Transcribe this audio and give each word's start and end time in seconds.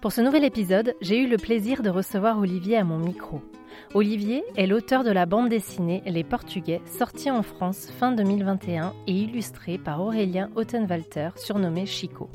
Pour 0.00 0.12
ce 0.12 0.22
nouvel 0.22 0.44
épisode, 0.44 0.94
j'ai 1.00 1.18
eu 1.18 1.28
le 1.28 1.36
plaisir 1.36 1.82
de 1.82 1.90
recevoir 1.90 2.38
Olivier 2.38 2.76
à 2.78 2.84
mon 2.84 2.98
micro. 2.98 3.42
Olivier 3.92 4.44
est 4.56 4.68
l'auteur 4.68 5.02
de 5.02 5.10
la 5.10 5.26
bande 5.26 5.48
dessinée 5.48 6.00
Les 6.06 6.22
Portugais, 6.22 6.80
sortie 6.86 7.28
en 7.28 7.42
France 7.42 7.90
fin 7.98 8.12
2021 8.12 8.94
et 9.08 9.12
illustrée 9.12 9.78
par 9.78 10.00
Aurélien 10.00 10.48
Ottenwalter, 10.54 11.30
surnommé 11.34 11.86
Chico. 11.86 12.30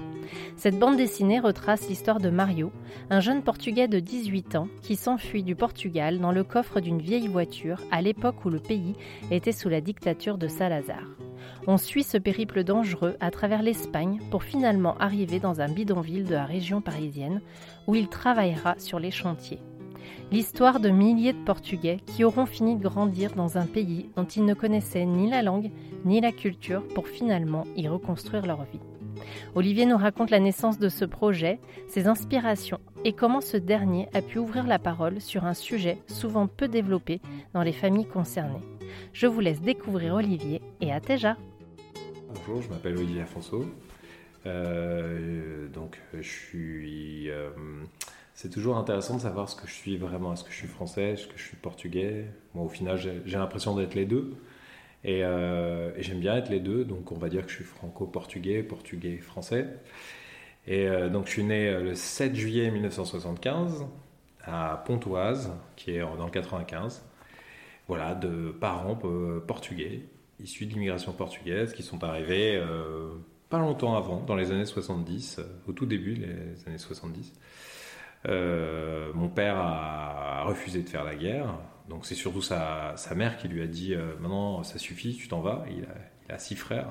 Cette 0.58 0.78
bande 0.78 0.98
dessinée 0.98 1.40
retrace 1.40 1.88
l'histoire 1.88 2.20
de 2.20 2.30
Mario, 2.30 2.74
un 3.10 3.22
jeune 3.22 3.42
Portugais 3.42 3.88
de 3.88 4.02
18 4.02 4.58
ans 4.58 4.68
qui 4.82 4.98
s'enfuit 4.98 5.44
du 5.44 5.56
Portugal 5.56 6.20
dans 6.20 6.34
le 6.34 6.44
coffre 6.44 6.82
d'une 6.82 7.02
vieille 7.02 7.30
voiture 7.30 7.80
à 7.90 8.02
l'époque 8.02 8.44
où 8.44 8.50
le 8.50 8.60
pays 8.60 8.94
était 9.32 9.54
sous 9.54 9.70
la 9.70 9.80
dictature 9.80 10.38
de 10.38 10.50
Salazar. 10.50 11.06
On 11.68 11.78
suit 11.78 12.04
ce 12.04 12.18
périple 12.18 12.66
dangereux 12.66 13.16
à 13.22 13.32
travers 13.32 13.64
l'Espagne 13.64 14.20
pour 14.30 14.44
finalement 14.44 14.98
arriver 14.98 15.40
dans 15.40 15.62
un 15.62 15.70
bidonville 15.70 16.26
de 16.26 16.34
la 16.34 16.46
région 16.46 16.82
parisienne 16.82 17.40
où 17.88 17.96
il 17.96 18.10
travaillera 18.10 18.76
sur 18.78 19.00
les 19.00 19.12
chantiers. 19.12 19.62
L'histoire 20.32 20.80
de 20.80 20.90
milliers 20.90 21.34
de 21.34 21.44
Portugais 21.44 21.98
qui 22.06 22.24
auront 22.24 22.46
fini 22.46 22.76
de 22.76 22.84
grandir 22.84 23.34
dans 23.36 23.58
un 23.58 23.66
pays 23.66 24.10
dont 24.16 24.26
ils 24.26 24.46
ne 24.46 24.54
connaissaient 24.54 25.06
ni 25.06 25.30
la 25.30 25.42
langue 25.42 25.72
ni 26.04 26.22
la 26.22 26.32
culture 26.32 26.88
pour 26.90 27.08
finalement 27.08 27.66
y 27.76 27.88
reconstruire 27.88 28.46
leur 28.46 28.64
vie. 28.64 28.80
Olivier 29.56 29.86
nous 29.86 29.98
raconte 29.98 30.32
la 30.32 30.40
naissance 30.40 30.80
de 30.80 30.90
ce 30.90 31.06
projet, 31.06 31.60
ses 31.88 32.08
inspirations 32.08 32.80
et 33.04 33.14
comment 33.14 33.42
ce 33.42 33.58
dernier 33.58 34.10
a 34.14 34.22
pu 34.22 34.40
ouvrir 34.40 34.68
la 34.68 34.80
parole 34.80 35.22
sur 35.22 35.46
un 35.46 35.54
sujet 35.54 35.98
souvent 36.08 36.48
peu 36.48 36.68
développé 36.68 37.22
dans 37.54 37.62
les 37.62 37.74
familles 37.74 38.08
concernées. 38.08 38.64
Je 39.14 39.28
vous 39.28 39.40
laisse 39.40 39.62
découvrir 39.62 40.16
Olivier 40.16 40.62
et 40.82 40.92
à 40.92 41.00
Teja. 41.00 41.38
Bonjour, 42.34 42.62
je 42.62 42.70
m'appelle 42.70 42.98
Olivier 42.98 43.22
Afonso. 43.22 43.66
Euh, 44.46 45.68
donc, 45.70 46.00
je 46.14 46.22
suis. 46.22 47.30
Euh, 47.30 47.50
c'est 48.36 48.50
toujours 48.50 48.78
intéressant 48.78 49.16
de 49.16 49.22
savoir 49.22 49.50
ce 49.50 49.56
que 49.56 49.66
je 49.66 49.74
suis 49.74 49.98
vraiment. 49.98 50.34
Est-ce 50.34 50.44
que 50.44 50.52
je 50.52 50.58
suis 50.58 50.68
français? 50.68 51.14
Est-ce 51.14 51.26
que 51.26 51.38
je 51.38 51.44
suis 51.44 51.58
portugais? 51.58 52.26
Moi, 52.54 52.66
au 52.66 52.70
final, 52.70 52.98
j'ai 52.98 53.38
l'impression 53.38 53.76
d'être 53.76 53.96
les 53.96 54.06
deux. 54.06 54.36
Euh, 55.06 55.92
et, 55.96 56.04
j'aime 56.04 56.20
bien 56.20 56.36
être 56.36 56.50
les 56.50 56.60
deux, 56.60 56.84
donc 56.84 57.12
on 57.12 57.18
va 57.18 57.30
dire 57.30 57.46
que 57.46 57.52
je 57.52 57.58
suis 57.58 57.64
franco-portugais, 57.64 58.64
portugais-français. 58.64 59.68
Et 60.68 60.88
euh, 60.88 61.10
donc 61.10 61.28
je 61.28 61.32
suis 61.32 61.44
né 61.44 61.70
euh, 61.70 61.84
le 61.84 61.96
7 61.96 62.36
juillet 62.36 62.72
1975 62.72 63.86
à 64.44 64.84
Pontoise, 64.86 65.54
qui 65.76 65.92
est 65.92 66.00
dans 66.00 66.26
le 66.26 66.32
95. 66.32 67.04
Voilà, 67.88 68.16
de 68.16 68.52
parents 68.60 69.00
portugais, 69.48 70.02
issus 70.40 70.66
de 70.66 70.74
l'immigration 70.74 71.14
portugaise, 71.14 71.74
qui 71.74 71.84
sont 71.84 72.04
arrivés 72.04 72.60
pas 73.50 73.60
longtemps 73.60 73.96
avant, 73.96 74.22
dans 74.22 74.36
les 74.36 74.52
années 74.52 74.66
70, 74.66 75.40
au 75.68 75.72
tout 75.72 75.86
début 75.86 76.16
des 76.16 76.68
années 76.68 76.80
70. 76.80 77.34
Mon 78.28 79.30
père 79.30 79.58
a 79.58 80.44
refusé 80.44 80.82
de 80.82 80.90
faire 80.90 81.04
la 81.04 81.16
guerre, 81.16 81.56
donc 81.90 82.06
c'est 82.06 82.16
surtout 82.16 82.42
sa, 82.42 82.96
mère 83.16 83.38
qui 83.38 83.48
lui 83.48 83.62
a 83.62 83.68
dit 83.68 83.94
euh, 83.94 84.16
maintenant 84.20 84.64
ça 84.64 84.80
suffit, 84.80 85.16
tu 85.16 85.28
t'en 85.28 85.42
vas. 85.42 85.66
Il 85.70 85.86
a, 86.34 86.40
six 86.40 86.56
frères. 86.56 86.90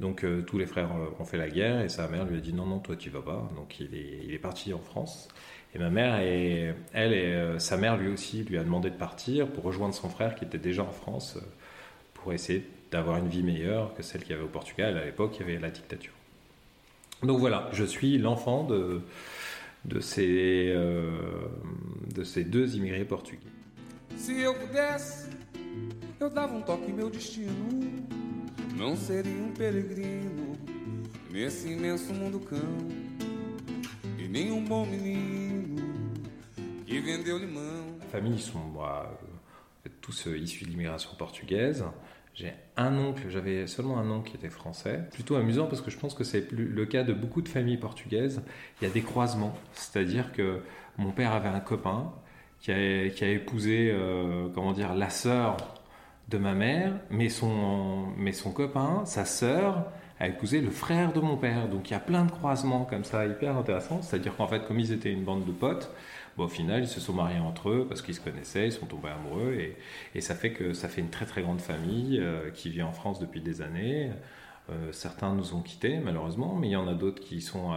Donc 0.00 0.24
euh, 0.24 0.42
tous 0.42 0.58
les 0.58 0.66
frères 0.66 0.90
euh, 0.92 1.08
ont 1.20 1.24
fait 1.24 1.36
la 1.36 1.48
guerre 1.48 1.80
et 1.80 1.88
sa 1.88 2.08
mère 2.08 2.24
lui 2.24 2.38
a 2.38 2.40
dit 2.40 2.52
non 2.52 2.66
non 2.66 2.78
toi 2.78 2.96
tu 2.96 3.10
vas 3.10 3.20
pas. 3.20 3.48
Donc 3.56 3.78
il 3.80 3.94
est, 3.94 4.38
parti 4.38 4.72
en 4.72 4.78
France. 4.78 5.28
Et 5.74 5.78
ma 5.78 5.90
mère 5.90 6.14
elle 6.14 7.12
et 7.12 7.58
sa 7.58 7.76
mère 7.76 7.98
lui 7.98 8.08
aussi 8.08 8.44
lui 8.44 8.56
a 8.56 8.64
demandé 8.64 8.88
de 8.88 8.96
partir 8.96 9.46
pour 9.48 9.64
rejoindre 9.64 9.94
son 9.94 10.08
frère 10.08 10.34
qui 10.34 10.44
était 10.44 10.58
déjà 10.58 10.82
en 10.82 10.92
France 10.92 11.38
pour 12.14 12.32
essayer 12.32 12.66
d'avoir 12.90 13.18
une 13.18 13.28
vie 13.28 13.42
meilleure 13.42 13.92
que 13.94 14.02
celle 14.02 14.22
qu'il 14.22 14.30
y 14.30 14.34
avait 14.34 14.44
au 14.44 14.48
Portugal. 14.48 14.96
À 14.96 15.04
l'époque 15.04 15.36
il 15.38 15.46
y 15.46 15.50
avait 15.50 15.60
la 15.60 15.70
dictature. 15.70 16.14
Donc 17.22 17.40
voilà, 17.40 17.68
je 17.72 17.84
suis 17.84 18.16
l'enfant 18.16 18.64
de, 18.64 19.02
de, 19.86 20.00
ces, 20.00 20.74
de 22.14 22.24
ces 22.24 22.44
deux 22.44 22.76
immigrés 22.76 23.04
portugais. 23.04 23.40
Se 24.16 24.32
eu 24.32 24.54
pudesse, 24.54 25.28
eu 26.20 26.30
dava 26.30 26.54
um 26.54 26.62
toque 26.62 26.92
meu 26.92 27.08
destino. 27.10 27.52
Não 28.76 28.96
seria 28.96 29.42
um 29.42 29.52
peregrino 29.52 30.52
nesse 31.30 31.68
immenso 31.68 32.12
mundo 32.12 32.40
cão. 32.40 32.58
E 34.18 34.28
nem 34.28 34.52
um 34.52 34.64
bom 34.64 34.84
menino 34.84 35.76
qui 36.86 37.00
vendeu 37.00 37.38
limão. 37.38 37.98
La 38.00 38.06
famille, 38.06 38.36
ils 38.36 38.42
sont 38.42 38.58
moi, 38.58 39.18
tous 40.00 40.26
euh, 40.28 40.38
issus 40.38 40.64
de 40.64 40.70
l'immigration 40.70 41.14
portugaise. 41.16 41.84
J'ai 42.36 42.52
un 42.76 42.98
oncle, 42.98 43.24
j'avais 43.30 43.66
seulement 43.66 43.98
un 43.98 44.10
oncle 44.10 44.30
qui 44.30 44.36
était 44.36 44.50
français. 44.50 45.00
Plutôt 45.12 45.36
amusant 45.36 45.66
parce 45.66 45.80
que 45.80 45.90
je 45.90 45.98
pense 45.98 46.14
que 46.14 46.22
c'est 46.22 46.52
le 46.52 46.84
cas 46.84 47.02
de 47.02 47.14
beaucoup 47.14 47.40
de 47.40 47.48
familles 47.48 47.78
portugaises. 47.78 48.42
Il 48.80 48.86
y 48.86 48.90
a 48.90 48.92
des 48.92 49.00
croisements, 49.00 49.54
c'est-à-dire 49.72 50.32
que 50.32 50.60
mon 50.98 51.12
père 51.12 51.32
avait 51.32 51.48
un 51.48 51.60
copain 51.60 52.12
qui 52.60 52.72
a, 52.72 53.30
épousé, 53.30 53.90
euh, 53.90 54.48
comment 54.54 54.72
dire, 54.72 54.94
la 54.94 55.08
sœur 55.08 55.56
de 56.28 56.36
ma 56.36 56.52
mère, 56.52 56.92
mais 57.10 57.30
son, 57.30 58.06
mais 58.18 58.32
son 58.32 58.50
copain, 58.50 59.04
sa 59.06 59.24
sœur, 59.24 59.90
a 60.20 60.28
épousé 60.28 60.60
le 60.60 60.70
frère 60.70 61.12
de 61.12 61.20
mon 61.20 61.36
père. 61.36 61.68
Donc 61.68 61.90
il 61.90 61.92
y 61.92 61.96
a 61.96 62.00
plein 62.00 62.24
de 62.24 62.30
croisements 62.30 62.84
comme 62.84 63.04
ça, 63.04 63.26
hyper 63.26 63.56
intéressants. 63.56 64.02
C'est-à-dire 64.02 64.36
qu'en 64.36 64.46
fait, 64.46 64.66
comme 64.66 64.80
ils 64.80 64.92
étaient 64.92 65.12
une 65.12 65.24
bande 65.24 65.44
de 65.44 65.52
potes, 65.52 65.90
bon, 66.36 66.44
au 66.44 66.48
final, 66.48 66.82
ils 66.82 66.88
se 66.88 67.00
sont 67.00 67.12
mariés 67.12 67.38
entre 67.38 67.70
eux 67.70 67.86
parce 67.88 68.02
qu'ils 68.02 68.14
se 68.14 68.20
connaissaient, 68.20 68.66
ils 68.66 68.72
sont 68.72 68.86
tombés 68.86 69.10
amoureux. 69.10 69.54
Et, 69.54 69.76
et, 70.14 70.20
ça 70.20 70.34
fait 70.34 70.52
que 70.52 70.72
ça 70.72 70.88
fait 70.88 71.00
une 71.00 71.10
très 71.10 71.26
très 71.26 71.42
grande 71.42 71.60
famille 71.60 72.18
euh, 72.20 72.50
qui 72.50 72.70
vit 72.70 72.82
en 72.82 72.92
France 72.92 73.18
depuis 73.18 73.40
des 73.40 73.62
années. 73.62 74.10
Euh, 74.68 74.90
certains 74.90 75.32
nous 75.32 75.54
ont 75.54 75.62
quittés 75.62 75.98
malheureusement, 75.98 76.56
mais 76.56 76.68
il 76.68 76.72
y 76.72 76.76
en 76.76 76.88
a 76.88 76.94
d'autres 76.94 77.22
qui 77.22 77.40
sont 77.40 77.72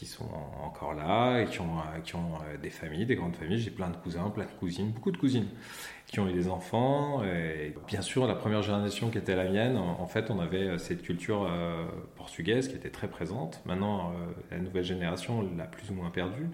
qui 0.00 0.06
sont 0.06 0.30
encore 0.64 0.94
là 0.94 1.42
et 1.42 1.44
qui 1.44 1.60
ont, 1.60 1.78
euh, 1.78 2.00
qui 2.02 2.16
ont 2.16 2.36
euh, 2.36 2.56
des 2.56 2.70
familles, 2.70 3.04
des 3.04 3.16
grandes 3.16 3.36
familles. 3.36 3.58
J'ai 3.58 3.70
plein 3.70 3.90
de 3.90 3.96
cousins, 3.96 4.30
plein 4.30 4.46
de 4.46 4.58
cousines, 4.58 4.92
beaucoup 4.92 5.10
de 5.10 5.18
cousines 5.18 5.48
qui 6.10 6.20
ont 6.20 6.28
eu 6.28 6.32
des 6.32 6.48
enfants. 6.48 7.22
Et 7.24 7.74
bien 7.86 8.02
sûr, 8.02 8.26
la 8.26 8.34
première 8.34 8.62
génération 8.62 9.10
qui 9.10 9.18
était 9.18 9.36
la 9.36 9.48
mienne, 9.48 9.76
en, 9.76 10.06
fait, 10.06 10.30
on 10.30 10.40
avait 10.40 10.68
euh, 10.68 10.78
cette 10.78 11.02
culture 11.02 11.48
portugaise 12.16 12.68
qui 12.68 12.74
était 12.74 12.90
très 12.90 13.08
présente. 13.08 13.62
Maintenant, 13.64 14.12
la 14.50 14.58
nouvelle 14.58 14.84
génération 14.84 15.48
l'a 15.56 15.64
plus 15.64 15.90
ou 15.90 15.94
moins 15.94 16.10
perdue 16.10 16.48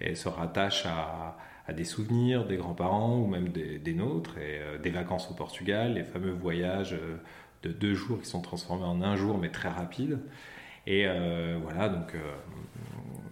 et 0.00 0.14
se 0.14 0.28
rattache 0.28 0.86
à, 0.86 1.36
des 1.72 1.84
souvenirs 1.84 2.44
des 2.44 2.56
grands-parents 2.56 3.16
ou 3.18 3.26
même 3.26 3.48
des, 3.48 3.94
nôtres 3.94 4.36
et 4.38 4.60
des 4.82 4.90
vacances 4.90 5.30
au 5.30 5.34
Portugal, 5.34 5.94
les 5.94 6.02
fameux 6.04 6.32
voyages 6.32 6.96
de 7.62 7.70
deux 7.70 7.94
jours 7.94 8.20
qui 8.20 8.26
sont 8.26 8.42
transformés 8.42 8.84
en 8.84 9.00
un 9.00 9.16
jour 9.16 9.38
mais 9.38 9.50
très 9.50 9.68
rapides. 9.68 10.18
Et 10.86 11.06
euh, 11.06 11.58
voilà, 11.62 11.88
donc 11.88 12.14
euh, 12.14 12.20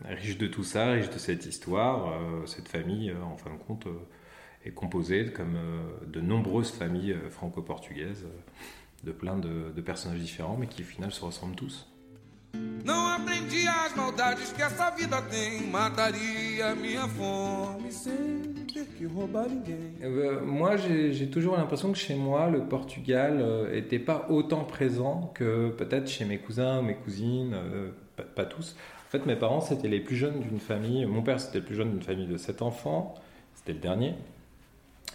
riche 0.04 0.38
de 0.38 0.46
tout 0.46 0.62
ça, 0.62 0.92
riche 0.92 1.10
de 1.10 1.18
cette 1.18 1.46
histoire, 1.46 2.12
euh, 2.12 2.46
cette 2.46 2.68
famille, 2.68 3.12
en 3.12 3.36
fin 3.36 3.50
de 3.50 3.58
compte, 3.58 3.88
est 4.64 4.72
composée, 4.72 5.32
comme 5.32 5.56
de 6.06 6.20
nombreuses 6.20 6.70
familles 6.70 7.16
franco-portugaises, 7.30 8.26
de 9.04 9.12
plein 9.12 9.38
de, 9.38 9.72
de 9.74 9.80
personnages 9.80 10.20
différents, 10.20 10.56
mais 10.58 10.66
qui 10.66 10.82
au 10.82 10.86
final 10.86 11.10
se 11.12 11.24
ressemblent 11.24 11.56
tous. 11.56 11.90
Não 12.84 13.08
aprendi 13.08 13.68
as 13.68 13.94
maldades 13.94 14.52
que 14.52 14.62
essa 14.62 14.90
vida 14.90 15.20
tem. 15.22 15.66
Mataria 15.66 16.74
minha 16.74 17.06
fome 17.08 17.92
sem 17.92 18.42
ter 18.72 18.86
que 18.86 19.06
roubar 19.06 19.48
ninguém. 19.48 19.94
Euh, 20.02 20.44
moi, 20.44 20.76
j'ai 20.76 21.28
toujours 21.28 21.56
l'impression 21.56 21.92
que 21.92 21.98
chez 21.98 22.14
moi, 22.14 22.48
le 22.48 22.64
Portugal 22.64 23.44
n'était 23.72 24.00
euh, 24.00 24.04
pas 24.04 24.26
autant 24.30 24.64
présent 24.64 25.30
que 25.34 25.70
peut-être 25.70 26.08
chez 26.08 26.24
mes 26.24 26.38
cousins 26.38 26.80
ou 26.80 26.82
mes 26.82 26.94
cousines, 26.96 27.52
euh, 27.54 27.90
pas, 28.16 28.22
pas, 28.22 28.44
tous. 28.46 28.76
En 29.06 29.10
fait, 29.10 29.26
mes 29.26 29.36
parents, 29.36 29.60
c'était 29.60 29.88
les 29.88 30.00
plus 30.00 30.16
jeunes 30.16 30.40
d'une 30.40 30.60
famille. 30.60 31.04
Mon 31.04 31.22
père, 31.22 31.40
c'était 31.40 31.58
le 31.58 31.64
plus 31.64 31.74
jeune 31.74 31.90
d'une 31.90 32.02
famille 32.02 32.28
de 32.28 32.36
7 32.36 32.62
enfants. 32.62 33.14
C'était 33.54 33.74
le 33.74 33.80
dernier. 33.80 34.14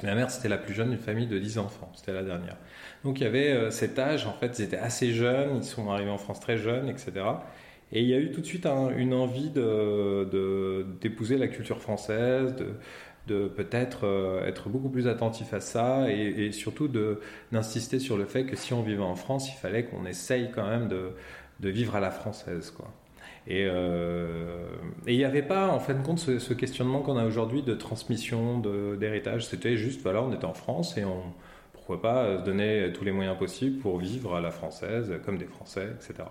Ma 0.03 0.13
mère, 0.13 0.29
c'était 0.29 0.49
la 0.49 0.57
plus 0.57 0.73
jeune 0.73 0.89
d'une 0.89 0.99
famille 0.99 1.27
de 1.27 1.39
10 1.39 1.57
enfants, 1.57 1.89
c'était 1.95 2.13
la 2.13 2.23
dernière. 2.23 2.57
Donc 3.03 3.19
il 3.19 3.23
y 3.23 3.27
avait 3.27 3.51
euh, 3.51 3.71
cet 3.71 3.97
âge, 3.97 4.27
en 4.27 4.33
fait, 4.33 4.59
ils 4.59 4.63
étaient 4.63 4.77
assez 4.77 5.13
jeunes, 5.13 5.57
ils 5.57 5.63
sont 5.63 5.89
arrivés 5.89 6.09
en 6.09 6.17
France 6.17 6.39
très 6.39 6.57
jeunes, 6.57 6.89
etc. 6.89 7.13
Et 7.91 8.01
il 8.01 8.07
y 8.07 8.13
a 8.13 8.17
eu 8.17 8.31
tout 8.31 8.41
de 8.41 8.45
suite 8.45 8.65
une 8.65 9.13
envie 9.13 9.49
d'épouser 9.49 11.35
de, 11.35 11.39
la 11.39 11.47
culture 11.47 11.81
française, 11.81 12.55
de, 12.55 12.73
de 13.27 13.47
peut-être 13.47 14.05
euh, 14.05 14.45
être 14.45 14.69
beaucoup 14.69 14.89
plus 14.89 15.07
attentif 15.07 15.53
à 15.53 15.59
ça 15.59 16.11
et, 16.11 16.51
surtout 16.51 16.89
d'insister 17.51 17.99
sur 17.99 18.17
le 18.17 18.25
fait 18.25 18.45
que 18.45 18.55
si 18.55 18.73
on 18.73 18.81
vivait 18.81 19.03
en 19.03 19.15
France, 19.15 19.49
il 19.49 19.55
fallait 19.57 19.85
qu'on 19.85 20.05
essaye 20.05 20.51
quand 20.51 20.67
même 20.67 20.87
de, 20.87 21.11
de, 21.59 21.69
vivre 21.69 21.95
à 21.95 21.99
la 21.99 22.11
française. 22.11 22.71
Quoi. 22.71 22.91
Et 23.47 23.65
euh, 23.65 24.65
il 25.07 25.17
n'y 25.17 25.23
avait 25.23 25.43
pas, 25.43 25.67
en 25.67 25.79
fin 25.79 25.93
de 25.93 26.01
compte, 26.01 26.19
ce, 26.19 26.53
questionnement 26.53 27.01
qu'on 27.01 27.17
a 27.17 27.25
aujourd'hui 27.25 27.61
de 27.61 27.73
transmission, 27.73 28.59
d'héritage. 28.99 29.45
C'était 29.45 29.77
juste, 29.77 30.01
voilà, 30.01 30.21
on 30.23 30.33
était 30.33 30.45
en 30.45 30.53
France 30.53 30.97
et 30.97 31.05
on, 31.05 31.21
pourquoi 31.73 32.01
pas, 32.01 32.39
se 32.39 32.43
donner 32.43 32.91
tous 32.93 33.03
les 33.03 33.11
moyens 33.11 33.37
possibles 33.37 33.79
pour 33.79 33.99
vivre 33.99 34.35
à 34.35 34.41
la 34.41 34.51
française, 34.51 35.13
comme 35.23 35.37
des 35.37 35.45
Français, 35.45 35.89
etc. 35.95 36.23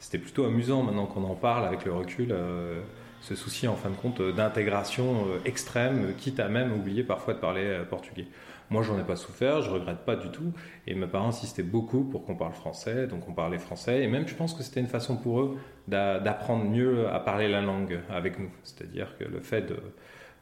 C'était 0.00 0.18
plutôt 0.18 0.46
amusant 0.46 0.82
maintenant 0.82 1.06
qu'on 1.06 1.24
en 1.24 1.34
parle 1.34 1.66
avec 1.66 1.84
le 1.84 1.92
recul. 1.92 2.32
Euh, 2.32 2.80
ce 3.20 3.34
souci 3.34 3.68
en 3.68 3.76
fin 3.76 3.90
de 3.90 3.96
compte 3.96 4.22
d'intégration 4.22 5.26
euh, 5.28 5.38
extrême, 5.44 6.14
quitte 6.16 6.40
à 6.40 6.48
même 6.48 6.72
oublier 6.72 7.02
parfois 7.02 7.34
de 7.34 7.38
parler 7.38 7.64
euh, 7.64 7.84
portugais. 7.84 8.26
Moi, 8.70 8.82
j'en 8.82 8.98
ai 9.00 9.02
pas 9.02 9.16
souffert, 9.16 9.62
je 9.62 9.70
regrette 9.70 10.04
pas 10.04 10.14
du 10.14 10.30
tout. 10.30 10.52
Et 10.86 10.94
mes 10.94 11.08
parents 11.08 11.28
insistaient 11.28 11.64
beaucoup 11.64 12.04
pour 12.04 12.24
qu'on 12.24 12.36
parle 12.36 12.52
français, 12.52 13.08
donc 13.08 13.28
on 13.28 13.32
parlait 13.32 13.58
français. 13.58 14.02
Et 14.02 14.06
même, 14.06 14.28
je 14.28 14.34
pense 14.34 14.54
que 14.54 14.62
c'était 14.62 14.80
une 14.80 14.86
façon 14.86 15.16
pour 15.16 15.40
eux 15.40 15.58
d'apprendre 15.88 16.64
mieux 16.64 17.08
à 17.08 17.18
parler 17.18 17.48
la 17.48 17.62
langue 17.62 17.98
avec 18.08 18.38
nous. 18.38 18.50
C'est-à-dire 18.62 19.16
que 19.18 19.24
le 19.24 19.40
fait 19.40 19.62
de 19.62 19.76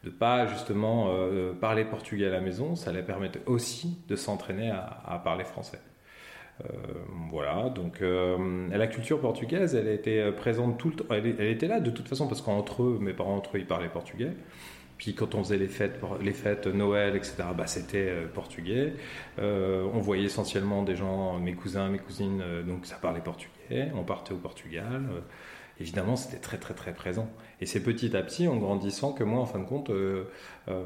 ne 0.03 0.11
pas 0.11 0.45
justement 0.45 1.07
euh, 1.09 1.53
parler 1.53 1.85
portugais 1.85 2.27
à 2.27 2.29
la 2.29 2.39
maison, 2.39 2.75
ça 2.75 2.91
les 2.91 3.01
permettait 3.01 3.41
aussi 3.47 3.97
de 4.07 4.15
s'entraîner 4.15 4.69
à, 4.69 5.19
parler 5.23 5.43
français. 5.43 5.79
Euh, 6.63 6.67
voilà, 7.31 7.69
donc 7.69 8.01
euh, 8.01 8.67
la 8.69 8.87
culture 8.87 9.19
portugaise, 9.21 9.75
elle 9.75 9.87
était 9.87 10.31
présente 10.33 10.77
tout 10.77 10.89
le 10.89 10.95
temps. 10.97 11.05
Elle, 11.09 11.41
était 11.41 11.67
là 11.67 11.79
de 11.79 11.89
toute 11.89 12.07
façon 12.07 12.27
parce 12.27 12.41
qu'entre 12.41 12.83
eux, 12.83 12.99
mes 13.01 13.13
parents 13.13 13.35
entre 13.35 13.57
eux, 13.57 13.59
ils 13.59 13.67
parlaient 13.67 13.89
portugais. 13.89 14.33
Puis 14.99 15.15
quand 15.15 15.33
on 15.33 15.43
faisait 15.43 15.57
les 15.57 15.67
fêtes, 15.67 15.99
les 16.21 16.33
fêtes 16.33 16.67
Noël, 16.67 17.15
etc., 17.15 17.37
bah, 17.57 17.65
c'était 17.65 18.13
portugais. 18.33 18.93
on 19.39 19.99
voyait 19.99 20.25
essentiellement 20.25 20.83
des 20.83 20.95
gens, 20.95 21.39
mes 21.39 21.53
cousins, 21.53 21.89
mes 21.89 21.97
cousines, 21.97 22.43
donc 22.67 22.85
ça 22.85 22.97
parlait 22.97 23.21
portugais. 23.21 23.91
On 23.95 24.03
partait 24.03 24.33
au 24.33 24.37
Portugal 24.37 25.03
évidemment, 25.79 26.15
c'était 26.15 26.37
très 26.39 26.57
très 26.57 26.73
très 26.73 26.93
présent. 26.93 27.29
Et 27.61 27.65
c'est 27.65 27.81
petit 27.81 28.15
à 28.15 28.21
petit, 28.21 28.47
en 28.47 28.57
grandissant, 28.57 29.13
que 29.13 29.23
moi, 29.23 29.39
en 29.39 29.45
fin 29.45 29.59
de 29.59 29.65
compte, 29.65 29.89
euh, 29.89 30.25
euh, 30.67 30.83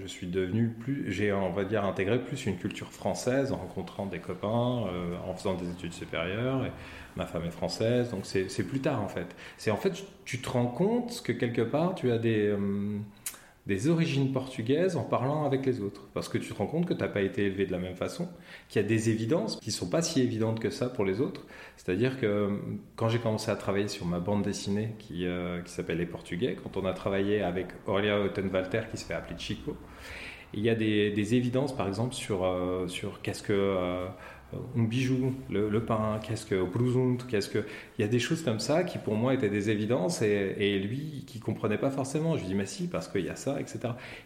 je 0.00 0.06
suis 0.06 0.26
devenu 0.26 0.68
plus, 0.68 1.12
j'ai, 1.12 1.32
on 1.32 1.52
va 1.52 1.64
dire, 1.64 1.84
intégré 1.84 2.18
plus 2.18 2.46
une 2.46 2.56
culture 2.56 2.92
française 2.92 3.52
en 3.52 3.56
rencontrant 3.56 4.06
des 4.06 4.20
copains, 4.20 4.86
euh, 4.86 5.16
en 5.26 5.34
faisant 5.34 5.54
des 5.54 5.68
études 5.70 5.92
supérieures. 5.92 6.64
Et 6.64 6.72
ma 7.16 7.26
femme 7.26 7.44
est 7.44 7.50
française, 7.50 8.10
donc 8.10 8.26
c'est, 8.26 8.66
plus 8.66 8.80
tard 8.80 9.02
en 9.02 9.08
fait. 9.08 9.36
C'est 9.56 9.70
en 9.70 9.76
fait, 9.76 10.04
tu 10.24 10.40
te 10.40 10.48
rends 10.48 10.66
compte 10.66 11.22
que 11.22 11.32
quelque 11.32 11.62
part, 11.62 11.94
tu 11.94 12.10
as 12.10 12.18
des 12.18 12.54
des 13.66 13.88
origines 13.88 14.32
portugaises 14.32 14.96
en 14.96 15.04
parlant 15.04 15.44
avec 15.44 15.64
les 15.64 15.80
autres. 15.80 16.02
Parce 16.12 16.28
que 16.28 16.36
tu 16.36 16.52
te 16.52 16.54
rends 16.54 16.66
compte 16.66 16.86
que 16.86 16.92
tu 16.92 17.00
n'as 17.00 17.08
pas 17.08 17.22
été 17.22 17.46
élevé 17.46 17.64
de 17.66 17.72
la 17.72 17.78
même 17.78 17.94
façon, 17.94 18.28
qu'il 18.68 18.82
y 18.82 18.84
a 18.84 18.88
des 18.88 19.08
évidences 19.08 19.56
qui 19.56 19.70
ne 19.70 19.74
sont 19.74 19.88
pas 19.88 20.02
si 20.02 20.20
évidentes 20.20 20.60
que 20.60 20.70
ça 20.70 20.88
pour 20.88 21.04
les 21.04 21.20
autres. 21.20 21.46
C'est-à-dire 21.76 22.20
que 22.20 22.58
quand 22.96 23.08
j'ai 23.08 23.18
commencé 23.18 23.50
à 23.50 23.56
travailler 23.56 23.88
sur 23.88 24.06
ma 24.06 24.20
bande 24.20 24.42
dessinée 24.42 24.94
qui, 24.98 25.26
euh, 25.26 25.62
qui 25.62 25.72
s'appelle 25.72 25.98
Les 25.98 26.06
Portugais, 26.06 26.56
quand 26.62 26.76
on 26.76 26.84
a 26.84 26.92
travaillé 26.92 27.42
avec 27.42 27.68
Aurélia 27.86 28.20
Ottenwalter 28.20 28.82
qui 28.90 28.98
se 28.98 29.06
fait 29.06 29.14
appeler 29.14 29.38
Chico, 29.38 29.76
il 30.52 30.60
y 30.60 30.68
a 30.68 30.74
des, 30.74 31.10
des 31.10 31.34
évidences 31.34 31.74
par 31.74 31.88
exemple 31.88 32.14
sur, 32.14 32.44
euh, 32.44 32.86
sur 32.86 33.22
qu'est-ce 33.22 33.42
que... 33.42 33.52
Euh, 33.52 34.06
un 34.52 34.82
bijou, 34.82 35.34
le, 35.50 35.84
pain, 35.84 36.20
qu'est-ce 36.22 36.46
que 36.46 36.64
qu'est-ce 37.28 37.48
que 37.48 37.64
il 37.98 38.02
y 38.02 38.04
a 38.04 38.08
des 38.08 38.18
choses 38.18 38.42
comme 38.42 38.60
ça 38.60 38.84
qui 38.84 38.98
pour 38.98 39.14
moi 39.14 39.34
étaient 39.34 39.48
des 39.48 39.70
évidences 39.70 40.22
et, 40.22 40.78
lui 40.78 41.24
qui 41.26 41.40
comprenait 41.40 41.78
pas 41.78 41.90
forcément. 41.90 42.36
Je 42.36 42.42
lui 42.42 42.48
dis 42.48 42.54
mais 42.54 42.66
si 42.66 42.86
parce 42.88 43.08
qu'il 43.08 43.24
y 43.24 43.30
a 43.30 43.36
ça, 43.36 43.60
etc. 43.60 43.80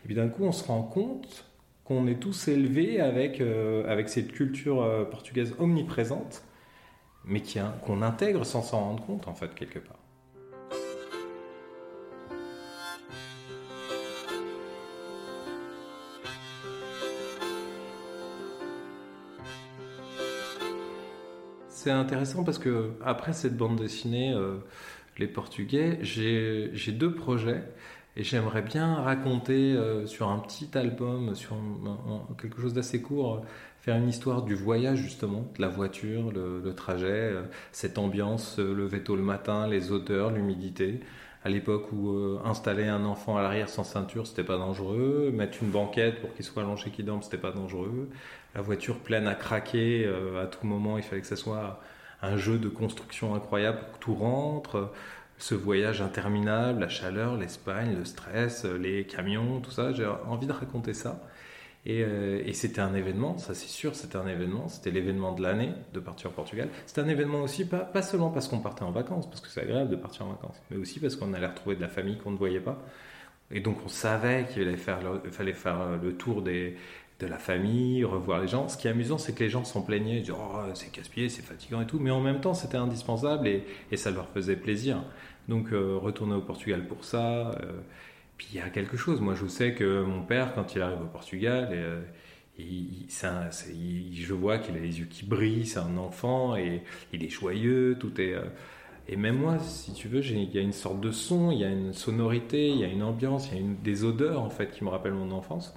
Et 0.05 0.07
puis 0.07 0.15
d'un 0.15 0.29
coup 0.29 0.45
on 0.45 0.53
se 0.53 0.65
rend 0.65 0.83
compte 0.83 1.45
qu'on 1.85 2.07
est 2.07 2.21
tous 2.21 2.49
élevés 2.49 3.01
avec 3.01 3.41
euh, 3.41 3.91
avec 3.91 4.09
cette 4.09 4.33
culture 4.33 4.83
euh, 4.83 5.05
portugaise 5.05 5.55
omniprésente, 5.59 6.43
mais 7.25 7.43
qu'on 7.85 8.03
intègre 8.03 8.45
sans 8.45 8.63
s'en 8.63 8.81
rendre 8.81 9.05
compte 9.05 9.29
en 9.29 9.35
fait 9.35 9.55
quelque 9.55 9.79
part. 9.79 9.99
C'est 21.89 21.95
intéressant 21.95 22.45
parce 22.45 22.59
que 22.59 22.91
après 23.03 23.33
cette 23.33 23.57
bande 23.57 23.77
dessinée, 23.77 24.35
euh, 24.35 24.57
Les 25.17 25.27
Portugais, 25.27 25.99
j'ai 26.03 26.93
deux 26.93 27.15
projets 27.15 27.63
et 28.15 28.23
j'aimerais 28.23 28.61
bien 28.61 28.97
raconter 28.97 29.73
euh, 29.73 30.07
sur 30.07 30.29
un 30.29 30.39
petit 30.39 30.69
album, 30.77 31.35
sur 31.35 31.57
quelque 32.39 32.61
chose 32.61 32.75
d'assez 32.75 33.01
court, 33.01 33.43
faire 33.81 33.97
une 33.97 34.09
histoire 34.11 34.43
du 34.43 34.55
voyage 34.55 34.99
justement, 34.99 35.47
de 35.57 35.63
la 35.63 35.69
voiture, 35.69 36.31
le, 36.31 36.75
trajet, 36.75 37.07
euh, 37.07 37.43
cette 37.73 37.97
ambiance, 37.97 38.59
lever 38.59 39.03
tôt 39.03 39.17
le 39.17 39.23
matin, 39.23 39.67
les 39.67 39.91
odeurs, 39.91 40.31
l'humidité. 40.31 41.01
À 41.43 41.49
l'époque 41.49 41.91
où 41.93 42.37
installer 42.45 42.87
un 42.89 43.05
enfant 43.07 43.39
à 43.39 43.43
l'arrière 43.43 43.71
sans 43.71 43.85
ceinture, 43.85 44.27
c'était 44.27 44.45
pas 44.45 44.59
dangereux. 44.59 45.31
Mettre 45.33 45.63
une 45.63 45.71
banquette 45.71 46.21
pour 46.21 46.35
qu'il 46.35 46.45
soit 46.45 46.63
allongé, 46.63 46.91
qu'il 46.91 47.07
dorme, 47.07 47.23
c'était 47.23 47.39
pas 47.39 47.53
dangereux 47.53 48.11
la 48.59 48.63
voiture 48.63 48.99
pleine 48.99 49.29
à 49.29 49.37
craquer 49.37 50.05
euh, 50.05 50.43
à 50.43 50.47
tout 50.49 50.67
moment. 50.67 50.99
Il 50.99 51.05
fallait 51.05 51.21
que 51.21 51.29
ce 51.29 51.37
soit 51.37 51.81
un 52.23 52.37
jeu 52.37 52.59
de 52.59 52.69
construction 52.69 53.37
incroyable 53.37 53.79
pour 53.79 53.93
que 53.93 53.99
tout 54.01 54.15
rentre. 54.17 54.93
Ce 55.39 55.55
voyage 55.55 56.03
interminable, 56.03 56.81
la 56.81 56.89
chaleur, 56.89 57.37
l'Espagne, 57.37 57.95
le 57.97 58.05
stress, 58.05 58.65
les 58.65 59.05
camions, 59.05 59.61
tout 59.61 59.71
ça. 59.71 59.93
J'ai 59.93 60.07
envie 60.27 60.49
de 60.49 60.53
raconter 60.53 60.93
ça. 60.93 61.23
Et, 61.87 62.03
euh, 62.03 62.53
c'était 62.53 62.81
un 62.81 62.97
événement, 62.97 63.39
ça 63.39 63.55
c'est 63.55 63.69
sûr, 63.69 63.95
c'était 63.95 64.17
un 64.17 64.27
événement. 64.27 64.67
C'était 64.67 64.91
l'événement 64.91 65.33
de 65.33 65.43
l'année 65.45 65.73
de 65.95 66.01
partir 66.01 66.31
au 66.31 66.33
Portugal. 66.33 66.69
C'était 66.87 67.03
un 67.03 67.09
événement 67.09 67.43
aussi, 67.43 67.65
pas, 67.65 67.79
pas 67.79 68.03
seulement 68.03 68.31
parce 68.31 68.49
qu'on 68.49 68.59
partait 68.59 68.83
en 68.83 68.91
vacances, 68.91 69.29
parce 69.29 69.41
que 69.41 69.47
c'est 69.47 69.63
agréable 69.63 69.91
de 69.91 69.97
partir 69.97 70.27
en 70.27 70.31
vacances, 70.31 70.61
mais 70.73 70.79
aussi 70.79 70.99
parce 70.99 71.15
qu'on 71.15 71.33
allait 71.33 71.47
retrouver 71.47 71.77
de 71.77 71.81
la 71.81 71.89
famille 71.89 72.19
qu'on 72.19 72.33
ne 72.33 72.37
voyait 72.37 72.59
pas. 72.59 72.83
Et 73.53 73.61
donc 73.61 73.79
on 73.85 73.89
savait 73.89 74.47
qu'il 74.53 74.65
fallait 74.65 74.77
faire 74.77 75.01
fallait 75.31 75.53
faire 75.55 75.97
le 76.03 76.15
tour 76.17 76.43
des, 76.43 76.77
de 77.21 77.27
la 77.27 77.39
famille, 77.39 78.05
revoir 78.05 78.41
les 78.41 78.49
gens. 78.49 78.69
Ce 78.69 78.77
qui 78.77 78.87
est 78.87 78.91
amusant, 78.91 79.19
c'est 79.19 79.35
que 79.35 79.43
les 79.43 79.51
gens 79.51 79.65
s'en 79.65 79.83
plaignaient, 79.83 80.23
oh, 80.31 80.61
c'est 80.75 80.91
casse-pied, 80.93 81.29
c'est 81.29 81.43
fatigant 81.43 81.81
et 81.81 81.87
tout, 81.87 81.99
mais 81.99 82.11
en 82.11 82.21
même 82.21 82.41
temps, 82.41 82.55
c'était 82.55 82.77
indispensable 82.77 83.49
et, 83.49 83.65
ça 83.97 84.11
leur 84.11 84.29
faisait 84.29 84.57
plaisir. 84.57 85.03
Donc, 85.49 85.73
euh, 85.73 85.97
retourner 85.97 86.35
au 86.35 86.41
Portugal 86.41 86.87
pour 86.87 87.05
ça. 87.05 87.51
Euh, 87.63 87.81
puis 88.37 88.49
il 88.53 88.59
y 88.59 88.61
a 88.61 88.71
quelque 88.71 88.97
chose. 88.97 89.21
Moi, 89.21 89.35
je 89.35 89.47
sais 89.47 89.75
que 89.75 90.03
mon 90.03 90.23
père, 90.23 90.55
quand 90.55 90.75
il 90.77 90.83
arrive 90.83 91.03
au 91.03 91.07
Portugal, 91.07 91.69
euh, 91.73 92.01
je 92.59 94.35
vois 94.35 94.59
qu'il 94.59 94.77
a 94.77 94.81
les 94.81 95.01
yeux 95.01 95.07
qui 95.07 95.25
brillent, 95.25 95.67
c'est 95.67 95.81
un 95.81 95.97
enfant 95.97 96.57
et 96.57 96.83
il 97.13 97.25
est 97.25 97.29
joyeux, 97.29 97.97
tout 97.99 98.21
est. 98.21 98.35
et 99.09 99.17
même 99.17 99.37
moi, 99.39 99.59
si 99.61 99.93
tu 99.93 100.09
veux, 100.09 100.25
il 100.25 100.55
y 100.55 100.59
a 100.59 100.61
une 100.61 100.73
sorte 100.73 101.01
de 101.01 101.11
son, 101.11 101.51
il 101.53 101.59
y 101.61 101.65
a 101.65 101.69
une 101.69 101.93
sonorité, 101.93 102.69
il 102.69 102.79
y 102.79 102.85
a 102.85 102.89
une 102.89 103.03
ambiance, 103.03 103.49
il 103.51 103.55
y 103.55 103.59
a 103.59 103.61
une, 103.61 103.77
des 103.77 104.05
odeurs 104.05 104.43
en 104.43 104.51
fait 104.51 104.71
qui 104.71 104.85
me 104.85 104.91
rappellent 104.91 105.15
mon 105.15 105.31
enfance. 105.33 105.75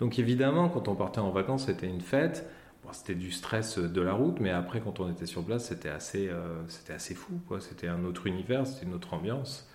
Donc 0.00 0.18
évidemment, 0.18 0.68
quand 0.68 0.88
on 0.88 0.94
partait 0.94 1.20
en 1.20 1.30
vacances, 1.30 1.66
c'était 1.66 1.86
une 1.88 2.00
fête. 2.00 2.48
c'était 2.92 3.14
du 3.14 3.30
stress 3.30 3.78
de 3.78 4.00
la 4.00 4.12
route, 4.14 4.40
mais 4.40 4.50
après, 4.50 4.80
quand 4.80 5.00
on 5.00 5.10
était 5.10 5.26
sur 5.26 5.44
place, 5.44 5.66
c'était 5.66 5.90
assez, 5.90 6.28
euh, 6.28 6.62
c'était 6.68 6.94
assez 6.94 7.14
fou. 7.14 7.40
C'était 7.60 7.88
un 7.88 8.04
autre 8.04 8.26
univers, 8.26 8.66
c'était 8.66 8.86
une 8.86 8.94
autre 8.94 9.12
ambiance. 9.14 9.68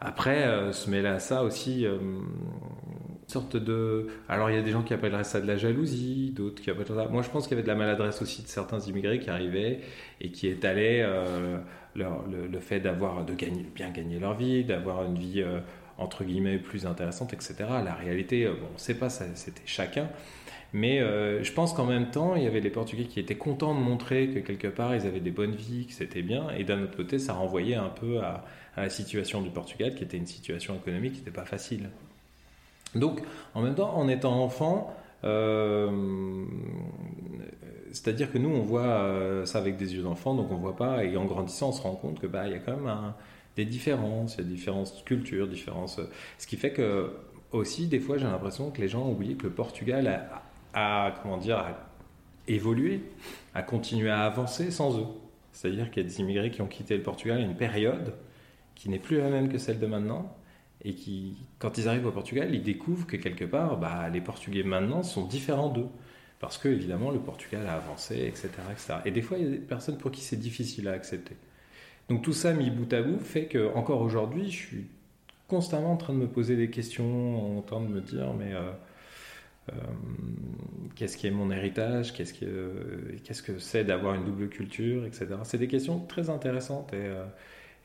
Après, 0.00 0.44
euh, 0.44 0.72
se 0.72 0.90
mêler 0.90 1.08
à 1.08 1.20
ça 1.20 1.44
aussi, 1.44 1.86
euh, 1.86 1.98
une 2.00 3.28
sorte 3.28 3.56
de. 3.56 4.08
Alors, 4.28 4.50
il 4.50 4.56
y 4.56 4.58
a 4.58 4.62
des 4.62 4.72
gens 4.72 4.82
qui 4.82 4.94
appelleraient 4.94 5.24
ça 5.24 5.40
de 5.40 5.46
la 5.46 5.56
jalousie, 5.56 6.32
d'autres 6.34 6.60
qui 6.62 6.70
appelleraient 6.70 7.04
ça. 7.04 7.08
Moi, 7.08 7.22
je 7.22 7.30
pense 7.30 7.46
qu'il 7.46 7.52
y 7.56 7.60
avait 7.60 7.62
de 7.62 7.68
la 7.68 7.76
maladresse 7.76 8.20
aussi 8.22 8.42
de 8.42 8.48
certains 8.48 8.80
immigrés 8.80 9.20
qui 9.20 9.30
arrivaient 9.30 9.80
et 10.20 10.30
qui 10.30 10.48
étalaient 10.48 11.06
le, 11.94 12.06
le, 12.50 12.60
fait 12.60 12.80
d'avoir 12.80 13.24
de 13.24 13.34
gagner, 13.34 13.62
bien 13.74 13.90
gagner 13.90 14.18
leur 14.18 14.34
vie, 14.34 14.64
d'avoir 14.64 15.04
une 15.04 15.16
vie 15.16 15.44
entre 15.98 16.24
guillemets 16.24 16.58
plus 16.58 16.86
intéressante, 16.86 17.32
etc. 17.32 17.54
La 17.84 17.94
réalité, 17.94 18.44
euh, 18.44 18.52
bon, 18.52 18.66
on 18.70 18.74
ne 18.74 18.78
sait 18.78 18.94
pas, 18.94 19.10
c'était 19.10 19.62
chacun. 19.66 20.08
Mais 20.72 21.00
euh, 21.00 21.44
je 21.44 21.52
pense 21.52 21.72
qu'en 21.72 21.86
même 21.86 22.10
temps, 22.10 22.34
il 22.34 22.42
y 22.42 22.46
avait 22.48 22.60
les 22.60 22.70
Portugais 22.70 23.04
qui 23.04 23.20
étaient 23.20 23.36
contents 23.36 23.74
de 23.74 23.80
montrer 23.80 24.28
que 24.28 24.40
quelque 24.40 24.66
part, 24.66 24.96
ils 24.96 25.06
avaient 25.06 25.20
des 25.20 25.30
bonnes 25.30 25.54
vies, 25.54 25.86
que 25.86 25.92
c'était 25.92 26.22
bien. 26.22 26.50
Et 26.50 26.64
d'un 26.64 26.82
autre 26.82 26.96
côté, 26.96 27.20
ça 27.20 27.32
renvoyait 27.34 27.76
un 27.76 27.90
peu 27.90 28.18
à, 28.20 28.44
la 28.76 28.90
situation 28.90 29.40
du 29.40 29.50
Portugal, 29.50 29.94
qui 29.94 30.02
était 30.02 30.16
une 30.16 30.26
situation 30.26 30.74
économique 30.74 31.12
qui 31.12 31.18
n'était 31.20 31.30
pas 31.30 31.44
facile. 31.44 31.90
Donc, 32.96 33.20
en 33.54 33.62
même 33.62 33.76
temps, 33.76 33.96
en 33.96 34.08
étant 34.08 34.42
enfant, 34.42 34.96
euh, 35.22 36.44
c'est-à-dire 37.92 38.32
que 38.32 38.38
nous, 38.38 38.48
on 38.48 38.62
voit 38.62 39.44
ça 39.44 39.58
avec 39.58 39.76
des 39.76 39.94
yeux 39.94 40.02
d'enfant, 40.02 40.34
donc 40.34 40.50
on 40.50 40.56
voit 40.56 40.74
pas, 40.74 41.04
et 41.04 41.16
en 41.16 41.24
grandissant, 41.24 41.68
on 41.68 41.72
se 41.72 41.82
rend 41.82 41.94
compte 41.94 42.18
que 42.18 42.26
bah, 42.26 42.48
il 42.48 42.52
y 42.52 42.56
a 42.56 42.58
quand 42.58 42.74
même 42.74 42.88
un, 42.88 43.14
des 43.56 43.64
différences, 43.64 44.36
il 44.36 44.44
y 44.44 44.46
a 44.46 44.50
différentes 44.50 45.04
cultures, 45.04 45.46
différences. 45.48 46.00
Ce 46.38 46.46
qui 46.46 46.56
fait 46.56 46.72
que 46.72 47.12
aussi, 47.52 47.86
des 47.86 48.00
fois, 48.00 48.18
j'ai 48.18 48.24
l'impression 48.24 48.70
que 48.70 48.80
les 48.80 48.88
gens 48.88 49.02
ont 49.02 49.12
oublié 49.12 49.34
que 49.36 49.44
le 49.44 49.52
Portugal 49.52 50.28
a, 50.74 51.14
comment 51.22 51.38
dire, 51.38 51.58
a 51.58 51.90
évolué, 52.48 53.00
a 53.54 53.62
continué 53.62 54.10
à 54.10 54.22
avancer 54.22 54.70
sans 54.70 54.98
eux. 54.98 55.06
C'est-à-dire 55.52 55.90
qu'il 55.90 56.02
y 56.02 56.06
a 56.06 56.08
des 56.08 56.20
immigrés 56.20 56.50
qui 56.50 56.62
ont 56.62 56.66
quitté 56.66 56.96
le 56.96 57.02
Portugal 57.02 57.38
à 57.38 57.42
une 57.42 57.56
période 57.56 58.14
qui 58.74 58.88
n'est 58.88 58.98
plus 58.98 59.18
la 59.18 59.30
même 59.30 59.48
que 59.48 59.58
celle 59.58 59.78
de 59.78 59.86
maintenant 59.86 60.36
et 60.84 60.94
qui, 60.94 61.36
quand 61.60 61.78
ils 61.78 61.88
arrivent 61.88 62.06
au 62.06 62.10
Portugal, 62.10 62.52
ils 62.52 62.62
découvrent 62.62 63.06
que 63.06 63.16
quelque 63.16 63.44
part, 63.44 63.78
bah, 63.78 64.08
les 64.12 64.20
Portugais 64.20 64.64
maintenant 64.64 65.02
sont 65.02 65.24
différents 65.24 65.70
d'eux. 65.70 65.88
Parce 66.40 66.58
que, 66.58 66.68
évidemment, 66.68 67.10
le 67.10 67.20
Portugal 67.20 67.66
a 67.66 67.74
avancé, 67.74 68.16
etc., 68.16 68.48
etc. 68.70 68.94
Et 69.06 69.12
des 69.12 69.22
fois, 69.22 69.38
il 69.38 69.44
y 69.44 69.46
a 69.46 69.50
des 69.50 69.58
personnes 69.58 69.96
pour 69.96 70.10
qui 70.10 70.20
c'est 70.20 70.36
difficile 70.36 70.88
à 70.88 70.92
accepter. 70.92 71.36
Donc 72.08 72.22
tout 72.22 72.32
ça 72.32 72.52
mis 72.52 72.70
bout 72.70 72.92
à 72.92 73.02
bout 73.02 73.18
fait 73.18 73.46
que 73.46 73.72
encore 73.74 74.02
aujourd'hui, 74.02 74.50
je 74.50 74.56
suis 74.56 74.86
constamment 75.48 75.92
en 75.92 75.96
train 75.96 76.12
de 76.12 76.18
me 76.18 76.28
poser 76.28 76.56
des 76.56 76.70
questions, 76.70 77.58
en 77.58 77.62
train 77.62 77.80
de 77.80 77.88
me 77.88 78.00
dire, 78.00 78.32
mais 78.34 78.52
euh, 78.52 78.70
euh, 79.70 79.74
qu'est-ce 80.96 81.16
qui 81.16 81.26
est 81.26 81.30
mon 81.30 81.50
héritage 81.50 82.12
Qu'est-ce 82.12 82.34
que 82.34 83.16
qu'est-ce 83.24 83.42
que 83.42 83.58
c'est 83.58 83.84
d'avoir 83.84 84.14
une 84.14 84.24
double 84.24 84.48
culture, 84.48 85.06
etc. 85.06 85.28
C'est 85.44 85.58
des 85.58 85.68
questions 85.68 86.00
très 86.00 86.30
intéressantes 86.30 86.92
et 86.92 87.06
euh, 87.06 87.24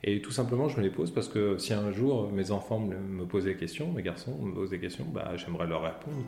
et 0.02 0.22
tout 0.22 0.30
simplement, 0.30 0.68
je 0.68 0.78
me 0.78 0.82
les 0.82 0.90
pose 0.90 1.10
parce 1.10 1.28
que 1.28 1.58
si 1.58 1.74
un 1.74 1.92
jour 1.92 2.32
mes 2.32 2.52
enfants 2.52 2.78
me, 2.80 3.24
posent 3.26 3.44
des 3.44 3.56
questions, 3.56 3.92
mes 3.92 4.02
garçons 4.02 4.34
me 4.42 4.54
posent 4.54 4.70
des 4.70 4.80
questions, 4.80 5.04
bah, 5.12 5.32
j'aimerais 5.36 5.66
leur 5.66 5.82
répondre. 5.82 6.24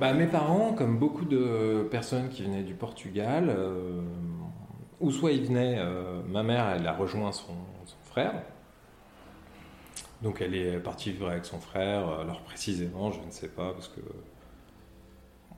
Bah, 0.00 0.12
mes 0.14 0.26
parents, 0.26 0.72
comme 0.72 0.98
beaucoup 0.98 1.24
de 1.24 1.86
personnes 1.92 2.28
qui 2.28 2.42
venaient 2.42 2.64
du 2.64 2.74
Portugal, 2.74 3.54
euh, 3.56 4.00
ou 4.98 5.12
soit 5.12 5.30
ils 5.30 5.44
venaient, 5.44 5.76
euh, 5.78 6.22
ma 6.26 6.42
mère, 6.42 6.70
elle 6.70 6.88
a 6.88 6.92
rejoint 6.92 7.30
son, 7.30 7.54
frère, 8.04 8.42
donc 10.22 10.40
elle 10.40 10.56
est 10.56 10.80
partie 10.80 11.12
vivre 11.12 11.28
avec 11.28 11.44
son 11.44 11.60
frère, 11.60 12.08
alors 12.08 12.40
précisément, 12.40 13.12
je 13.12 13.20
ne 13.20 13.30
sais 13.30 13.48
pas, 13.48 13.72
parce 13.72 13.86
que 13.86 14.00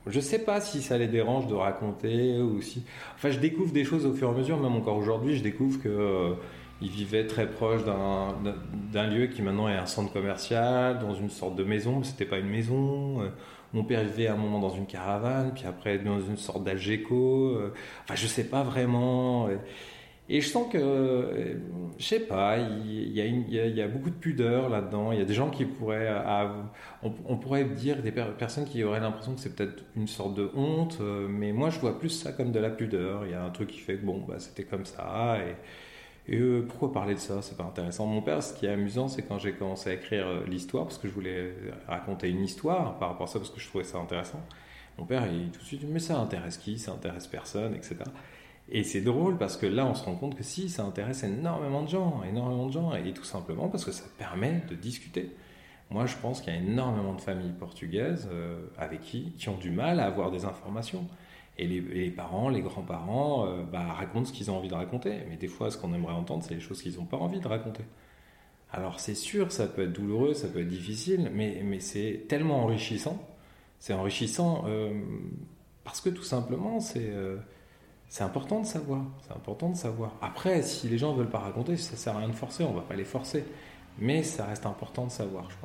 je 0.06 0.20
sais 0.20 0.38
pas 0.38 0.60
si 0.60 0.82
ça 0.82 0.98
les 0.98 1.08
dérange 1.08 1.46
de 1.46 1.54
raconter 1.54 2.38
ou 2.38 2.60
si. 2.60 2.84
Enfin, 3.16 3.30
je 3.30 3.38
découvre 3.38 3.72
des 3.72 3.84
choses 3.84 4.06
au 4.06 4.12
fur 4.12 4.28
et 4.28 4.32
à 4.32 4.34
mesure, 4.34 4.60
même 4.60 4.76
encore 4.76 4.96
aujourd'hui, 4.96 5.36
je 5.36 5.42
découvre 5.42 5.80
que 5.82 5.88
euh, 5.88 6.34
vivaient 6.82 7.26
très 7.26 7.48
proche 7.48 7.82
d'un 7.84 9.06
lieu 9.06 9.26
qui 9.28 9.40
maintenant 9.40 9.68
est 9.68 9.76
un 9.76 9.86
centre 9.86 10.12
commercial, 10.12 10.98
dans 10.98 11.14
une 11.14 11.30
sorte 11.30 11.56
de 11.56 11.64
maison, 11.64 11.98
mais 11.98 12.04
c'était 12.04 12.26
pas 12.26 12.38
une 12.38 12.50
maison. 12.50 13.22
Mon 13.74 13.82
père 13.82 14.04
vivait 14.04 14.28
à 14.28 14.34
un 14.34 14.36
moment 14.36 14.60
dans 14.60 14.70
une 14.70 14.86
caravane, 14.86 15.50
puis 15.52 15.64
après 15.66 15.98
dans 15.98 16.20
une 16.20 16.36
sorte 16.36 16.62
d'Algeco. 16.62 17.56
Euh, 17.56 17.74
enfin, 18.04 18.14
je 18.14 18.28
sais 18.28 18.44
pas 18.44 18.62
vraiment. 18.62 19.48
Et 19.50 19.58
je 20.28 20.40
sens 20.48 20.72
que, 20.72 20.78
euh, 20.78 21.54
je 21.98 22.04
sais 22.04 22.20
pas, 22.20 22.56
il 22.58 23.12
y, 23.12 23.82
a 23.82 23.88
beaucoup 23.88 24.10
de 24.10 24.14
pudeur 24.14 24.70
là-dedans. 24.70 25.12
Il 25.12 25.18
y 25.18 25.22
a 25.22 25.24
des 25.24 25.34
gens 25.34 25.50
qui 25.50 25.64
pourraient, 25.66 26.10
on, 27.02 27.36
pourrait 27.36 27.64
dire 27.64 28.02
des 28.02 28.12
personnes 28.12 28.64
qui 28.64 28.82
auraient 28.84 29.00
l'impression 29.00 29.34
que 29.34 29.40
c'est 29.40 29.54
peut-être 29.54 29.84
une 29.96 30.08
sorte 30.08 30.34
de 30.34 30.50
honte, 30.54 30.98
euh, 31.00 31.28
mais 31.28 31.52
moi 31.52 31.70
je 31.70 31.78
vois 31.78 31.98
plus 31.98 32.08
ça 32.08 32.32
comme 32.32 32.52
de 32.52 32.58
la 32.58 32.70
pudeur. 32.70 33.26
Il 33.26 33.32
y 33.32 33.34
a 33.34 33.44
un 33.44 33.50
truc 33.50 33.68
qui 33.68 33.80
fait 33.80 33.96
que 33.96 34.04
bon, 34.06 34.24
bah, 34.26 34.36
c'était 34.38 34.64
comme 34.64 34.86
ça. 34.86 35.38
Et, 36.26 36.34
et 36.34 36.38
euh, 36.40 36.62
pourquoi 36.66 36.92
parler 36.92 37.14
de 37.14 37.20
ça? 37.20 37.42
C'est 37.42 37.56
pas 37.56 37.64
intéressant. 37.64 38.06
Mon 38.06 38.22
père, 38.22 38.42
ce 38.42 38.54
qui 38.54 38.64
est 38.66 38.70
amusant, 38.70 39.08
c'est 39.08 39.22
quand 39.22 39.38
j'ai 39.38 39.52
commencé 39.52 39.90
à 39.90 39.92
écrire 39.94 40.26
l'histoire, 40.46 40.84
parce 40.84 40.98
que 40.98 41.06
je 41.06 41.12
voulais 41.12 41.54
raconter 41.86 42.30
une 42.30 42.42
histoire 42.42 42.98
par 42.98 43.10
rapport 43.10 43.28
à 43.28 43.30
ça, 43.30 43.38
parce 43.38 43.50
que 43.50 43.60
je 43.60 43.68
trouvais 43.68 43.84
ça 43.84 43.98
intéressant. 43.98 44.40
Mon 44.98 45.04
père, 45.04 45.26
il 45.26 45.50
tout 45.50 45.60
de 45.60 45.64
suite 45.64 45.82
Mais 45.86 45.98
ça 45.98 46.18
intéresse 46.18 46.56
qui? 46.56 46.78
Ça 46.78 46.92
intéresse 46.92 47.26
personne, 47.26 47.74
etc. 47.74 47.96
Et 48.70 48.82
c'est 48.82 49.02
drôle 49.02 49.36
parce 49.36 49.56
que 49.56 49.66
là, 49.66 49.86
on 49.86 49.94
se 49.94 50.04
rend 50.04 50.14
compte 50.14 50.36
que 50.36 50.42
si, 50.42 50.68
ça 50.68 50.84
intéresse 50.84 51.22
énormément 51.22 51.82
de 51.82 51.88
gens, 51.88 52.22
énormément 52.28 52.66
de 52.66 52.72
gens, 52.72 52.94
et 52.94 53.12
tout 53.12 53.24
simplement 53.24 53.68
parce 53.68 53.84
que 53.84 53.92
ça 53.92 54.04
permet 54.18 54.62
de 54.70 54.74
discuter. 54.74 55.30
Moi, 55.90 56.06
je 56.06 56.16
pense 56.16 56.40
qu'il 56.40 56.52
y 56.52 56.56
a 56.56 56.60
énormément 56.60 57.14
de 57.14 57.20
familles 57.20 57.52
portugaises 57.52 58.28
euh, 58.32 58.66
avec 58.78 59.02
qui, 59.02 59.32
qui 59.32 59.48
ont 59.50 59.58
du 59.58 59.70
mal 59.70 60.00
à 60.00 60.06
avoir 60.06 60.30
des 60.30 60.44
informations. 60.44 61.06
Et 61.56 61.68
les, 61.68 62.10
parents, 62.10 62.48
les 62.48 62.62
grands-parents 62.62 63.46
euh, 63.46 63.62
bah, 63.62 63.92
racontent 63.92 64.24
ce 64.24 64.32
qu'ils 64.32 64.50
ont 64.50 64.56
envie 64.56 64.68
de 64.68 64.74
raconter. 64.74 65.18
Mais 65.28 65.36
des 65.36 65.46
fois, 65.46 65.70
ce 65.70 65.78
qu'on 65.78 65.94
aimerait 65.94 66.14
entendre, 66.14 66.42
c'est 66.42 66.54
les 66.54 66.60
choses 66.60 66.82
qu'ils 66.82 66.96
n'ont 66.96 67.04
pas 67.04 67.18
envie 67.18 67.38
de 67.38 67.46
raconter. 67.46 67.84
Alors 68.72 68.98
c'est 68.98 69.14
sûr, 69.14 69.52
ça 69.52 69.68
peut 69.68 69.82
être 69.82 69.92
douloureux, 69.92 70.34
ça 70.34 70.48
peut 70.48 70.62
être 70.62 70.68
difficile, 70.68 71.30
mais, 71.32 71.62
mais 71.64 71.78
c'est 71.78 72.24
tellement 72.28 72.64
enrichissant. 72.64 73.24
C'est 73.78 73.92
enrichissant 73.92 74.64
euh, 74.66 74.92
parce 75.84 76.00
que 76.00 76.08
tout 76.08 76.24
simplement, 76.24 76.80
c'est 76.80 77.12
c'est 78.14 78.22
important 78.22 78.60
de 78.60 78.66
savoir. 78.66 79.00
C'est 79.26 79.32
important 79.34 79.70
de 79.70 79.76
savoir. 79.76 80.12
Après, 80.22 80.62
si 80.62 80.86
les 80.86 80.98
gens 80.98 81.14
ne 81.14 81.18
veulent 81.18 81.30
pas 81.30 81.40
raconter, 81.40 81.76
ça 81.76 81.96
sert 81.96 82.14
à 82.14 82.20
rien 82.20 82.28
de 82.28 82.32
forcer, 82.32 82.62
on 82.62 82.70
ne 82.70 82.76
va 82.76 82.82
pas 82.82 82.94
les 82.94 83.04
forcer. 83.04 83.44
Mais 83.98 84.22
ça 84.22 84.44
reste 84.44 84.66
important 84.66 85.06
de 85.06 85.10
savoir, 85.10 85.48
je 85.50 85.56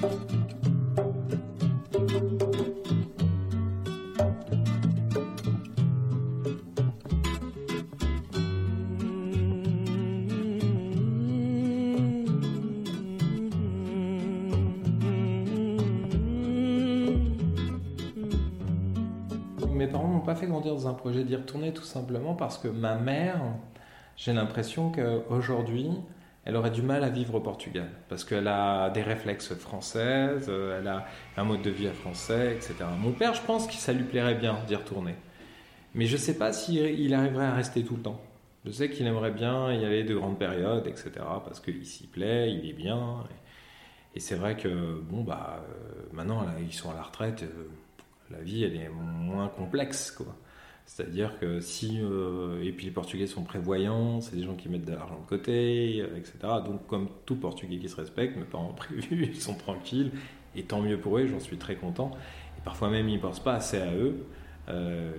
pense. 0.00 0.39
Un 20.86 20.94
projet 20.94 21.24
d'y 21.24 21.36
retourner 21.36 21.72
tout 21.72 21.84
simplement 21.84 22.34
parce 22.34 22.58
que 22.58 22.68
ma 22.68 22.94
mère, 22.96 23.40
j'ai 24.16 24.32
l'impression 24.32 24.90
qu'aujourd'hui, 24.90 25.90
elle 26.44 26.56
aurait 26.56 26.70
du 26.70 26.82
mal 26.82 27.04
à 27.04 27.08
vivre 27.08 27.34
au 27.34 27.40
Portugal 27.40 27.88
parce 28.08 28.24
qu'elle 28.24 28.48
a 28.48 28.90
des 28.90 29.02
réflexes 29.02 29.54
françaises, 29.54 30.46
euh, 30.48 30.78
elle 30.78 30.88
a 30.88 31.06
un 31.36 31.44
mode 31.44 31.62
de 31.62 31.70
vie 31.70 31.88
français, 31.88 32.54
etc. 32.54 32.74
Mon 32.98 33.12
père, 33.12 33.34
je 33.34 33.42
pense 33.42 33.66
que 33.66 33.74
ça 33.74 33.92
lui 33.92 34.04
plairait 34.04 34.34
bien 34.34 34.58
d'y 34.66 34.74
retourner. 34.74 35.14
Mais 35.94 36.06
je 36.06 36.12
ne 36.12 36.20
sais 36.20 36.38
pas 36.38 36.52
s'il 36.52 37.14
arriverait 37.14 37.46
à 37.46 37.54
rester 37.54 37.84
tout 37.84 37.96
le 37.96 38.02
temps. 38.02 38.20
Je 38.64 38.70
sais 38.70 38.90
qu'il 38.90 39.06
aimerait 39.06 39.32
bien 39.32 39.72
y 39.72 39.84
aller 39.84 40.04
de 40.04 40.14
grandes 40.14 40.38
périodes, 40.38 40.86
etc. 40.86 41.10
Parce 41.44 41.60
qu'il 41.60 41.86
s'y 41.86 42.06
plaît, 42.06 42.52
il 42.52 42.68
est 42.68 42.74
bien. 42.74 43.24
Et, 44.14 44.20
c'est 44.20 44.34
vrai 44.34 44.56
que, 44.56 45.00
bon, 45.00 45.22
bah, 45.22 45.64
euh, 45.64 46.08
maintenant, 46.12 46.46
ils 46.60 46.72
sont 46.72 46.90
à 46.90 46.94
la 46.94 47.02
retraite. 47.02 47.42
Euh, 47.42 47.68
la 48.30 48.40
vie 48.40 48.64
elle 48.64 48.76
est 48.76 48.88
moins 48.88 49.48
complexe 49.48 50.10
quoi. 50.10 50.34
C'est-à-dire 50.92 51.38
que 51.38 51.60
si 51.60 52.00
euh, 52.02 52.64
et 52.64 52.72
puis 52.72 52.86
les 52.86 52.90
Portugais 52.90 53.28
sont 53.28 53.44
prévoyants, 53.44 54.20
c'est 54.20 54.34
des 54.34 54.42
gens 54.42 54.56
qui 54.56 54.68
mettent 54.68 54.86
de 54.86 54.92
l'argent 54.92 55.20
de 55.20 55.28
côté, 55.28 56.00
euh, 56.00 56.16
etc. 56.16 56.34
Donc 56.66 56.84
comme 56.88 57.08
tout 57.26 57.36
Portugais 57.36 57.78
qui 57.78 57.88
se 57.88 57.94
respecte, 57.94 58.36
mes 58.36 58.42
parents 58.42 58.72
prévus, 58.76 59.30
ils 59.32 59.40
sont 59.40 59.54
tranquilles 59.54 60.10
et 60.56 60.64
tant 60.64 60.80
mieux 60.80 60.98
pour 60.98 61.16
eux, 61.18 61.28
j'en 61.28 61.38
suis 61.38 61.58
très 61.58 61.76
content. 61.76 62.10
Et 62.58 62.62
parfois 62.64 62.90
même 62.90 63.08
ils 63.08 63.16
ne 63.18 63.20
pensent 63.20 63.42
pas 63.42 63.54
assez 63.54 63.80
à 63.80 63.94
eux. 63.94 64.26
Euh, 64.68 65.12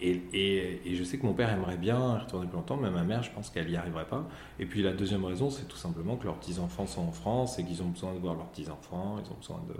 et, 0.00 0.80
et, 0.84 0.94
je 0.96 1.04
sais 1.04 1.18
que 1.18 1.26
mon 1.26 1.34
père 1.34 1.50
aimerait 1.50 1.76
bien 1.76 2.18
retourner 2.18 2.48
plus 2.48 2.56
longtemps, 2.56 2.76
mais 2.76 2.90
ma 2.90 3.04
mère, 3.04 3.22
je 3.22 3.30
pense 3.30 3.50
qu'elle 3.50 3.68
n'y 3.68 3.76
arriverait 3.76 4.08
pas. 4.08 4.28
Et 4.58 4.66
puis 4.66 4.82
la 4.82 4.92
deuxième 4.92 5.24
raison, 5.24 5.50
c'est 5.50 5.66
tout 5.68 5.76
simplement 5.76 6.16
que 6.16 6.24
leurs 6.24 6.38
petits-enfants 6.38 6.86
sont 6.86 7.02
en 7.02 7.12
France 7.12 7.60
et 7.60 7.64
qu'ils 7.64 7.80
ont 7.82 7.88
besoin 7.88 8.12
de 8.12 8.18
voir 8.18 8.34
leurs 8.34 8.48
petits-enfants, 8.48 9.18
ils 9.24 9.30
ont 9.30 9.36
besoin 9.36 9.62
de, 9.68 9.74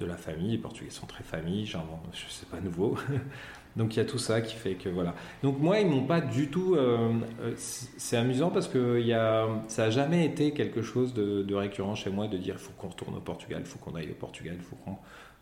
de 0.00 0.06
la 0.06 0.16
famille. 0.16 0.52
Les 0.52 0.58
Portugais 0.58 0.90
sont 0.90 1.06
très 1.06 1.22
famille, 1.22 1.66
genre, 1.66 2.00
je 2.12 2.32
sais 2.32 2.46
pas 2.46 2.60
nouveau. 2.60 2.96
Donc 3.76 3.94
il 3.94 3.98
y 3.98 4.02
a 4.02 4.04
tout 4.04 4.18
ça 4.18 4.40
qui 4.40 4.56
fait 4.56 4.74
que 4.74 4.88
voilà. 4.88 5.14
Donc 5.42 5.60
moi 5.60 5.78
ils 5.78 5.86
m'ont 5.86 6.04
pas 6.04 6.20
du 6.20 6.48
tout. 6.48 6.74
Euh, 6.74 7.12
euh, 7.40 7.52
c'est 7.56 8.16
amusant 8.16 8.50
parce 8.50 8.68
que 8.68 9.00
y 9.00 9.12
a, 9.12 9.46
ça 9.68 9.84
a 9.84 9.90
jamais 9.90 10.24
été 10.26 10.52
quelque 10.52 10.82
chose 10.82 11.14
de, 11.14 11.54
récurrent 11.54 11.94
chez 11.94 12.10
moi 12.10 12.26
de 12.26 12.36
dire 12.36 12.58
faut 12.58 12.72
qu'on 12.72 12.88
retourne 12.88 13.16
au 13.16 13.20
Portugal, 13.20 13.64
faut 13.64 13.78
qu'on 13.78 13.94
aille 13.94 14.10
au 14.10 14.14
Portugal, 14.14 14.56
faut 14.60 14.76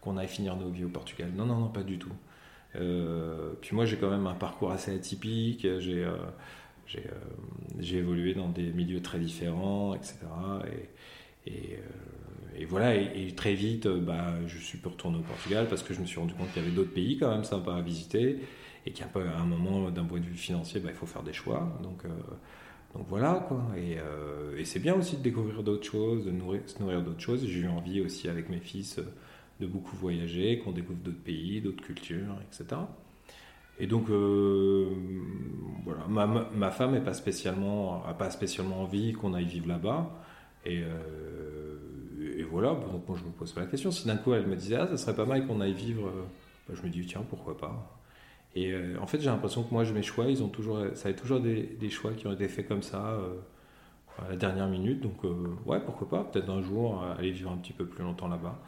qu'on 0.00 0.16
aille 0.18 0.28
finir 0.28 0.56
nos 0.56 0.68
vies 0.68 0.84
au 0.84 0.90
Portugal. 0.90 1.30
Non 1.34 1.46
non 1.46 1.56
non 1.58 1.68
pas 1.68 1.82
du 1.82 1.98
tout. 1.98 2.12
Euh, 2.76 3.54
puis 3.62 3.74
moi 3.74 3.86
j'ai 3.86 3.96
quand 3.96 4.10
même 4.10 4.26
un 4.26 4.34
parcours 4.34 4.72
assez 4.72 4.94
atypique. 4.94 5.66
J'ai 5.78 6.06
j'ai 7.78 7.98
évolué 7.98 8.34
dans 8.34 8.48
des 8.48 8.70
milieux 8.72 9.02
très 9.02 9.18
différents, 9.18 9.94
etc. 9.94 10.20
Et, 11.46 11.50
et 11.50 11.78
et 12.58 12.64
voilà, 12.64 12.96
et, 12.96 13.32
très 13.36 13.54
vite, 13.54 13.86
euh, 13.86 14.00
bah, 14.00 14.34
je 14.46 14.58
suis 14.58 14.78
pu 14.78 14.88
retourner 14.88 15.18
au 15.18 15.22
Portugal 15.22 15.68
parce 15.68 15.84
que 15.84 15.94
je 15.94 16.00
me 16.00 16.06
suis 16.06 16.18
rendu 16.18 16.34
compte 16.34 16.52
qu'il 16.52 16.60
y 16.62 16.66
avait 16.66 16.74
d'autres 16.74 16.92
pays 16.92 17.16
quand 17.16 17.30
même 17.30 17.44
sympas 17.44 17.76
à 17.76 17.82
visiter 17.82 18.40
et 18.84 18.90
qu'à 18.90 19.06
un 19.14 19.44
moment, 19.44 19.90
d'un 19.90 20.04
point 20.04 20.18
de 20.18 20.24
vue 20.24 20.34
financier, 20.34 20.80
bah, 20.80 20.88
il 20.90 20.96
faut 20.96 21.06
faire 21.06 21.22
des 21.22 21.32
choix. 21.32 21.78
Donc, 21.84 22.04
euh, 22.04 22.08
donc 22.96 23.06
voilà, 23.08 23.44
quoi. 23.46 23.62
Euh, 23.76 24.56
et, 24.56 24.64
c'est 24.64 24.80
bien 24.80 24.94
aussi 24.94 25.18
de 25.18 25.22
découvrir 25.22 25.62
d'autres 25.62 25.86
choses, 25.86 26.24
de 26.24 26.32
se 26.66 26.82
nourrir 26.82 27.02
d'autres 27.02 27.20
choses. 27.20 27.46
J'ai 27.46 27.60
eu 27.60 27.68
envie 27.68 28.00
aussi 28.00 28.28
avec 28.28 28.48
mes 28.48 28.58
fils 28.58 28.98
de 29.60 29.66
beaucoup 29.66 29.94
voyager, 29.94 30.58
qu'on 30.58 30.72
découvre 30.72 30.98
d'autres 30.98 31.22
pays, 31.22 31.60
d'autres 31.60 31.84
cultures, 31.84 32.34
etc. 32.42 32.80
Et 33.78 33.86
donc, 33.86 34.08
voilà, 34.08 36.06
ma, 36.08 36.26
ma 36.26 36.70
femme 36.72 36.92
n'a 36.92 37.00
pas, 37.00 37.14
spécialement, 37.14 38.02
pas 38.18 38.30
spécialement 38.30 38.82
envie 38.82 39.12
qu'on 39.12 39.34
aille 39.34 39.44
vivre 39.44 39.68
là-bas. 39.68 40.10
Et 40.64 40.82
voilà, 42.50 42.70
donc 42.70 43.08
moi 43.08 43.16
je 43.18 43.24
me 43.24 43.30
pose 43.30 43.52
pas 43.52 43.62
la 43.62 43.66
question. 43.66 43.90
Si 43.90 44.06
d'un 44.06 44.16
coup 44.16 44.32
elle 44.32 44.46
me 44.46 44.56
disait, 44.56 44.76
ah, 44.76 44.86
ça 44.88 44.96
serait 44.96 45.16
pas 45.16 45.26
mal 45.26 45.46
qu'on 45.46 45.60
aille 45.60 45.72
vivre, 45.72 46.10
bah, 46.68 46.74
je 46.76 46.86
me 46.86 46.90
dis, 46.90 47.04
tiens, 47.06 47.22
pourquoi 47.28 47.56
pas. 47.56 47.98
Et 48.54 48.74
en 49.00 49.06
fait, 49.06 49.20
j'ai 49.20 49.30
l'impression 49.30 49.62
que 49.62 49.72
moi, 49.72 49.84
mes 49.84 50.02
choix, 50.02 50.26
ils 50.26 50.42
ont 50.42 50.48
toujours, 50.48 50.80
ça 50.94 51.10
a 51.10 51.12
toujours 51.12 51.40
des, 51.40 51.62
des, 51.78 51.90
choix 51.90 52.12
qui 52.12 52.26
ont 52.26 52.32
été 52.32 52.48
faits 52.48 52.66
comme 52.66 52.82
ça 52.82 53.18
à 54.18 54.30
la 54.30 54.36
dernière 54.36 54.68
minute. 54.68 55.00
Donc, 55.00 55.22
ouais, 55.66 55.80
pourquoi 55.80 56.08
pas, 56.08 56.24
peut-être 56.24 56.50
un 56.50 56.62
jour 56.62 57.04
aller 57.18 57.30
vivre 57.30 57.52
un 57.52 57.56
petit 57.58 57.72
peu 57.72 57.84
plus 57.84 58.02
longtemps 58.02 58.28
là-bas. 58.28 58.58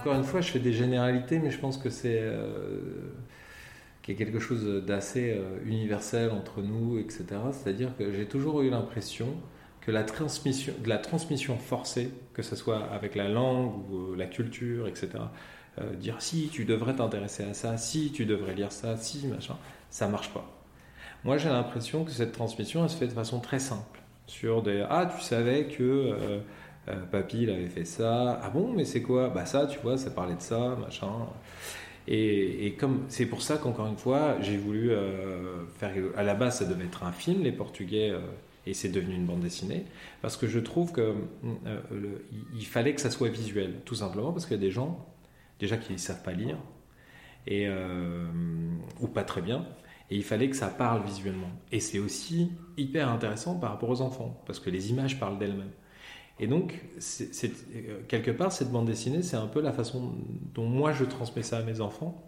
Encore 0.00 0.14
une 0.14 0.24
fois, 0.24 0.40
je 0.40 0.50
fais 0.50 0.58
des 0.58 0.72
généralités, 0.72 1.38
mais 1.38 1.50
je 1.50 1.58
pense 1.58 1.76
que 1.76 1.90
c'est. 1.90 2.20
Euh, 2.20 3.12
qu'il 4.02 4.18
y 4.18 4.22
a 4.22 4.24
quelque 4.24 4.38
chose 4.38 4.82
d'assez 4.86 5.36
euh, 5.36 5.58
universel 5.66 6.30
entre 6.30 6.62
nous, 6.62 6.98
etc. 6.98 7.26
C'est-à-dire 7.52 7.94
que 7.98 8.10
j'ai 8.12 8.24
toujours 8.24 8.62
eu 8.62 8.70
l'impression 8.70 9.26
que 9.82 9.90
la 9.90 10.04
transmission, 10.04 10.72
la 10.86 10.96
transmission 10.96 11.58
forcée, 11.58 12.10
que 12.32 12.40
ce 12.40 12.56
soit 12.56 12.82
avec 12.84 13.14
la 13.14 13.28
langue 13.28 13.90
ou 13.90 13.96
euh, 14.12 14.16
la 14.16 14.26
culture, 14.26 14.88
etc., 14.88 15.10
dire 15.98 16.20
si 16.20 16.48
tu 16.48 16.66
devrais 16.66 16.94
t'intéresser 16.96 17.42
à 17.44 17.54
ça, 17.54 17.78
si 17.78 18.12
tu 18.12 18.26
devrais 18.26 18.54
lire 18.54 18.70
ça, 18.70 18.98
si 18.98 19.26
machin, 19.26 19.56
ça 19.88 20.08
marche 20.08 20.30
pas. 20.34 20.44
Moi 21.24 21.38
j'ai 21.38 21.48
l'impression 21.48 22.04
que 22.04 22.10
cette 22.10 22.32
transmission 22.32 22.82
elle 22.82 22.90
se 22.90 22.96
fait 22.96 23.06
de 23.06 23.12
façon 23.12 23.40
très 23.40 23.60
simple. 23.60 24.00
Sur 24.26 24.62
des 24.62 24.84
ah 24.90 25.10
tu 25.16 25.22
savais 25.22 25.68
que 25.68 26.42
papy 27.10 27.42
il 27.42 27.50
avait 27.50 27.68
fait 27.68 27.84
ça, 27.84 28.40
ah 28.42 28.50
bon 28.50 28.72
mais 28.72 28.84
c'est 28.84 29.02
quoi? 29.02 29.28
Bah 29.28 29.46
ça 29.46 29.66
tu 29.66 29.78
vois 29.80 29.96
ça 29.96 30.10
parlait 30.10 30.34
de 30.34 30.40
ça 30.40 30.76
machin. 30.80 31.10
Et, 32.08 32.74
comme 32.78 33.04
c'est 33.08 33.26
pour 33.26 33.42
ça 33.42 33.58
qu'encore 33.58 33.86
une 33.86 33.96
fois 33.96 34.36
j'ai 34.40 34.56
voulu 34.56 34.90
faire 35.78 35.92
à 36.16 36.22
la 36.22 36.34
base 36.34 36.58
ça 36.58 36.64
devait 36.64 36.84
être 36.84 37.04
un 37.04 37.12
film 37.12 37.42
les 37.42 37.52
Portugais 37.52 38.12
et 38.66 38.74
c'est 38.74 38.88
devenu 38.88 39.14
une 39.14 39.26
bande 39.26 39.40
dessinée, 39.40 39.84
parce 40.22 40.36
que 40.36 40.46
je 40.46 40.58
trouve 40.58 40.92
qu'il 40.92 41.14
euh, 41.66 42.18
il 42.54 42.66
fallait 42.66 42.94
que 42.94 43.00
ça 43.00 43.10
soit 43.10 43.28
visuel, 43.28 43.80
tout 43.84 43.94
simplement 43.94 44.32
parce 44.32 44.46
qu'il 44.46 44.56
y 44.56 44.60
a 44.60 44.62
des 44.62 44.70
gens, 44.70 45.06
déjà 45.58 45.76
qui 45.76 45.92
ne 45.92 45.98
savent 45.98 46.22
pas 46.22 46.32
lire, 46.32 46.58
et, 47.46 47.66
euh, 47.66 48.26
ou 49.00 49.08
pas 49.08 49.24
très 49.24 49.40
bien, 49.40 49.66
et 50.10 50.16
il 50.16 50.24
fallait 50.24 50.50
que 50.50 50.56
ça 50.56 50.68
parle 50.68 51.02
visuellement. 51.04 51.50
Et 51.72 51.80
c'est 51.80 51.98
aussi 51.98 52.52
hyper 52.76 53.08
intéressant 53.08 53.58
par 53.58 53.70
rapport 53.70 53.88
aux 53.88 54.02
enfants, 54.02 54.42
parce 54.46 54.60
que 54.60 54.70
les 54.70 54.90
images 54.90 55.18
parlent 55.18 55.38
d'elles-mêmes. 55.38 55.72
Et 56.40 56.46
donc, 56.46 56.80
euh, 56.98 58.00
quelque 58.08 58.30
part, 58.30 58.50
cette 58.50 58.72
bande 58.72 58.86
dessinée, 58.86 59.22
c'est 59.22 59.36
un 59.36 59.46
peu 59.46 59.60
la 59.60 59.72
façon 59.72 60.14
dont 60.54 60.66
moi 60.66 60.92
je 60.92 61.04
transmets 61.04 61.42
ça 61.42 61.58
à 61.58 61.62
mes 61.62 61.80
enfants, 61.80 62.20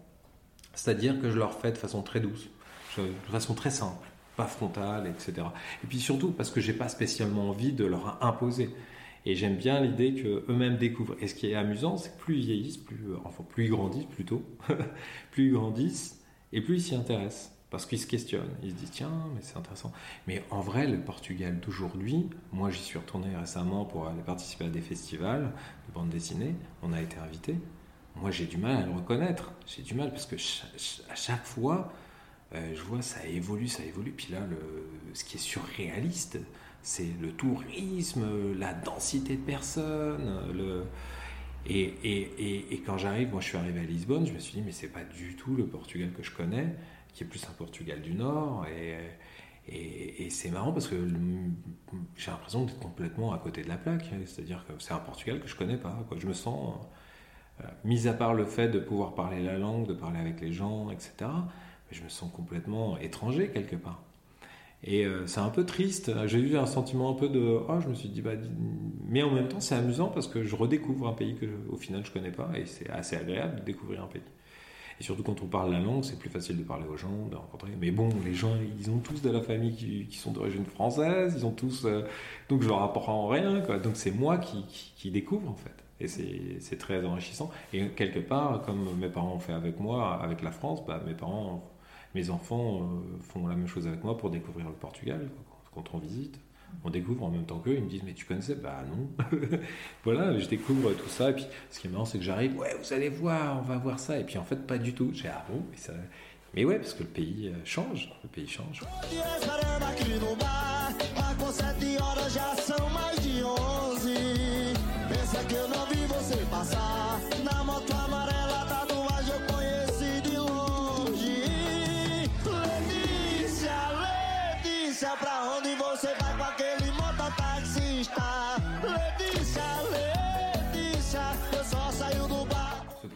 c'est-à-dire 0.73 1.19
que 1.19 1.29
je 1.29 1.37
leur 1.37 1.59
fais 1.59 1.71
de 1.71 1.77
façon 1.77 2.01
très 2.03 2.19
douce, 2.19 2.47
de 2.97 3.31
façon 3.31 3.55
très 3.55 3.71
simple 3.71 4.07
pas 4.35 4.45
frontale, 4.45 5.07
etc. 5.07 5.47
Et 5.83 5.87
puis 5.87 5.99
surtout 5.99 6.31
parce 6.31 6.49
que 6.49 6.61
j'ai 6.61 6.73
pas 6.73 6.87
spécialement 6.89 7.49
envie 7.49 7.71
de 7.71 7.85
leur 7.85 8.23
imposer. 8.23 8.69
Et 9.25 9.35
j'aime 9.35 9.55
bien 9.55 9.79
l'idée 9.79 10.13
qu'eux-mêmes 10.13 10.77
découvrent. 10.77 11.15
Et 11.21 11.27
ce 11.27 11.35
qui 11.35 11.47
est 11.47 11.55
amusant, 11.55 11.97
c'est 11.97 12.09
que 12.09 12.19
plus 12.19 12.37
ils 12.39 12.45
vieillissent, 12.45 12.77
plus, 12.77 13.11
euh, 13.11 13.17
enfin 13.23 13.43
plus 13.47 13.65
ils 13.65 13.69
grandissent 13.69 14.05
plutôt, 14.05 14.43
plus 15.31 15.47
ils 15.47 15.53
grandissent 15.53 16.21
et 16.51 16.61
plus 16.61 16.77
ils 16.77 16.81
s'y 16.81 16.95
intéressent. 16.95 17.52
Parce 17.73 17.87
qu'ils 17.87 17.99
se 17.99 18.05
questionnent. 18.05 18.53
Ils 18.61 18.69
se 18.69 18.75
disent, 18.75 18.91
tiens, 18.91 19.09
mais 19.33 19.41
c'est 19.41 19.57
intéressant. 19.57 19.91
Mais 20.27 20.43
en 20.51 20.61
vrai, 20.61 20.85
le 20.85 20.99
Portugal 20.99 21.59
d'aujourd'hui, 21.59 22.29
moi 22.51 22.69
j'y 22.69 22.83
suis 22.83 22.99
retourné 22.99 23.35
récemment 23.35 23.83
pour 23.83 24.07
aller 24.07 24.21
participer 24.21 24.65
à 24.65 24.69
des 24.69 24.79
festivals 24.79 25.51
de 25.87 25.93
bande 25.95 26.09
dessinée. 26.09 26.53
On 26.83 26.93
a 26.93 27.01
été 27.01 27.17
invité. 27.17 27.55
Moi 28.15 28.29
j'ai 28.29 28.45
du 28.45 28.57
mal 28.57 28.83
à 28.83 28.85
le 28.85 28.91
reconnaître. 28.91 29.53
J'ai 29.65 29.81
du 29.81 29.95
mal 29.95 30.11
parce 30.11 30.27
que 30.27 30.35
à 31.11 31.15
chaque 31.15 31.43
fois, 31.45 31.91
euh, 32.53 32.75
je 32.75 32.81
vois 32.83 33.01
ça 33.01 33.25
évolue, 33.25 33.67
ça 33.67 33.83
évolue. 33.83 34.11
Puis 34.11 34.31
là, 34.31 34.41
le, 34.47 34.85
ce 35.15 35.23
qui 35.23 35.37
est 35.37 35.39
surréaliste, 35.39 36.37
c'est 36.83 37.09
le 37.19 37.31
tourisme, 37.31 38.53
la 38.55 38.75
densité 38.75 39.35
de 39.35 39.41
personnes. 39.41 40.43
Le... 40.53 40.83
Et, 41.69 42.83
quand 42.85 42.97
j'arrive, 42.97 43.31
moi 43.31 43.41
je 43.41 43.47
suis 43.47 43.57
arrivé 43.57 43.79
à 43.79 43.83
Lisbonne, 43.83 44.25
je 44.25 44.33
me 44.33 44.39
suis 44.39 44.53
dit, 44.55 44.61
mais 44.61 44.71
c'est 44.71 44.87
pas 44.87 45.03
du 45.03 45.35
tout 45.35 45.55
le 45.55 45.65
Portugal 45.65 46.11
que 46.11 46.23
je 46.23 46.31
connais, 46.31 46.75
qui 47.13 47.23
est 47.23 47.27
plus 47.27 47.45
un 47.49 47.53
Portugal 47.53 48.01
du 48.01 48.13
Nord. 48.13 48.65
Et, 48.67 50.29
c'est 50.29 50.51
marrant 50.51 50.73
parce 50.73 50.87
que 50.87 50.95
j'ai 52.17 52.31
l'impression 52.31 52.65
d'être 52.65 52.79
complètement 52.79 53.33
à 53.33 53.37
côté 53.37 53.63
de 53.63 53.69
la 53.69 53.77
plaque. 53.77 54.11
C'est-à-dire 54.25 54.65
que 54.67 54.73
c'est 54.79 54.93
un 54.93 54.99
Portugal 54.99 55.39
que 55.39 55.47
je 55.47 55.55
connais 55.55 55.77
pas. 55.77 56.05
Je 56.17 56.27
me 56.27 56.33
sens, 56.33 56.75
euh, 57.61 57.67
mis 57.85 58.07
à 58.07 58.13
part 58.13 58.33
le 58.33 58.45
fait 58.45 58.67
de 58.67 58.79
pouvoir 58.79 59.15
parler 59.15 59.41
la 59.41 59.57
langue, 59.57 59.87
de 59.87 59.93
parler 59.93 60.19
avec 60.19 60.41
les 60.41 60.51
gens, 60.51 60.89
etc 60.89 61.27
je 61.93 62.03
me 62.03 62.09
sens 62.09 62.31
complètement 62.31 62.97
étranger 62.97 63.49
quelque 63.49 63.75
part. 63.75 64.01
Et 64.85 65.05
euh, 65.05 65.25
c'est 65.27 65.39
un 65.39 65.49
peu 65.49 65.65
triste. 65.65 66.11
J'ai 66.27 66.39
eu 66.39 66.57
un 66.57 66.65
sentiment 66.65 67.09
un 67.09 67.13
peu 67.13 67.29
de. 67.29 67.39
Oh, 67.39 67.79
je 67.79 67.87
me 67.87 67.93
suis 67.93 68.09
dit, 68.09 68.21
bah, 68.21 68.31
mais 69.07 69.23
en 69.23 69.31
même 69.31 69.47
temps, 69.47 69.61
c'est 69.61 69.75
amusant 69.75 70.07
parce 70.07 70.27
que 70.27 70.43
je 70.43 70.55
redécouvre 70.55 71.07
un 71.07 71.13
pays 71.13 71.35
que, 71.35 71.45
au 71.69 71.77
final, 71.77 72.05
je 72.05 72.11
connais 72.11 72.31
pas 72.31 72.49
et 72.55 72.65
c'est 72.65 72.89
assez 72.89 73.15
agréable 73.15 73.59
de 73.61 73.65
découvrir 73.65 74.03
un 74.03 74.07
pays. 74.07 74.21
Et 74.99 75.03
surtout 75.03 75.23
quand 75.23 75.41
on 75.41 75.47
parle 75.47 75.71
la 75.71 75.79
langue, 75.79 76.03
c'est 76.03 76.19
plus 76.19 76.29
facile 76.29 76.57
de 76.57 76.63
parler 76.63 76.85
aux 76.87 76.97
gens, 76.97 77.27
de 77.29 77.35
rencontrer. 77.35 77.71
Mais 77.79 77.91
bon, 77.91 78.09
les 78.23 78.33
gens, 78.33 78.55
ils 78.79 78.91
ont 78.91 78.99
tous 78.99 79.21
de 79.21 79.29
la 79.29 79.41
famille 79.41 79.75
qui, 80.07 80.17
sont 80.17 80.31
d'origine 80.31 80.65
française, 80.65 81.33
ils 81.37 81.45
ont 81.45 81.51
tous. 81.51 81.85
Euh, 81.85 82.03
donc 82.49 82.61
je 82.61 82.67
leur 82.67 82.81
apprends 82.83 83.27
rien. 83.27 83.59
Donc 83.83 83.95
c'est 83.95 84.11
moi 84.11 84.37
qui, 84.37 84.65
qui, 84.95 85.11
découvre 85.11 85.49
en 85.49 85.55
fait. 85.55 85.83
Et 85.99 86.07
c'est 86.59 86.77
très 86.77 87.03
enrichissant. 87.05 87.49
Et 87.73 87.87
quelque 87.89 88.19
part, 88.19 88.61
comme 88.63 88.97
mes 88.99 89.09
parents 89.09 89.33
ont 89.33 89.39
fait 89.39 89.53
avec 89.53 89.79
moi, 89.79 90.19
avec 90.21 90.41
la 90.41 90.51
France, 90.51 90.85
bah, 90.85 91.01
mes 91.07 91.13
parents 91.13 91.72
mes 92.15 92.29
enfants 92.29 92.81
euh, 92.81 93.21
font 93.21 93.47
la 93.47 93.55
même 93.55 93.67
chose 93.67 93.87
avec 93.87 94.03
moi 94.03 94.17
pour 94.17 94.29
découvrir 94.29 94.67
le 94.67 94.73
Portugal 94.73 95.29
quand 95.73 95.93
on 95.93 95.97
visite. 95.97 96.39
On 96.83 96.89
découvre 96.89 97.23
en 97.23 97.29
même 97.29 97.45
temps 97.45 97.59
qu'eux, 97.59 97.75
ils 97.75 97.83
me 97.83 97.89
disent 97.89 98.03
mais 98.03 98.13
tu 98.13 98.25
connaissais? 98.25 98.55
Bah 98.55 98.83
non. 98.89 99.27
voilà, 100.03 100.37
je 100.39 100.47
découvre 100.47 100.91
tout 100.93 101.09
ça 101.09 101.29
et 101.29 101.33
puis 101.33 101.45
ce 101.69 101.79
qui 101.79 101.87
est 101.87 101.89
marrant 101.89 102.05
c'est 102.05 102.17
que 102.17 102.23
j'arrive, 102.23 102.57
ouais 102.57 102.75
vous 102.81 102.93
allez 102.93 103.09
voir, 103.09 103.59
on 103.59 103.61
va 103.61 103.77
voir 103.77 103.99
ça 103.99 104.17
et 104.17 104.23
puis 104.23 104.37
en 104.37 104.43
fait 104.43 104.67
pas 104.67 104.77
du 104.77 104.93
tout. 104.93 105.11
J'ai 105.13 105.27
ah 105.27 105.45
bon, 105.49 105.61
mais 105.69 105.77
ça... 105.77 105.93
Mais 106.55 106.65
ouais, 106.65 106.77
parce 106.77 106.93
que 106.93 107.01
le 107.01 107.09
pays 107.09 107.47
euh, 107.47 107.57
change, 107.65 108.11
le 108.23 108.29
pays 108.29 108.47
change. 108.47 108.81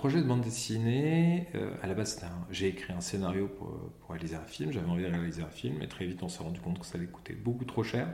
Projet 0.07 0.21
de 0.21 0.25
bande 0.25 0.39
dessinée, 0.39 1.47
euh, 1.55 1.75
à 1.83 1.87
la 1.87 1.93
base, 1.93 2.25
j'ai 2.49 2.69
écrit 2.69 2.93
un 2.93 3.01
scénario 3.01 3.49
pour, 3.49 3.77
réaliser 4.09 4.37
un 4.37 4.45
film. 4.45 4.71
J'avais 4.71 4.87
envie 4.87 5.03
de 5.03 5.09
réaliser 5.09 5.41
un 5.41 5.49
film, 5.49 5.75
mais 5.81 5.87
très 5.87 6.05
vite, 6.05 6.23
on 6.23 6.29
s'est 6.29 6.43
rendu 6.43 6.61
compte 6.61 6.79
que 6.79 6.85
ça 6.85 6.97
allait 6.97 7.07
coûter 7.07 7.33
beaucoup 7.33 7.65
trop 7.65 7.83
cher. 7.83 8.07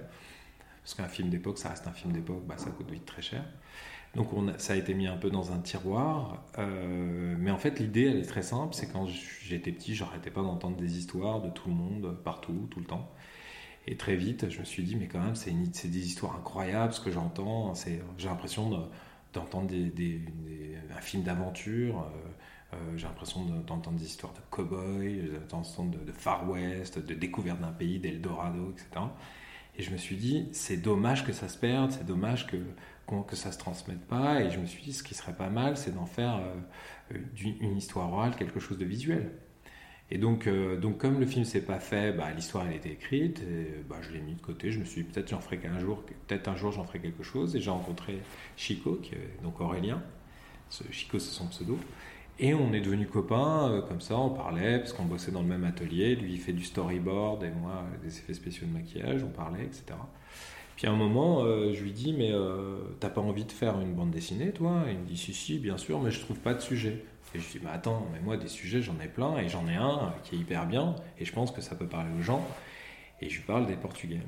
Parce 0.82 0.96
qu'un 0.96 1.08
film 1.08 1.30
d'époque, 1.30 1.60
ça 1.60 1.70
reste 1.70 1.86
un 1.86 1.92
film 1.92 2.12
d'époque, 2.12 2.48
bah, 2.48 2.56
ça 2.58 2.72
coûte 2.72 2.90
vite 2.90 3.06
très 3.06 3.22
cher. 3.22 3.46
Donc 4.16 4.34
on 4.34 4.58
ça 4.58 4.74
a 4.74 4.76
été 4.76 4.96
mis 4.96 5.06
un 5.06 5.18
peu 5.18 5.30
dans 5.30 5.52
un 5.52 5.60
tiroir. 5.60 6.44
Euh, 6.58 7.36
mais 7.38 7.52
en 7.52 7.60
fait, 7.60 7.80
l'idée, 7.80 8.06
elle 8.06 8.18
est 8.18 8.26
très 8.28 8.42
simple. 8.42 8.74
C'est 8.74 8.92
quand 8.92 9.06
j'étais 9.44 9.72
petit, 9.72 9.94
j'arrêtais 9.94 10.32
pas 10.32 10.42
d'entendre 10.42 10.78
des 10.78 10.98
histoires 10.98 11.42
de 11.44 11.52
tout 11.52 11.70
le 11.70 11.76
monde, 11.76 12.18
partout, 12.24 12.68
tout 12.72 12.80
le 12.80 12.88
temps. 12.88 13.08
Et 13.86 13.98
très 13.98 14.16
vite, 14.16 14.50
je 14.50 14.60
me 14.60 14.66
suis 14.66 14.82
dit, 14.82 14.96
mais 14.96 15.08
quand 15.08 15.20
même, 15.20 15.36
c'est 15.36 15.52
des 15.52 16.08
histoires 16.08 16.36
incroyables, 16.38 16.92
ce 16.92 17.02
que 17.02 17.12
j'entends. 17.12 17.76
J'ai 18.18 18.28
l'impression 18.28 18.72
de 18.72 18.78
d'entendre 19.34 19.68
des, 19.68 20.22
un 20.96 21.02
film 21.02 21.24
d'aventure. 21.24 22.00
Euh, 22.00 22.76
euh, 22.76 22.98
j'ai 22.98 23.06
l'impression 23.06 23.44
d'entendre 23.46 23.98
des 23.98 24.06
histoires 24.06 24.34
de 24.34 24.40
cow-boys, 24.50 25.40
d'entendre 25.50 25.92
de, 25.92 26.06
de, 26.06 26.12
Far 26.12 26.50
West, 26.50 27.00
de 27.00 27.14
découverte 27.14 27.60
d'un 27.60 27.72
pays, 27.72 28.00
d'Eldorado, 28.00 28.72
etc. 28.72 29.06
Et 29.76 29.84
je 29.84 29.92
me 29.92 29.98
suis 29.98 30.16
dit, 30.16 30.48
c'est 30.52 30.78
dommage 30.78 31.26
que 31.26 31.34
ça 31.34 31.48
se 31.48 31.58
perde, 31.58 31.92
c'est 31.92 32.06
dommage 32.06 32.48
que, 32.48 32.58
que 33.28 33.36
ça 33.36 33.52
se 33.52 33.58
transmette 33.58 34.06
pas. 34.08 34.42
Et 34.42 34.52
je 34.52 34.60
me 34.60 34.66
suis 34.66 34.84
dit, 34.84 34.94
ce 34.94 35.04
qui 35.04 35.16
serait 35.16 35.36
pas 35.36 35.50
mal, 35.50 35.78
c'est 35.78 35.94
d'en 35.94 36.06
faire 36.06 36.40
euh, 37.12 37.18
une 37.36 37.78
histoire 37.78 38.12
orale, 38.12 38.36
quelque 38.36 38.60
chose 38.60 38.78
de 38.78 38.86
visuel. 38.86 39.32
Et 40.12 40.18
donc, 40.18 40.48
euh, 40.48 40.78
donc 40.78 40.98
comme 41.00 41.20
le 41.20 41.26
film 41.26 41.46
s'est 41.46 41.66
pas 41.66 41.80
fait, 41.80 42.12
bah, 42.12 42.32
l'histoire 42.36 42.68
elle 42.68 42.76
était 42.76 42.92
écrite, 42.92 43.42
bah, 43.90 43.98
je 44.02 44.12
l'ai 44.12 44.20
mis 44.20 44.36
de 44.36 44.42
côté. 44.42 44.72
Je 44.72 44.80
me 44.80 44.86
suis 44.86 45.04
dit 45.04 45.10
peut-être 45.10 45.30
j'en 45.30 45.40
ferai 45.40 45.58
qu'un 45.58 45.80
jour, 45.80 46.04
peut-être 46.28 46.48
un 46.48 46.56
jour 46.56 46.72
j'en 46.72 46.84
ferai 46.84 47.00
quelque 47.00 47.24
chose. 47.24 47.56
Et 47.56 47.62
j'ai 47.62 47.72
rencontré 47.72 48.20
Chico, 48.56 48.96
qui 49.02 49.16
est 49.16 49.42
donc 49.42 49.60
Aurélien. 49.62 50.02
Chico 50.92 51.20
c'est 51.20 51.32
son 51.32 51.48
pseudo. 51.48 51.78
Et 52.40 52.54
on 52.54 52.74
est 52.74 52.82
devenus 52.82 53.08
copains, 53.12 53.84
comme 53.88 54.02
ça, 54.02 54.18
on 54.18 54.32
parlait, 54.32 54.80
parce 54.80 54.92
qu'on 54.92 55.06
bossait 55.06 55.32
dans 55.32 55.44
le 55.44 55.48
même 55.48 55.64
atelier. 55.64 56.16
Lui, 56.16 56.34
il 56.34 56.40
fait 56.40 56.54
du 56.54 56.64
storyboard 56.64 57.44
et 57.44 57.52
moi, 57.52 57.84
des 58.04 58.18
effets 58.18 58.34
spéciaux 58.34 58.66
de 58.66 58.74
maquillage, 58.74 59.24
on 59.24 59.30
parlait, 59.30 59.64
etc. 59.64 59.84
Puis 60.76 60.88
à 60.88 60.92
un 60.92 60.96
moment, 60.96 61.46
je 61.46 61.80
lui 61.84 61.92
dis, 61.92 62.12
mais 62.12 62.32
t'as 63.00 63.10
pas 63.10 63.22
envie 63.22 63.46
de 63.46 63.52
faire 63.52 63.80
une 63.80 63.94
bande 63.94 64.10
dessinée, 64.10 64.52
toi? 64.52 64.86
Il 64.90 64.98
me 64.98 65.06
dit, 65.06 65.16
si, 65.16 65.32
si, 65.32 65.60
bien 65.60 65.78
sûr, 65.78 66.02
mais 66.02 66.10
je 66.10 66.22
trouve 66.22 66.40
pas 66.40 66.56
de 66.56 66.62
sujet. 66.62 67.06
Et 67.36 67.40
je 67.40 67.50
dis, 67.50 67.60
mais 67.64 67.72
attends, 67.72 68.08
mais 68.14 68.20
moi, 68.20 68.38
des 68.38 68.48
sujets, 68.48 68.82
j'en 68.82 69.00
ai 69.00 69.08
plein, 69.08 69.38
et 69.38 69.50
j'en 69.50 69.68
ai 69.68 69.76
un 69.76 70.14
qui 70.24 70.36
est 70.36 70.38
hyper 70.38 70.68
bien, 70.68 70.96
et 71.20 71.26
je 71.26 71.34
pense 71.34 71.52
que 71.52 71.62
ça 71.62 71.76
peut 71.76 71.88
parler 71.88 72.10
aux 72.18 72.22
gens. 72.22 72.46
Et 73.22 73.30
je 73.30 73.38
lui 73.38 73.44
parle 73.44 73.66
des 73.66 73.76
Portugais. 73.76 74.22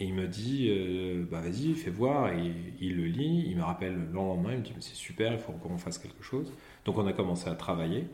Et 0.00 0.04
il 0.04 0.14
me 0.14 0.26
dit, 0.26 0.68
euh, 0.70 1.26
bah 1.30 1.40
vas-y, 1.40 1.74
fais 1.74 1.90
voir. 1.90 2.32
Et 2.32 2.52
il 2.80 2.96
le 2.96 3.04
lit, 3.04 3.44
il 3.46 3.56
me 3.56 3.62
rappelle 3.62 3.94
le 3.94 4.12
lendemain, 4.12 4.52
il 4.52 4.58
me 4.58 4.62
dit, 4.62 4.74
c'est 4.80 4.94
super, 4.94 5.32
il 5.32 5.38
faut 5.38 5.52
qu'on 5.52 5.76
fasse 5.76 5.98
quelque 5.98 6.22
chose. 6.22 6.52
Donc 6.86 6.96
on 6.96 7.06
a 7.06 7.12
commencé 7.12 7.48
à 7.48 7.54
travailler. 7.54 8.06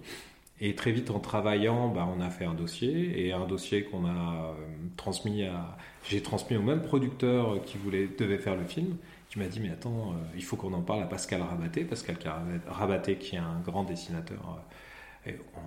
Et 0.60 0.74
très 0.74 0.90
vite, 0.90 1.10
en 1.10 1.20
travaillant, 1.20 1.88
bah, 1.88 2.08
on 2.14 2.20
a 2.20 2.28
fait 2.28 2.44
un 2.44 2.54
dossier. 2.54 3.26
Et 3.26 3.32
un 3.32 3.46
dossier 3.46 3.84
qu'on 3.84 4.04
a 4.04 4.08
euh, 4.08 4.54
transmis 4.96 5.44
à. 5.44 5.76
J'ai 6.08 6.22
transmis 6.22 6.56
au 6.56 6.62
même 6.62 6.82
producteur 6.82 7.62
qui 7.64 7.78
voulait, 7.78 8.08
devait 8.18 8.38
faire 8.38 8.56
le 8.56 8.64
film, 8.64 8.96
qui 9.28 9.38
m'a 9.38 9.46
dit 9.46 9.60
Mais 9.60 9.70
attends, 9.70 10.12
euh, 10.12 10.16
il 10.34 10.44
faut 10.44 10.56
qu'on 10.56 10.72
en 10.72 10.82
parle 10.82 11.02
à 11.02 11.06
Pascal 11.06 11.42
Rabaté. 11.42 11.84
Pascal 11.84 12.16
Rabaté, 12.66 13.16
qui 13.16 13.36
est 13.36 13.40
un 13.40 13.60
grand 13.64 13.84
dessinateur, 13.84 14.62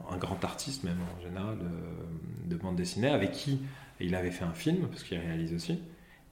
un 0.09 0.17
grand 0.17 0.43
artiste 0.43 0.83
même 0.83 0.99
en 1.17 1.21
général 1.21 1.57
de 2.45 2.55
bande 2.55 2.77
dessinée, 2.77 3.09
avec 3.09 3.31
qui 3.31 3.59
il 3.99 4.15
avait 4.15 4.31
fait 4.31 4.45
un 4.45 4.53
film, 4.53 4.87
parce 4.87 5.03
qu'il 5.03 5.19
réalise 5.19 5.53
aussi. 5.53 5.79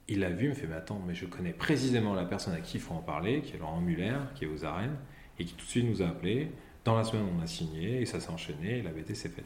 Il 0.08 0.20
l'a 0.20 0.30
vu, 0.30 0.46
il 0.46 0.50
me 0.50 0.54
fait 0.54 0.66
Mais 0.66 0.76
attends, 0.76 1.00
mais 1.06 1.14
je 1.14 1.26
connais 1.26 1.52
précisément 1.52 2.14
la 2.14 2.24
personne 2.24 2.54
à 2.54 2.60
qui 2.60 2.78
il 2.78 2.80
faut 2.80 2.94
en 2.94 3.02
parler, 3.02 3.42
qui 3.42 3.54
est 3.54 3.58
Laurent 3.58 3.80
Muller, 3.80 4.16
qui 4.34 4.44
est 4.44 4.48
aux 4.48 4.64
arènes, 4.64 4.96
et 5.38 5.44
qui 5.44 5.54
tout 5.54 5.66
de 5.66 5.70
suite 5.70 5.84
nous 5.84 6.02
a 6.02 6.08
appelés. 6.08 6.50
Dans 6.84 6.96
la 6.96 7.04
semaine, 7.04 7.26
on 7.36 7.42
a 7.42 7.46
signé, 7.46 8.00
et 8.00 8.06
ça 8.06 8.18
s'est 8.18 8.30
enchaîné, 8.30 8.78
et 8.78 8.82
la 8.82 8.90
BT 8.90 9.14
s'est 9.14 9.28
faite. 9.28 9.44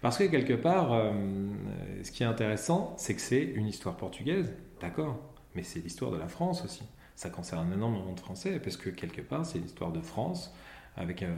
Parce 0.00 0.18
que 0.18 0.24
quelque 0.24 0.52
part, 0.52 0.92
euh, 0.92 1.12
ce 2.04 2.12
qui 2.12 2.22
est 2.22 2.26
intéressant, 2.26 2.94
c'est 2.96 3.14
que 3.14 3.20
c'est 3.20 3.42
une 3.42 3.66
histoire 3.66 3.96
portugaise, 3.96 4.52
d'accord, 4.80 5.18
mais 5.56 5.64
c'est 5.64 5.80
l'histoire 5.80 6.12
de 6.12 6.18
la 6.18 6.28
France 6.28 6.64
aussi. 6.64 6.84
Ça 7.16 7.30
concerne 7.30 7.72
énormément 7.72 8.12
de 8.12 8.20
Français, 8.20 8.58
parce 8.58 8.76
que 8.76 8.90
quelque 8.90 9.20
part, 9.20 9.46
c'est 9.46 9.58
l'histoire 9.58 9.92
de 9.92 10.00
France, 10.00 10.52
avec 10.96 11.22
euh, 11.22 11.34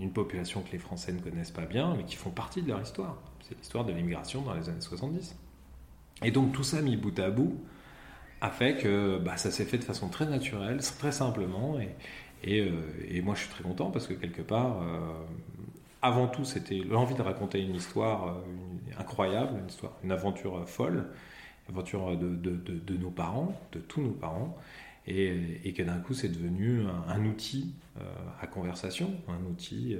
une 0.00 0.12
population 0.12 0.62
que 0.62 0.72
les 0.72 0.78
Français 0.78 1.12
ne 1.12 1.20
connaissent 1.20 1.50
pas 1.50 1.66
bien, 1.66 1.94
mais 1.96 2.04
qui 2.04 2.16
font 2.16 2.30
partie 2.30 2.62
de 2.62 2.68
leur 2.68 2.80
histoire. 2.80 3.16
C'est 3.42 3.56
l'histoire 3.56 3.84
de 3.84 3.92
l'immigration 3.92 4.42
dans 4.42 4.54
les 4.54 4.68
années 4.68 4.80
70. 4.80 5.36
Et 6.22 6.30
donc 6.30 6.52
tout 6.52 6.64
ça 6.64 6.82
mis 6.82 6.96
bout 6.96 7.18
à 7.18 7.30
bout 7.30 7.54
a 8.40 8.50
fait 8.50 8.76
que 8.76 9.18
bah, 9.18 9.36
ça 9.36 9.50
s'est 9.50 9.64
fait 9.64 9.78
de 9.78 9.84
façon 9.84 10.08
très 10.08 10.26
naturelle, 10.26 10.80
très 10.98 11.12
simplement. 11.12 11.78
Et, 12.42 12.60
euh, 12.60 13.22
moi 13.22 13.34
je 13.34 13.40
suis 13.40 13.50
très 13.50 13.62
content 13.62 13.90
parce 13.90 14.06
que 14.06 14.14
quelque 14.14 14.42
part, 14.42 14.82
euh, 14.82 15.12
avant 16.02 16.26
tout, 16.26 16.44
c'était 16.44 16.78
l'envie 16.78 17.14
de 17.14 17.22
raconter 17.22 17.60
une 17.60 17.74
histoire 17.74 18.38
incroyable, 18.98 19.58
une, 19.58 19.68
histoire, 19.68 19.92
une 20.02 20.12
aventure 20.12 20.66
folle, 20.66 21.06
une 21.68 21.74
aventure 21.74 22.16
de, 22.16 22.96
nos 22.96 23.10
parents, 23.10 23.54
de 23.72 23.80
tous 23.80 24.00
nos 24.00 24.12
parents. 24.12 24.56
Et, 25.12 25.60
et 25.64 25.72
que 25.72 25.82
d'un 25.82 25.98
coup 25.98 26.14
c'est 26.14 26.28
devenu 26.28 26.82
un, 27.08 27.24
outil 27.24 27.74
à 28.40 28.46
conversation, 28.46 29.12
un 29.26 29.44
outil 29.50 29.96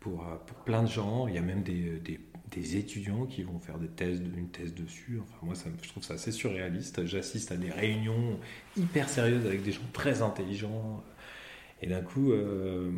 pour, 0.00 0.22
pour 0.46 0.56
plein 0.58 0.82
de 0.82 0.88
gens. 0.88 1.26
Il 1.28 1.34
y 1.34 1.38
a 1.38 1.42
même 1.42 1.62
des, 1.62 2.76
étudiants 2.76 3.24
qui 3.24 3.42
vont 3.42 3.58
faire 3.58 3.78
des 3.78 3.88
thèses, 3.88 4.20
une 4.20 4.48
thèse 4.48 4.74
dessus. 4.74 5.18
Enfin, 5.22 5.38
moi, 5.42 5.54
je 5.82 5.88
trouve 5.88 6.02
ça 6.02 6.14
assez 6.14 6.30
surréaliste. 6.30 7.06
J'assiste 7.06 7.52
à 7.52 7.56
des 7.56 7.70
réunions 7.70 8.38
hyper 8.76 9.08
sérieuses 9.08 9.46
avec 9.46 9.62
des 9.62 9.72
gens 9.72 9.80
très 9.92 10.20
intelligents. 10.20 11.02
Et 11.84 11.86
d'un 11.86 12.00
coup, 12.00 12.32
euh, 12.32 12.92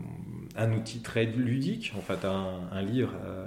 un 0.54 0.72
outil 0.72 1.00
très 1.00 1.24
ludique, 1.24 1.92
en 1.96 2.00
fait, 2.00 2.24
un, 2.24 2.82
livre 2.82 3.14
euh, 3.24 3.46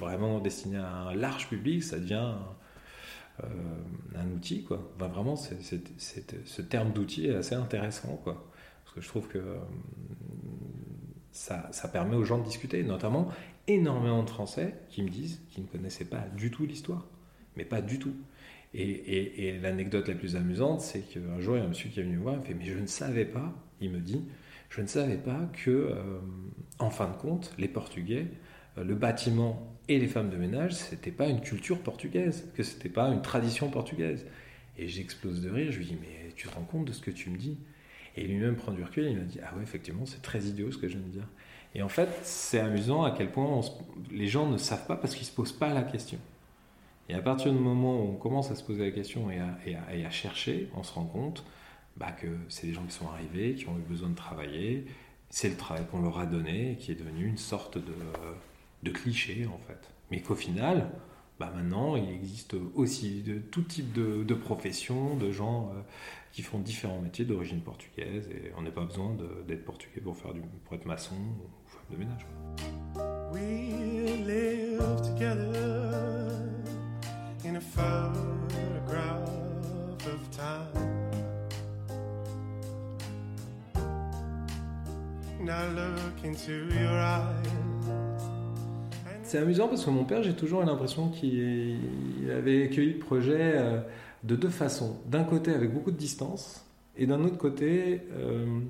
vraiment 0.00 0.38
destiné 0.38 0.78
à 0.78 0.90
un 0.90 1.14
large 1.14 1.48
public, 1.48 1.82
ça 1.82 1.98
devient 1.98 2.32
euh, 2.34 2.36
un 4.16 4.30
outil, 4.30 4.64
quoi. 4.64 4.92
vraiment, 4.98 5.36
ce 5.36 6.62
terme 6.62 6.92
d'outil 6.92 7.26
est 7.26 7.34
assez 7.34 7.54
intéressant, 7.54 8.20
quoi. 8.22 8.50
Parce 8.84 8.94
que 8.94 9.00
je 9.00 9.08
trouve 9.08 9.28
que 9.28 9.42
ça, 11.30 11.68
ça, 11.72 11.88
permet 11.88 12.16
aux 12.16 12.24
gens 12.24 12.38
de 12.38 12.44
discuter, 12.44 12.82
notamment 12.82 13.28
énormément 13.68 14.22
de 14.22 14.30
Français 14.30 14.74
qui 14.88 15.02
me 15.02 15.08
disent 15.08 15.40
qu'ils 15.50 15.64
ne 15.64 15.68
connaissaient 15.68 16.06
pas 16.06 16.24
du 16.36 16.50
tout 16.50 16.66
l'histoire, 16.66 17.06
mais 17.56 17.64
pas 17.64 17.82
du 17.82 17.98
tout. 17.98 18.14
Et, 18.74 19.58
l'anecdote 19.62 20.08
la 20.08 20.14
plus 20.14 20.36
amusante, 20.36 20.80
c'est 20.80 21.00
qu'un 21.00 21.40
jour, 21.40 21.56
il 21.56 21.60
y 21.60 21.62
a 21.62 21.64
un 21.64 21.68
monsieur 21.68 21.88
qui 21.88 22.00
est 22.00 22.02
venu 22.02 22.16
me 22.16 22.22
voir, 22.22 22.34
il 22.34 22.40
me 22.40 22.44
fait, 22.44 22.54
mais 22.54 22.66
je 22.66 22.78
ne 22.78 22.86
savais 22.86 23.24
pas, 23.24 23.54
il 23.80 23.90
me 23.90 24.00
dit, 24.00 24.24
je 24.68 24.82
ne 24.82 24.86
savais 24.86 25.16
pas 25.16 25.48
que, 25.64 25.70
euh, 25.70 26.18
en 26.78 26.90
fin 26.90 27.08
de 27.08 27.16
compte, 27.16 27.54
les 27.58 27.68
Portugais, 27.68 28.26
euh, 28.26 28.26
le 28.84 28.94
bâtiment 28.94 29.78
et 29.88 29.98
les 29.98 30.06
femmes 30.06 30.30
de 30.30 30.36
ménage, 30.36 30.74
c'était 30.74 31.10
pas 31.10 31.28
une 31.28 31.40
culture 31.40 31.80
portugaise, 31.80 32.50
que 32.54 32.62
c'était 32.62 32.88
pas 32.88 33.08
une 33.08 33.22
tradition 33.22 33.70
portugaise. 33.70 34.26
Et 34.76 34.88
j'explose 34.88 35.40
de 35.40 35.50
rire, 35.50 35.72
je 35.72 35.78
lui 35.78 35.86
dis, 35.86 35.96
mais 36.00 36.32
tu 36.36 36.46
te 36.46 36.54
rends 36.54 36.62
compte 36.62 36.84
de 36.84 36.92
ce 36.92 37.00
que 37.00 37.10
tu 37.10 37.30
me 37.30 37.38
dis? 37.38 37.58
Et 38.16 38.24
lui-même 38.24 38.56
prend 38.56 38.72
du 38.72 38.82
recul, 38.82 39.06
et 39.06 39.10
il 39.10 39.16
m'a 39.16 39.24
dit, 39.24 39.38
ah 39.42 39.56
ouais, 39.56 39.62
effectivement, 39.62 40.06
c'est 40.06 40.22
très 40.22 40.40
idiot 40.40 40.70
ce 40.70 40.78
que 40.78 40.88
je 40.88 40.98
viens 40.98 41.06
de 41.06 41.12
dire. 41.12 41.28
Et 41.74 41.82
en 41.82 41.88
fait, 41.88 42.08
c'est 42.22 42.60
amusant 42.60 43.04
à 43.04 43.10
quel 43.10 43.30
point 43.30 43.60
les 44.10 44.26
gens 44.26 44.48
ne 44.48 44.56
savent 44.56 44.86
pas 44.86 44.96
parce 44.96 45.14
qu'ils 45.14 45.26
se 45.26 45.32
posent 45.32 45.52
pas 45.52 45.72
la 45.72 45.82
question. 45.82 46.18
Et 47.08 47.14
à 47.14 47.22
partir 47.22 47.52
du 47.52 47.58
moment 47.58 48.00
où 48.00 48.10
on 48.10 48.16
commence 48.16 48.50
à 48.50 48.54
se 48.54 48.62
poser 48.62 48.84
la 48.84 48.90
question 48.90 49.30
et 49.30 50.04
à, 50.04 50.10
chercher, 50.10 50.68
on 50.76 50.82
se 50.82 50.92
rend 50.92 51.04
compte 51.04 51.44
bah, 51.96 52.12
que 52.12 52.26
c'est 52.48 52.66
des 52.66 52.72
gens 52.72 52.84
qui 52.84 52.92
sont 52.92 53.08
arrivés, 53.08 53.54
qui 53.54 53.68
ont 53.68 53.76
eu 53.78 53.88
besoin 53.88 54.10
de 54.10 54.14
travailler. 54.14 54.84
C'est 55.30 55.48
le 55.48 55.56
travail 55.56 55.84
qu'on 55.90 56.02
leur 56.02 56.18
a 56.18 56.26
donné 56.26 56.76
qui 56.78 56.92
est 56.92 56.94
devenu 56.94 57.26
une 57.26 57.38
sorte 57.38 57.78
de, 57.78 57.94
de 58.82 58.90
cliché 58.90 59.46
en 59.46 59.58
fait. 59.58 59.92
Mais 60.10 60.20
qu'au 60.20 60.34
final, 60.34 60.90
bah 61.38 61.52
maintenant, 61.54 61.94
il 61.94 62.10
existe 62.10 62.56
aussi 62.74 63.22
de 63.22 63.38
tout 63.38 63.62
type 63.62 63.92
de, 63.92 64.24
de 64.24 64.34
professions, 64.34 65.16
de 65.16 65.30
gens 65.30 65.70
euh, 65.74 65.80
qui 66.32 66.42
font 66.42 66.58
différents 66.58 67.00
métiers 67.00 67.24
d'origine 67.24 67.60
portugaise 67.60 68.28
et 68.30 68.52
on 68.56 68.62
n'a 68.62 68.70
pas 68.70 68.84
besoin 68.84 69.16
d'être 69.46 69.64
portugais 69.64 70.00
pour, 70.00 70.16
faire 70.16 70.34
du, 70.34 70.40
pour 70.64 70.74
être 70.74 70.86
maçon 70.86 71.14
ou 71.14 71.68
femme 71.68 71.82
de 71.90 71.96
ménage. 71.96 72.26
We 73.32 74.24
live 74.26 75.00
together 75.02 76.38
in 77.44 77.56
a 77.56 77.60
photograph 77.60 79.28
of 80.06 80.30
time. 80.30 81.08
Now 85.40 85.68
look 85.68 86.24
into 86.24 86.68
your 86.74 86.98
eyes. 86.98 87.77
C'est 89.28 89.38
amusant 89.38 89.68
parce 89.68 89.84
que 89.84 89.90
mon 89.90 90.04
père, 90.04 90.22
j'ai 90.22 90.34
toujours 90.34 90.64
l'impression 90.64 91.08
qu'il 91.10 91.78
avait 92.36 92.64
accueilli 92.64 92.94
le 92.94 92.98
projet. 92.98 93.52
Euh, 93.54 93.80
de 94.24 94.36
deux 94.36 94.48
façons. 94.48 94.96
D'un 95.06 95.24
côté 95.24 95.52
avec 95.52 95.72
beaucoup 95.72 95.90
de 95.90 95.96
distance, 95.96 96.64
et 96.96 97.06
d'un 97.06 97.22
autre 97.22 97.38
côté, 97.38 98.02
euh, 98.16 98.60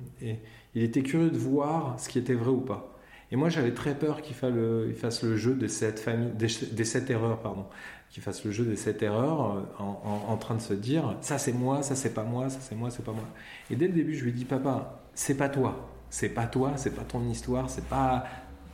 il 0.75 0.83
était 0.83 1.01
curieux 1.01 1.31
de 1.31 1.37
voir 1.37 1.99
ce 1.99 2.09
qui 2.09 2.19
était 2.19 2.35
vrai 2.35 2.51
ou 2.51 2.61
pas. 2.61 2.95
Et 3.31 3.35
moi, 3.35 3.49
j'avais 3.49 3.73
très 3.73 3.95
peur 3.95 4.21
qu'il 4.21 4.35
fasse 4.35 5.23
le 5.23 5.37
jeu 5.37 5.55
de 5.55 5.67
cette 5.67 5.99
famille, 5.99 6.31
des, 6.31 6.83
sept 6.85 7.09
erreurs, 7.09 7.39
pardon, 7.39 7.65
qu'il 8.09 8.23
fasse 8.23 8.43
le 8.43 8.51
jeu 8.51 8.65
des 8.65 8.75
sept 8.75 9.01
erreurs, 9.03 9.57
euh, 9.79 9.83
en, 9.83 10.37
train 10.37 10.55
de 10.55 10.61
se 10.61 10.73
dire, 10.73 11.15
ça 11.21 11.37
c'est 11.37 11.53
moi, 11.53 11.83
ça 11.83 11.95
c'est 11.95 12.13
pas 12.13 12.23
moi, 12.23 12.49
ça 12.49 12.59
c'est 12.61 12.75
moi, 12.75 12.89
c'est 12.89 13.05
pas 13.05 13.11
moi. 13.11 13.25
Et 13.69 13.75
dès 13.75 13.87
le 13.87 13.93
début, 13.93 14.15
je 14.15 14.23
lui 14.23 14.31
dis, 14.31 14.45
papa, 14.45 15.01
c'est 15.13 15.37
pas 15.37 15.49
toi, 15.49 15.89
c'est 16.09 16.29
pas 16.29 16.47
toi, 16.47 16.73
c'est 16.75 16.95
pas 16.95 17.03
ton 17.03 17.23
histoire, 17.27 17.69
c'est 17.69 17.85
pas 17.85 18.25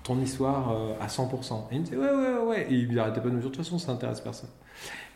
ton 0.05 0.21
histoire 0.21 0.71
euh, 0.71 0.93
à 1.01 1.07
100%. 1.07 1.65
Et 1.71 1.75
il 1.75 1.81
me 1.81 1.85
dit, 1.85 1.95
ouais, 1.95 2.05
ouais, 2.05 2.37
ouais, 2.47 2.67
et 2.69 2.75
il 2.75 2.97
arrêtait 2.97 3.19
pas 3.19 3.29
de 3.29 3.33
me 3.33 3.41
dire, 3.41 3.49
de 3.49 3.55
toute 3.55 3.65
façon, 3.65 3.79
ça 3.79 3.91
intéresse 3.91 4.21
personne. 4.21 4.51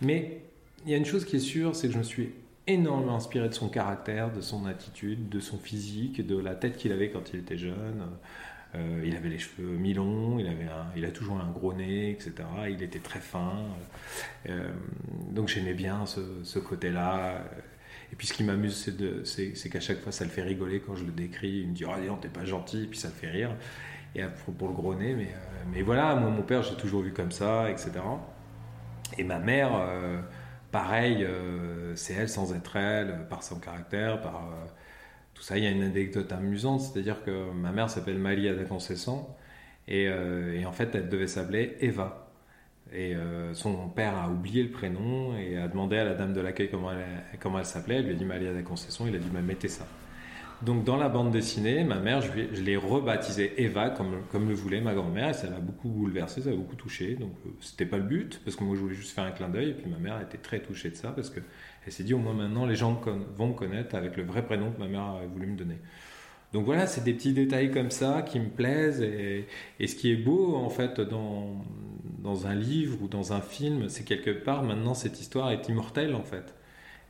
Mais 0.02 0.42
il 0.86 0.92
y 0.92 0.94
a 0.96 0.98
une 0.98 1.06
chose 1.06 1.26
qui 1.26 1.38
est 1.38 1.40
sûre, 1.40 1.76
c'est 1.76 1.88
que 1.88 1.94
je 1.94 2.00
me 2.00 2.04
suis 2.04 2.34
énormément 2.68 3.16
inspiré 3.16 3.48
de 3.48 3.54
son 3.54 3.70
caractère, 3.70 4.34
de 4.34 4.42
son 4.42 4.66
attitude, 4.66 5.30
de 5.30 5.40
son 5.40 5.58
physique, 5.58 6.26
de 6.26 6.38
la 6.38 6.56
tête 6.56 6.76
qu'il 6.78 6.92
avait 6.92 7.10
quand 7.10 7.34
il 7.34 7.40
était 7.40 7.58
jeune. 7.58 8.04
Euh, 8.76 9.04
il 9.04 9.16
avait 9.16 9.30
les 9.30 9.40
cheveux 9.40 9.78
mi-longs, 9.78 10.38
il, 10.38 10.52
il 10.96 11.06
a 11.06 11.12
toujours 11.12 11.40
un 11.40 11.50
gros 11.50 11.74
nez, 11.74 12.12
etc. 12.12 12.34
Il 12.70 12.82
était 12.84 13.00
très 13.00 13.20
fin. 13.20 13.64
Euh, 14.48 14.70
donc 15.32 15.48
j'aimais 15.48 15.74
bien 15.74 16.06
ce, 16.06 16.60
côté-là. 16.60 17.44
Et 18.12 18.16
puis 18.16 18.28
ce 18.28 18.34
qui 18.34 18.44
m'amuse, 18.44 18.92
c'est 19.24 19.70
qu'à 19.70 19.80
chaque 19.80 20.02
fois, 20.02 20.12
ça 20.12 20.24
le 20.24 20.30
fait 20.32 20.44
rigoler 20.44 20.80
quand 20.80 20.96
je 20.96 21.04
le 21.04 21.12
décris. 21.12 21.62
Il 21.62 21.70
me 21.70 21.74
dit 21.74 21.86
Oh, 21.86 22.00
non, 22.08 22.18
t'es 22.18 22.28
pas 22.28 22.46
gentil, 22.46 22.84
et 22.84 22.88
puis 22.88 22.98
ça 22.98 23.08
le 23.08 23.16
fait 23.16 23.30
rire. 23.30 23.56
Et 24.16 24.24
pour, 24.58 24.68
le 24.68 24.74
gros 24.74 24.96
nez, 24.96 25.14
mais, 25.14 25.26
euh, 25.26 25.64
mais 25.72 25.82
voilà, 25.82 26.16
moi, 26.16 26.30
mon 26.30 26.42
père, 26.42 26.64
j'ai 26.64 26.76
toujours 26.76 27.02
vu 27.02 27.14
comme 27.14 27.32
ça, 27.32 27.70
etc. 27.70 27.92
Et 29.18 29.24
ma 29.24 29.40
mère 29.40 29.72
Pareil, 30.72 31.24
euh, 31.24 31.96
c'est 31.96 32.14
elle 32.14 32.30
sans 32.30 32.54
être 32.54 32.76
elle, 32.76 33.26
par 33.28 33.42
son 33.42 33.60
caractère, 33.60 34.22
par 34.22 34.36
euh, 34.36 34.66
tout 35.34 35.42
ça. 35.42 35.58
Il 35.58 35.64
y 35.64 35.68
a 35.68 35.72
une 35.72 35.82
anecdote 35.82 36.32
amusante, 36.32 36.82
c'est-à-dire 36.82 37.24
que 37.24 37.52
ma 37.52 37.72
mère 37.72 37.90
s'appelle 37.90 38.20
Malia 38.20 38.54
da 38.54 38.64
Concession 38.66 39.26
et, 39.88 40.08
euh, 40.08 40.64
en 40.66 40.72
fait 40.72 40.94
elle 40.94 41.10
devait 41.10 41.28
s'appeler 41.28 41.76
Eva. 41.82 42.28
Et 42.92 43.16
son 43.54 43.88
père 43.90 44.18
a 44.18 44.30
oublié 44.30 44.64
le 44.64 44.72
prénom 44.72 45.38
et 45.38 45.58
a 45.58 45.68
demandé 45.68 45.98
à 45.98 46.06
la 46.06 46.16
dame 46.16 46.34
de 46.34 46.42
l'accueil 46.42 46.72
comment 46.72 46.92
elle, 46.92 47.40
comment 47.40 47.60
elle 47.60 47.66
s'appelait. 47.66 47.98
Elle 47.98 48.06
lui 48.06 48.14
a 48.14 48.16
dit 48.16 48.26
Malia 48.26 48.52
da 48.52 48.64
Concession, 48.64 49.06
il 49.06 49.16
a 49.16 49.20
dit 49.20 49.30
bah, 49.32 49.42
mettez 49.44 49.68
ça. 49.68 49.86
Donc 50.62 50.84
dans 50.84 50.98
la 50.98 51.08
bande 51.08 51.32
dessinée, 51.32 51.86
ma 51.86 52.00
mère, 52.00 52.22
je, 52.22 52.62
l'ai 52.62 52.76
rebaptisée 52.76 53.64
Eva 53.64 53.90
comme, 53.90 54.24
comme 54.30 54.50
le 54.50 54.56
voulait 54.56 54.82
ma 54.82 54.94
grand-mère 54.94 55.30
et 55.30 55.34
ça 55.34 55.50
l'a 55.50 55.60
beaucoup 55.60 55.88
bouleversé, 55.88 56.42
ça 56.42 56.50
l'a 56.50 56.58
beaucoup 56.58 56.76
touché. 56.76 57.16
Donc 57.16 57.32
euh, 57.46 57.50
c'était 57.62 57.86
pas 57.86 57.96
le 57.96 58.04
but 58.04 58.42
parce 58.44 58.58
que 58.58 58.66
moi 58.66 58.76
je 58.76 58.82
voulais 58.82 58.96
juste 58.96 59.12
faire 59.12 59.24
un 59.24 59.32
clin 59.32 59.48
d'œil 59.48 59.70
et 59.70 59.74
puis 59.74 59.90
ma 59.90 59.98
mère 59.98 60.20
était 60.22 60.38
très 60.38 60.60
touchée 60.60 60.90
de 60.90 60.96
ça 60.96 61.12
parce 61.12 61.30
que 61.30 61.40
elle 61.86 61.94
s'est 61.94 62.04
dit 62.04 62.14
au 62.14 62.18
moins 62.18 62.34
maintenant 62.34 62.66
les 62.66 62.76
gens 62.76 63.02
vont 63.36 63.48
me 63.48 63.54
connaître 63.54 63.96
avec 63.96 64.18
le 64.18 64.24
vrai 64.24 64.44
prénom 64.44 64.72
que 64.72 64.80
ma 64.80 64.88
mère 64.88 65.02
a 65.02 65.26
voulu 65.32 65.48
me 65.48 65.56
donner. 65.56 65.78
Donc 66.52 66.66
voilà, 66.66 66.88
c'est 66.88 67.04
des 67.06 67.14
petits 67.14 67.34
détails 67.34 67.72
comme 67.72 67.92
ça 67.92 68.22
qui 68.22 68.40
me 68.40 68.50
plaisent 68.50 69.02
et, 69.02 69.48
et 69.80 69.88
ce 69.88 69.96
qui 69.96 70.12
est 70.12 70.18
beau 70.18 70.56
en 70.56 70.70
fait 70.70 71.00
dans, 71.00 71.64
dans 72.22 72.48
un 72.48 72.56
livre 72.56 73.02
ou 73.02 73.08
dans 73.08 73.32
un 73.32 73.42
film, 73.42 73.88
c'est 73.88 74.04
quelque 74.04 74.32
part 74.32 74.64
maintenant 74.64 74.94
cette 74.94 75.22
histoire 75.22 75.52
est 75.52 75.70
immortelle 75.70 76.16
en 76.16 76.24
fait. 76.24 76.54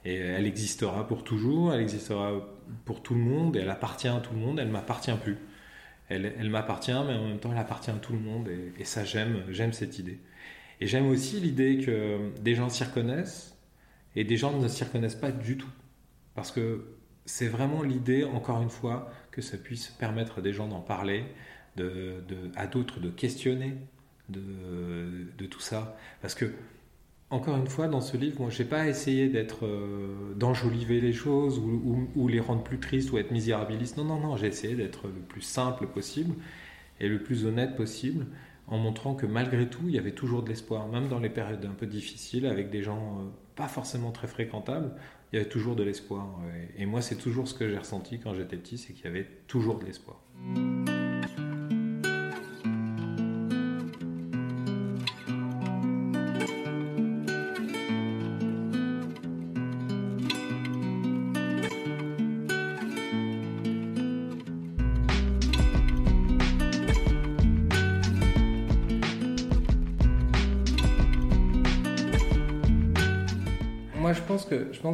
Et 0.05 0.15
elle 0.15 0.45
existera 0.45 1.07
pour 1.07 1.23
toujours, 1.23 1.73
elle 1.73 1.81
existera 1.81 2.31
pour 2.85 3.01
tout 3.01 3.13
le 3.13 3.21
monde, 3.21 3.55
et 3.55 3.59
elle 3.59 3.69
appartient 3.69 4.07
à 4.07 4.19
tout 4.19 4.33
le 4.33 4.39
monde, 4.39 4.59
elle 4.59 4.69
m'appartient 4.69 5.11
plus. 5.23 5.37
Elle, 6.09 6.33
elle 6.39 6.49
m'appartient, 6.49 6.91
mais 6.91 7.13
en 7.13 7.27
même 7.27 7.39
temps, 7.39 7.51
elle 7.51 7.59
appartient 7.59 7.91
à 7.91 7.95
tout 7.95 8.13
le 8.13 8.19
monde, 8.19 8.49
et, 8.77 8.83
ça, 8.83 9.03
j'aime, 9.03 9.43
j'aime 9.49 9.73
cette 9.73 9.99
idée. 9.99 10.19
Et 10.81 10.87
j'aime 10.87 11.07
aussi 11.07 11.39
l'idée 11.39 11.77
que 11.85 12.31
des 12.41 12.55
gens 12.55 12.69
s'y 12.69 12.83
reconnaissent, 12.83 13.57
et 14.15 14.23
des 14.23 14.37
gens 14.37 14.57
ne 14.57 14.67
s'y 14.67 14.83
reconnaissent 14.83 15.15
pas 15.15 15.31
du 15.31 15.57
tout. 15.57 15.69
Parce 16.35 16.51
que 16.51 16.85
c'est 17.25 17.47
vraiment 17.47 17.83
l'idée, 17.83 18.23
encore 18.23 18.61
une 18.61 18.69
fois, 18.69 19.11
que 19.31 19.41
ça 19.41 19.57
puisse 19.57 19.87
permettre 19.87 20.39
à 20.39 20.41
des 20.41 20.53
gens 20.53 20.67
d'en 20.67 20.81
parler, 20.81 21.25
de, 21.75 22.23
de, 22.27 22.51
à 22.55 22.67
d'autres 22.67 22.99
de 22.99 23.09
questionner 23.09 23.77
de, 24.29 25.27
de, 25.37 25.45
tout 25.45 25.59
ça. 25.59 25.97
Parce 26.21 26.35
que 26.35 26.53
encore 27.31 27.57
une 27.57 27.67
fois, 27.67 27.87
dans 27.87 28.01
ce 28.01 28.17
livre, 28.17 28.41
moi, 28.41 28.49
j'ai 28.49 28.65
pas 28.65 28.87
essayé 28.87 29.29
d'être 29.29 29.65
euh, 29.65 30.33
d'enjoliver 30.35 30.99
les 30.99 31.13
choses 31.13 31.59
ou, 31.59 32.27
les 32.27 32.39
rendre 32.39 32.63
plus 32.63 32.79
tristes 32.79 33.11
ou 33.11 33.17
être 33.17 33.31
misérabiliste. 33.31 33.97
Non, 33.97 34.03
non, 34.03 34.19
non, 34.19 34.37
j'ai 34.37 34.47
essayé 34.47 34.75
d'être 34.75 35.07
le 35.07 35.21
plus 35.21 35.41
simple 35.41 35.87
possible 35.87 36.33
et 36.99 37.07
le 37.07 37.21
plus 37.21 37.45
honnête 37.45 37.75
possible, 37.75 38.25
en 38.67 38.77
montrant 38.77 39.13
que 39.13 39.25
malgré 39.25 39.69
tout, 39.69 39.83
il 39.87 39.91
y 39.91 39.99
avait 39.99 40.11
toujours 40.11 40.43
de 40.43 40.49
l'espoir, 40.49 40.87
même 40.87 41.07
dans 41.07 41.19
les 41.19 41.29
périodes 41.29 41.65
un 41.65 41.73
peu 41.73 41.85
difficiles, 41.85 42.45
avec 42.45 42.71
des 42.71 42.81
gens 42.81 43.19
euh, 43.19 43.25
pas 43.55 43.67
forcément 43.67 44.11
très 44.11 44.27
fréquentables, 44.27 44.91
il 45.31 45.35
y 45.37 45.39
avait 45.39 45.49
toujours 45.49 45.75
de 45.75 45.83
l'espoir. 45.83 46.27
et 46.75 46.87
moi, 46.87 47.03
c'est 47.03 47.15
toujours 47.15 47.47
ce 47.47 47.53
que 47.53 47.69
j'ai 47.69 47.77
ressenti 47.77 48.19
quand 48.19 48.33
j'étais 48.33 48.57
petit, 48.57 48.79
c'est 48.79 48.93
qu'il 48.93 49.05
y 49.05 49.07
avait 49.07 49.27
toujours 49.47 49.77
de 49.77 49.85
l'espoir. 49.85 50.23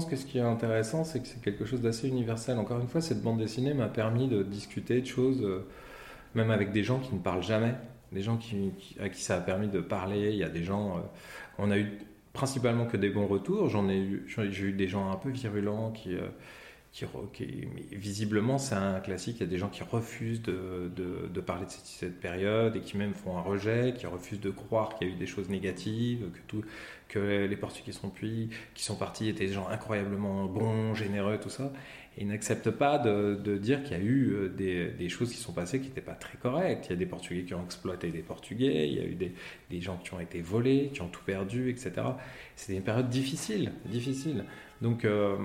Que 0.04 0.18
ce 0.18 0.26
qui 0.26 0.40
est 0.40 0.42
intéressant, 0.42 1.06
c'est 1.06 1.22
que 1.22 1.28
c'est 1.28 1.42
quelque 1.42 1.64
chose 1.64 1.80
d'assez 1.80 2.10
universel. 2.10 2.58
Encore 2.60 2.82
une 2.82 2.90
fois, 2.90 3.00
cette 3.00 3.22
bande 3.22 3.38
dessinée 3.38 3.74
m'a 3.74 3.88
permis 3.88 4.28
de 4.28 4.44
discuter 4.44 5.00
de 5.00 5.06
choses, 5.06 5.42
euh, 5.44 5.66
même 6.34 6.52
avec 6.52 6.74
des 6.74 6.84
gens 6.84 7.00
qui 7.00 7.14
ne 7.16 7.20
parlent 7.20 7.44
jamais, 7.44 7.76
des 8.12 8.22
gens 8.22 8.36
qui, 8.36 8.74
à 9.00 9.08
qui 9.08 9.22
ça 9.22 9.38
a 9.38 9.40
permis 9.40 9.70
de 9.70 9.80
parler. 9.80 10.32
Il 10.32 10.38
y 10.38 10.44
a 10.44 10.50
des 10.50 10.64
gens, 10.64 10.98
euh, 10.98 11.02
on 11.58 11.72
a 11.72 11.78
eu 11.78 12.00
principalement 12.34 12.86
que 12.86 12.98
des 12.98 13.10
bons 13.10 13.28
retours. 13.28 13.70
J'en 13.70 13.88
ai 13.88 13.98
eu, 13.98 14.28
j'ai 14.28 14.66
eu 14.66 14.74
des 14.74 14.90
gens 14.90 15.10
un 15.10 15.16
peu 15.16 15.30
virulents 15.30 15.92
qui, 15.92 16.16
euh, 16.16 16.28
qui, 17.34 17.68
visiblement, 17.92 18.58
c'est 18.58 18.76
un 18.76 19.02
classique. 19.02 19.38
Il 19.38 19.42
y 19.42 19.44
a 19.44 19.50
des 19.50 19.58
gens 19.58 19.68
qui 19.68 19.84
refusent 19.84 20.42
de, 20.42 21.42
parler 21.46 21.66
de 21.66 21.72
cette, 21.72 22.20
période 22.22 22.76
et 22.78 22.80
qui 22.80 22.98
même 22.98 23.14
font 23.14 23.38
un 23.38 23.42
rejet, 23.42 23.94
qui 23.98 24.06
refusent 24.06 24.40
de 24.40 24.50
croire 24.50 24.96
qu'il 24.96 25.08
y 25.08 25.12
a 25.12 25.14
eu 25.14 25.18
des 25.18 25.28
choses 25.28 25.50
négatives, 25.50 26.26
que, 26.32 26.40
tout, 26.48 26.64
les 27.20 27.58
Portugais 27.58 27.92
sont, 27.92 28.10
qui 28.10 28.50
sont 28.76 28.96
partis 28.96 29.28
étaient 29.28 29.48
des 29.48 29.54
gens 29.54 29.68
incroyablement 29.68 30.46
bons, 30.46 30.94
généreux, 30.94 31.38
tout 31.38 31.50
ça. 31.50 31.72
Et 32.18 32.22
ils 32.22 32.28
n'acceptent 32.28 32.72
pas 32.72 32.98
de, 32.98 33.58
dire 33.58 33.84
qu'il 33.84 33.98
y 33.98 34.00
a 34.00 34.04
eu 34.04 34.32
euh, 34.32 34.94
des, 34.98 35.10
choses 35.10 35.32
qui 35.32 35.38
sont 35.38 35.52
passées 35.52 35.82
qui 35.82 35.90
n'étaient 35.90 36.00
pas 36.00 36.14
très 36.14 36.38
correctes. 36.38 36.86
Il 36.88 36.92
y 36.92 36.94
a 36.94 36.96
des 36.96 37.06
Portugais 37.06 37.44
qui 37.44 37.54
ont 37.54 37.64
exploité 37.66 38.10
des 38.10 38.22
Portugais, 38.22 38.88
il 38.88 38.94
y 38.94 39.00
a 39.00 39.04
eu 39.04 39.16
des, 39.16 39.34
des 39.70 39.82
gens 39.82 39.98
qui 39.98 40.14
ont 40.14 40.22
été 40.22 40.42
volés, 40.42 40.92
qui 40.94 41.02
ont 41.02 41.10
tout 41.10 41.24
perdu, 41.26 41.70
etc. 41.70 41.92
C'était 42.56 42.78
une 42.78 42.84
période 42.84 43.10
difficile, 43.10 43.74
difficile. 43.86 44.46
Donc 44.82 45.06
euh, 45.06 45.38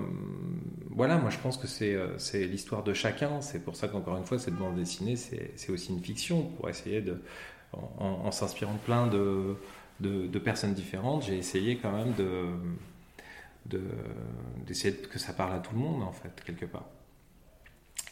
voilà, 0.89 1.17
moi 1.17 1.29
je 1.29 1.37
pense 1.37 1.57
que 1.57 1.67
euh, 1.83 2.17
c'est 2.17 2.45
l'histoire 2.45 2.83
de 2.83 2.93
chacun. 2.93 3.41
C'est 3.41 3.63
pour 3.63 3.75
ça 3.75 3.87
qu'encore 3.87 4.17
une 4.17 4.25
fois, 4.25 4.39
cette 4.39 4.55
bande 4.55 4.75
dessinée, 4.75 5.15
c'est 5.15 5.69
aussi 5.69 5.91
une 5.91 6.01
fiction 6.01 6.43
pour 6.43 6.69
essayer 6.69 7.01
de, 7.01 7.21
en, 7.73 8.31
s'inspirant 8.31 8.73
de 8.73 8.79
plein 8.79 9.07
de, 9.07 10.39
personnes 10.39 10.73
différentes, 10.73 11.23
j'ai 11.23 11.37
essayé 11.37 11.77
quand 11.77 11.91
même 11.91 12.13
de 12.13 12.45
d'essayer 14.65 14.93
que 14.95 15.19
ça 15.19 15.33
parle 15.33 15.53
à 15.53 15.59
tout 15.59 15.73
le 15.73 15.79
monde 15.79 16.01
en 16.01 16.11
fait 16.11 16.43
quelque 16.43 16.65
part. 16.65 16.85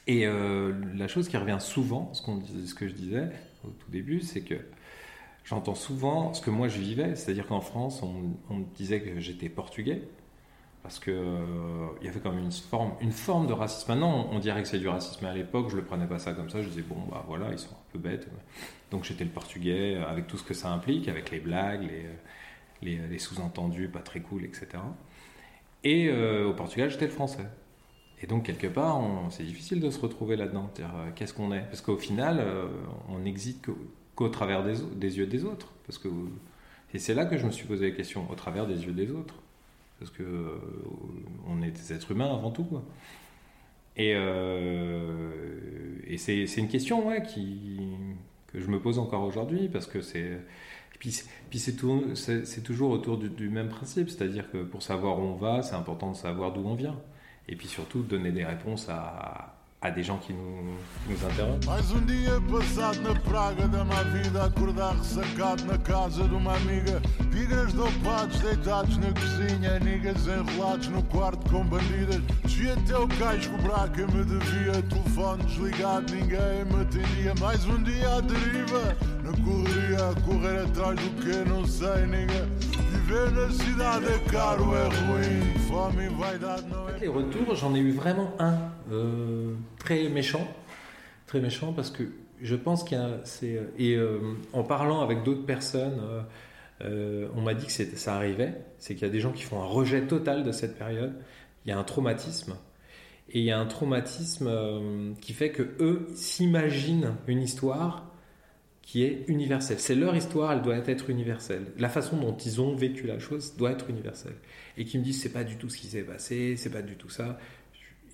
Et 0.08 0.26
euh, 0.26 0.74
la 0.96 1.08
chose 1.08 1.28
qui 1.28 1.38
revient 1.38 1.58
souvent, 1.60 2.14
ce, 2.14 2.22
qu'on 2.22 2.42
ce 2.42 2.74
que 2.74 2.88
je 2.88 2.94
disais 2.94 3.30
au 3.64 3.70
tout 3.70 3.92
début, 3.92 4.22
c'est 4.22 4.42
que 4.42 4.56
j'entends 5.44 5.76
souvent 5.76 6.34
ce 6.34 6.42
que 6.42 6.50
moi 6.50 6.68
je 6.68 6.80
vivais, 6.80 7.16
c'est-à-dire 7.16 7.48
qu'en 7.48 7.62
France, 7.62 8.02
on, 8.02 8.38
on, 8.50 8.56
me 8.56 8.66
disait 8.76 9.02
que 9.02 9.20
j'étais 9.20 9.50
portugais, 9.50 10.02
parce 10.82 11.00
qu'il 11.00 11.14
euh, 11.14 11.88
il 12.00 12.08
y 12.08 12.10
avait 12.10 12.20
quand 12.20 12.32
même 12.32 12.50
une 13.02 13.12
forme, 13.12 13.48
de 13.48 13.54
racisme. 13.54 13.92
Maintenant, 13.92 14.30
on, 14.32 14.40
dirait 14.40 14.62
que 14.62 14.68
c'est 14.68 14.80
du 14.80 14.88
racisme. 14.88 15.20
Mais 15.24 15.30
à 15.30 15.34
l'époque, 15.34 15.70
je 15.70 15.76
ne 15.76 15.82
le 15.82 15.86
prenais 15.86 16.08
pas 16.08 16.20
ça 16.20 16.34
comme 16.34 16.50
ça. 16.50 16.62
Je 16.62 16.70
disais, 16.70 16.82
bon, 16.84 17.02
bah 17.10 17.24
voilà, 17.28 17.52
ils 17.52 17.60
sont 17.60 17.74
un 17.74 17.92
peu 17.92 18.00
bêtes. 18.00 18.28
Donc 18.92 19.04
j'étais 19.04 19.26
le 19.26 19.30
portugais, 19.30 19.98
avec 19.98 20.28
tout 20.28 20.38
ce 20.38 20.44
que 20.44 20.54
ça 20.54 20.72
implique, 20.72 21.08
avec 21.08 21.32
les 21.32 21.40
blagues, 21.40 21.88
les, 22.82 22.98
les, 22.98 23.20
sous-entendus 23.20 23.90
pas 23.90 24.00
très 24.00 24.22
cool, 24.22 24.46
etc. 24.46 24.68
Et 25.84 26.10
euh, 26.10 26.48
au 26.48 26.54
Portugal, 26.54 26.90
j'étais 26.90 27.06
le 27.06 27.12
français. 27.12 27.46
Et 28.22 28.28
donc, 28.28 28.44
quelque 28.44 28.68
part, 28.68 29.02
c'est 29.30 29.44
difficile 29.44 29.80
de 29.80 29.90
se 29.90 30.00
retrouver 30.00 30.36
là-dedans. 30.36 30.70
Euh, 30.80 31.10
qu'est-ce 31.16 31.34
qu'on 31.34 31.52
est? 31.52 31.62
Parce 31.62 31.82
qu'au 31.82 31.98
final, 31.98 32.44
on 33.10 33.20
n'existe 33.20 33.68
qu'au 34.16 34.30
travers 34.30 34.64
des, 34.64 35.18
yeux 35.18 35.28
des 35.28 35.44
autres. 35.44 35.74
Que, 36.04 36.10
et 36.94 37.00
c'est 37.00 37.14
là 37.14 37.26
que 37.26 37.38
je 37.38 37.46
me 37.46 37.52
suis 37.52 37.66
posé 37.68 37.90
la 37.90 37.96
question, 37.96 38.30
au 38.30 38.36
travers 38.36 38.68
des 38.68 38.86
yeux 38.86 38.94
des 38.94 39.12
autres 39.12 39.39
parce 40.00 40.12
que 40.12 40.24
euh, 40.24 40.58
on 41.48 41.62
est 41.62 41.72
des 41.72 41.94
êtres 41.94 42.12
humains 42.12 42.34
avant 42.34 42.52
tout. 42.52 42.64
Quoi. 42.64 42.84
Et, 43.98 44.14
euh, 44.16 45.32
c'est, 46.18 46.46
une 46.58 46.68
question 46.68 47.10
que 48.48 48.60
je 48.60 48.68
me 48.68 48.80
pose 48.80 49.00
encore 49.00 49.24
aujourd'hui, 49.24 49.70
parce 49.70 49.88
que 49.88 50.02
c'est. 50.02 50.40
Puis, 51.00 51.12
c'est, 51.60 52.64
toujours 52.64 52.92
autour 52.92 53.18
du, 53.18 53.30
du 53.30 53.50
même 53.50 53.70
principe, 53.70 54.10
c'est-à-dire 54.10 54.52
que 54.52 54.64
pour 54.64 54.84
savoir 54.84 55.20
où 55.20 55.22
on 55.22 55.36
va, 55.36 55.62
c'est 55.62 55.76
important 55.76 56.12
de 56.12 56.18
savoir 56.18 56.52
d'où 56.52 56.62
on 56.66 56.76
vient. 56.76 57.00
Et 57.48 57.56
puis 57.56 57.68
surtout, 57.68 58.04
donner 58.04 58.32
des 58.32 58.46
réponses 58.46 58.88
à, 58.90 59.59
há 59.82 59.90
des 59.90 60.04
gens 60.04 60.18
qui 60.18 60.34
nous, 60.34 60.64
nous. 60.64 60.78
Mais 61.66 61.92
um 61.92 62.06
dia 62.06 62.40
passado 62.52 63.02
na 63.02 63.16
praga 63.22 63.68
da 63.68 63.84
má 63.84 64.04
vida, 64.04 64.44
acordar 64.46 64.96
ressacado 64.96 65.66
na 65.66 65.78
casa 65.78 66.28
de 66.28 66.36
uma 66.36 66.56
amiga. 66.56 67.02
Pigas 67.32 67.74
dopados 67.74 68.40
deitados 68.40 68.98
na 68.98 69.12
cozinha, 69.14 69.80
niggas 69.80 70.28
enrolados 70.28 70.88
no 70.90 71.02
quarto 71.04 71.50
com 71.50 71.66
bandidas. 71.66 72.22
Desvi 72.44 72.72
até 72.72 72.98
o 72.98 73.08
cais 73.08 73.48
cobrar 73.48 73.90
quem 73.90 74.06
me 74.08 74.24
devia. 74.24 74.82
Telefone 74.84 75.44
desligado, 75.46 76.14
ninguém 76.14 76.66
me 76.66 76.82
atendia. 76.82 77.34
Mais 77.40 77.66
um 77.66 77.82
dia 77.82 78.18
à 78.18 78.22
deriva, 78.22 78.98
na 79.24 79.32
correria, 79.44 80.10
a 80.10 80.22
correr 80.22 80.62
atrás 80.64 81.00
do 81.00 81.10
que 81.22 81.50
não 81.50 81.66
sei, 81.66 82.06
nigga. 82.06 82.69
Les 87.02 87.08
retours, 87.08 87.56
j'en 87.56 87.74
ai 87.74 87.80
eu 87.80 87.92
vraiment 87.92 88.34
un. 88.40 88.58
Euh 88.92 89.56
très 89.80 90.08
méchant, 90.08 90.48
très 91.26 91.40
méchant 91.40 91.74
parce 91.74 91.90
que 91.90 92.04
je 92.42 92.56
pense 92.56 92.84
qu'il 92.84 92.98
y 92.98 93.02
a 93.02 93.20
c'est 93.24 93.60
et 93.78 93.96
euh, 93.96 94.20
en 94.54 94.64
parlant 94.64 95.02
avec 95.02 95.24
d'autres 95.24 95.46
personnes, 95.46 96.00
euh, 96.02 96.22
euh, 96.82 97.28
on 97.36 97.42
m'a 97.42 97.56
dit 97.56 97.66
que 97.66 97.72
ça 97.72 98.16
arrivait, 98.16 98.54
c'est 98.78 98.94
qu'il 98.94 99.08
y 99.08 99.10
a 99.10 99.12
des 99.12 99.20
gens 99.20 99.32
qui 99.32 99.44
font 99.44 99.62
un 99.62 99.66
rejet 99.66 100.06
total 100.06 100.44
de 100.44 100.52
cette 100.52 100.78
période. 100.78 101.14
Il 101.66 101.70
y 101.70 101.72
a 101.72 101.80
un 101.80 101.84
traumatisme 101.84 102.56
et 103.32 103.40
il 103.40 103.46
y 103.46 103.52
a 103.52 103.60
un 103.60 103.66
traumatisme 103.66 104.50
qui 105.22 105.34
fait 105.34 105.52
que 105.52 105.64
eux 105.80 106.08
s'imaginent 106.16 107.16
une 107.28 107.42
histoire 107.42 108.09
qui 108.90 109.04
est 109.04 109.24
universelle. 109.28 109.80
C'est 109.80 109.94
leur 109.94 110.16
histoire, 110.16 110.52
elle 110.52 110.64
doit 110.64 110.78
être 110.78 111.12
universelle. 111.12 111.68
La 111.78 111.90
façon 111.90 112.18
dont 112.18 112.36
ils 112.36 112.60
ont 112.60 112.74
vécu 112.74 113.06
la 113.06 113.20
chose 113.20 113.56
doit 113.56 113.70
être 113.70 113.88
universelle. 113.88 114.34
Et 114.78 114.86
qui 114.86 114.98
me 114.98 115.04
disent 115.04 115.22
c'est 115.22 115.32
pas 115.32 115.44
du 115.44 115.58
tout 115.58 115.70
ce 115.70 115.78
qui 115.78 115.86
s'est 115.86 116.02
passé, 116.02 116.56
c'est 116.58 116.72
pas 116.72 116.82
du 116.82 116.96
tout 116.96 117.08
ça. 117.08 117.38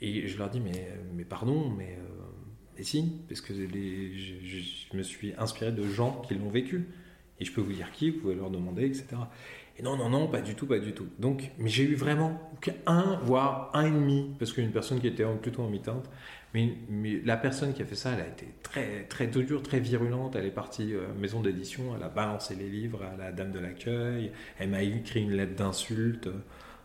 Et 0.02 0.28
je 0.28 0.38
leur 0.38 0.50
dis, 0.50 0.60
mais, 0.60 0.92
mais 1.14 1.24
pardon, 1.24 1.70
mais, 1.70 1.98
euh, 1.98 2.82
si, 2.84 3.10
parce 3.30 3.40
que 3.40 3.54
je, 3.54 4.98
me 4.98 5.02
suis 5.02 5.34
inspiré 5.38 5.72
de 5.72 5.88
gens 5.88 6.22
qui 6.28 6.34
l'ont 6.36 6.50
vécu. 6.50 6.90
Et 7.40 7.46
je 7.46 7.54
peux 7.54 7.62
vous 7.62 7.72
dire 7.72 7.90
qui, 7.94 8.10
vous 8.10 8.20
pouvez 8.20 8.36
leur 8.36 8.50
demander, 8.50 8.84
etc. 8.84 9.08
Et 9.80 9.82
non, 9.82 9.96
non, 9.96 10.10
non, 10.10 10.28
pas 10.28 10.42
du 10.42 10.56
tout, 10.56 10.66
pas 10.66 10.80
du 10.80 10.92
tout. 10.92 11.08
Donc, 11.20 11.52
mais 11.58 11.70
j'ai 11.70 11.84
eu 11.84 11.96
vraiment 11.96 12.52
qu'un, 12.60 13.18
voire 13.24 13.72
un 13.74 13.86
et 13.86 13.92
demi, 13.92 14.36
parce 14.40 14.52
qu'une 14.52 14.72
personne 14.72 15.00
qui 15.00 15.08
était 15.08 15.24
plutôt 15.42 15.64
en 15.64 15.70
mi-teinte. 15.70 16.10
Mais, 16.54 16.74
la 17.24 17.38
personne 17.38 17.74
qui 17.74 17.82
a 17.82 17.86
fait 17.86 17.96
ça, 17.96 18.12
elle 18.14 18.22
a 18.22 18.28
été 18.28 18.48
très, 18.64 19.04
très 19.04 19.28
dure, 19.28 19.62
très 19.62 19.80
virulente. 19.80 20.36
Elle 20.36 20.46
est 20.46 20.52
partie 20.52 20.94
euh, 20.94 21.08
maison 21.20 21.42
d'édition, 21.42 21.96
elle 21.96 22.04
a 22.04 22.10
balancé 22.10 22.56
les 22.56 22.70
livres 22.70 23.04
à 23.04 23.18
la 23.18 23.32
dame 23.32 23.52
de 23.52 23.60
l'accueil. 23.60 24.32
Elle 24.58 24.70
m'a 24.70 24.84
écrit 24.84 25.22
une 25.22 25.34
lettre 25.34 25.56
d'insulte 25.56 26.28
euh, 26.28 26.44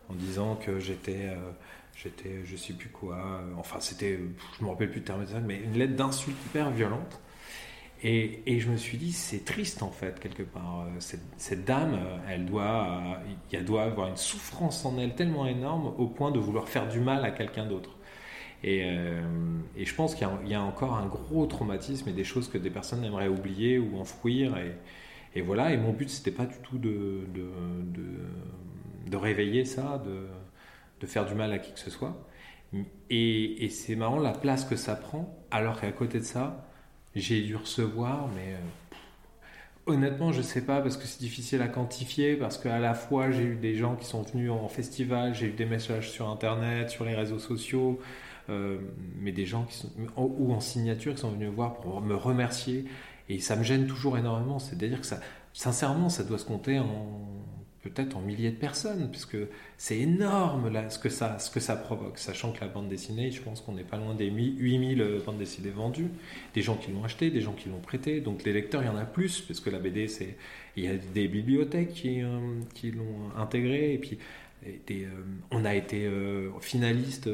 en 0.09 0.13
disant 0.13 0.55
que 0.55 0.79
j'étais, 0.79 1.29
euh, 1.29 1.51
j'étais, 1.95 2.41
je 2.43 2.55
sais 2.57 2.73
plus 2.73 2.89
quoi. 2.89 3.41
Enfin, 3.57 3.79
c'était, 3.79 4.19
je 4.59 4.63
me 4.63 4.69
rappelle 4.69 4.91
plus 4.91 5.01
de 5.01 5.05
terme 5.05 5.25
mais 5.45 5.57
une 5.57 5.77
lettre 5.77 5.95
d'insulte 5.95 6.37
hyper 6.47 6.71
violente. 6.71 7.21
Et, 8.03 8.59
je 8.59 8.69
me 8.69 8.77
suis 8.77 8.97
dit, 8.97 9.11
c'est 9.11 9.45
triste 9.45 9.83
en 9.83 9.91
fait, 9.91 10.19
quelque 10.19 10.41
part. 10.41 10.87
Euh, 10.87 10.99
cette, 11.37 11.65
dame, 11.65 11.93
euh, 11.93 12.17
elle 12.27 12.45
doit, 12.45 13.19
elle 13.51 13.65
doit 13.65 13.83
avoir 13.83 14.07
une 14.07 14.17
souffrance 14.17 14.83
en 14.85 14.97
elle 14.97 15.13
tellement 15.13 15.45
énorme 15.45 15.93
au 15.97 16.07
point 16.07 16.31
de 16.31 16.39
vouloir 16.39 16.67
faire 16.67 16.87
du 16.87 16.99
mal 16.99 17.23
à 17.23 17.31
quelqu'un 17.31 17.65
d'autre. 17.65 17.91
Et, 18.63 18.85
je 19.77 19.95
pense 19.95 20.15
qu'il 20.15 20.27
y, 20.45 20.53
a 20.53 20.61
encore 20.61 20.95
un 20.95 21.07
gros 21.07 21.45
traumatisme 21.45 22.09
et 22.09 22.13
des 22.13 22.23
choses 22.23 22.47
que 22.49 22.57
des 22.57 22.69
personnes 22.69 23.03
aimeraient 23.03 23.27
oublier 23.27 23.79
ou 23.79 23.97
enfouir. 23.99 24.55
Et, 25.35 25.41
voilà, 25.41 25.73
et 25.73 25.77
mon 25.77 25.93
but, 25.93 26.09
c'était 26.09 26.31
pas 26.31 26.45
du 26.45 26.57
tout 26.63 26.77
de, 26.77 27.23
réveiller 29.13 29.65
ça, 29.65 30.03
de, 30.99 31.07
faire 31.07 31.25
du 31.25 31.33
mal 31.33 31.51
à 31.51 31.59
qui 31.59 31.73
que 31.73 31.79
ce 31.79 31.89
soit. 31.89 32.27
Et, 33.09 33.67
c'est 33.69 33.95
marrant 33.95 34.19
la 34.19 34.33
place 34.33 34.65
que 34.65 34.75
ça 34.75 34.95
prend, 34.95 35.35
alors 35.49 35.81
qu'à 35.81 35.91
côté 35.91 36.19
de 36.19 36.25
ça, 36.25 36.67
j'ai 37.15 37.41
dû 37.41 37.55
recevoir, 37.55 38.29
mais 38.35 38.53
euh, 38.53 38.57
honnêtement, 39.85 40.31
je 40.31 40.41
sais 40.41 40.65
pas 40.65 40.81
parce 40.81 40.97
que 40.97 41.05
c'est 41.05 41.19
difficile 41.19 41.61
à 41.61 41.67
quantifier, 41.67 42.35
parce 42.35 42.57
qu'à 42.57 42.79
la 42.79 42.93
fois 42.93 43.31
j'ai 43.31 43.43
eu 43.43 43.55
des 43.55 43.75
gens 43.75 43.95
qui 43.95 44.05
sont 44.05 44.21
venus 44.21 44.51
en 44.51 44.67
festival, 44.67 45.33
j'ai 45.33 45.47
eu 45.47 45.51
des 45.51 45.65
messages 45.65 46.09
sur 46.11 46.29
Internet, 46.29 46.89
sur 46.89 47.03
les 47.05 47.15
réseaux 47.15 47.39
sociaux, 47.39 47.99
euh, 48.49 48.79
mais 49.19 49.31
des 49.31 49.45
gens 49.45 49.63
qui 49.65 49.77
sont, 49.77 49.89
ou 50.17 50.53
en 50.53 50.59
signature 50.59 51.13
qui 51.13 51.21
sont 51.21 51.31
venus 51.31 51.49
me 51.49 51.55
voir 51.55 51.75
pour 51.75 52.01
me 52.01 52.15
remercier. 52.15 52.85
Et 53.29 53.39
ça 53.39 53.55
me 53.55 53.63
gêne 53.63 53.87
toujours 53.87 54.17
énormément. 54.17 54.59
C'est-à-dire 54.59 54.99
que 54.99 55.05
ça, 55.05 55.19
sincèrement, 55.53 56.09
ça 56.09 56.23
doit 56.23 56.37
se 56.37 56.45
compter 56.45 56.79
en 56.79 57.21
peut-être 57.81 58.15
en 58.15 58.21
milliers 58.21 58.51
de 58.51 58.57
personnes, 58.57 59.09
puisque 59.09 59.37
c'est 59.77 59.97
énorme 59.97 60.69
là, 60.69 60.89
ce, 60.89 60.99
que 60.99 61.09
ça, 61.09 61.39
ce 61.39 61.49
que 61.49 61.59
ça 61.59 61.75
provoque, 61.75 62.17
sachant 62.19 62.51
que 62.51 62.61
la 62.61 62.67
bande 62.67 62.87
dessinée, 62.87 63.31
je 63.31 63.41
pense 63.41 63.61
qu'on 63.61 63.73
n'est 63.73 63.83
pas 63.83 63.97
loin 63.97 64.13
des 64.13 64.29
8000 64.29 65.01
euh, 65.01 65.19
bandes 65.25 65.37
dessinées 65.37 65.71
vendues, 65.71 66.09
des 66.53 66.61
gens 66.61 66.75
qui 66.75 66.91
l'ont 66.91 67.03
acheté, 67.03 67.31
des 67.31 67.41
gens 67.41 67.53
qui 67.53 67.69
l'ont 67.69 67.79
prêté, 67.79 68.21
donc 68.21 68.43
les 68.43 68.53
lecteurs, 68.53 68.83
il 68.83 68.85
y 68.85 68.89
en 68.89 68.97
a 68.97 69.05
plus, 69.05 69.41
parce 69.41 69.59
que 69.59 69.69
la 69.69 69.79
BD, 69.79 70.07
c'est, 70.07 70.37
il 70.75 70.85
y 70.85 70.87
a 70.87 70.95
des 70.95 71.27
bibliothèques 71.27 71.93
qui, 71.93 72.21
euh, 72.21 72.59
qui 72.75 72.91
l'ont 72.91 73.35
intégré, 73.35 73.93
et 73.93 73.97
puis 73.97 74.19
euh, 74.91 75.07
on 75.49 75.65
a 75.65 75.73
été 75.73 76.07
finaliste 76.59 77.27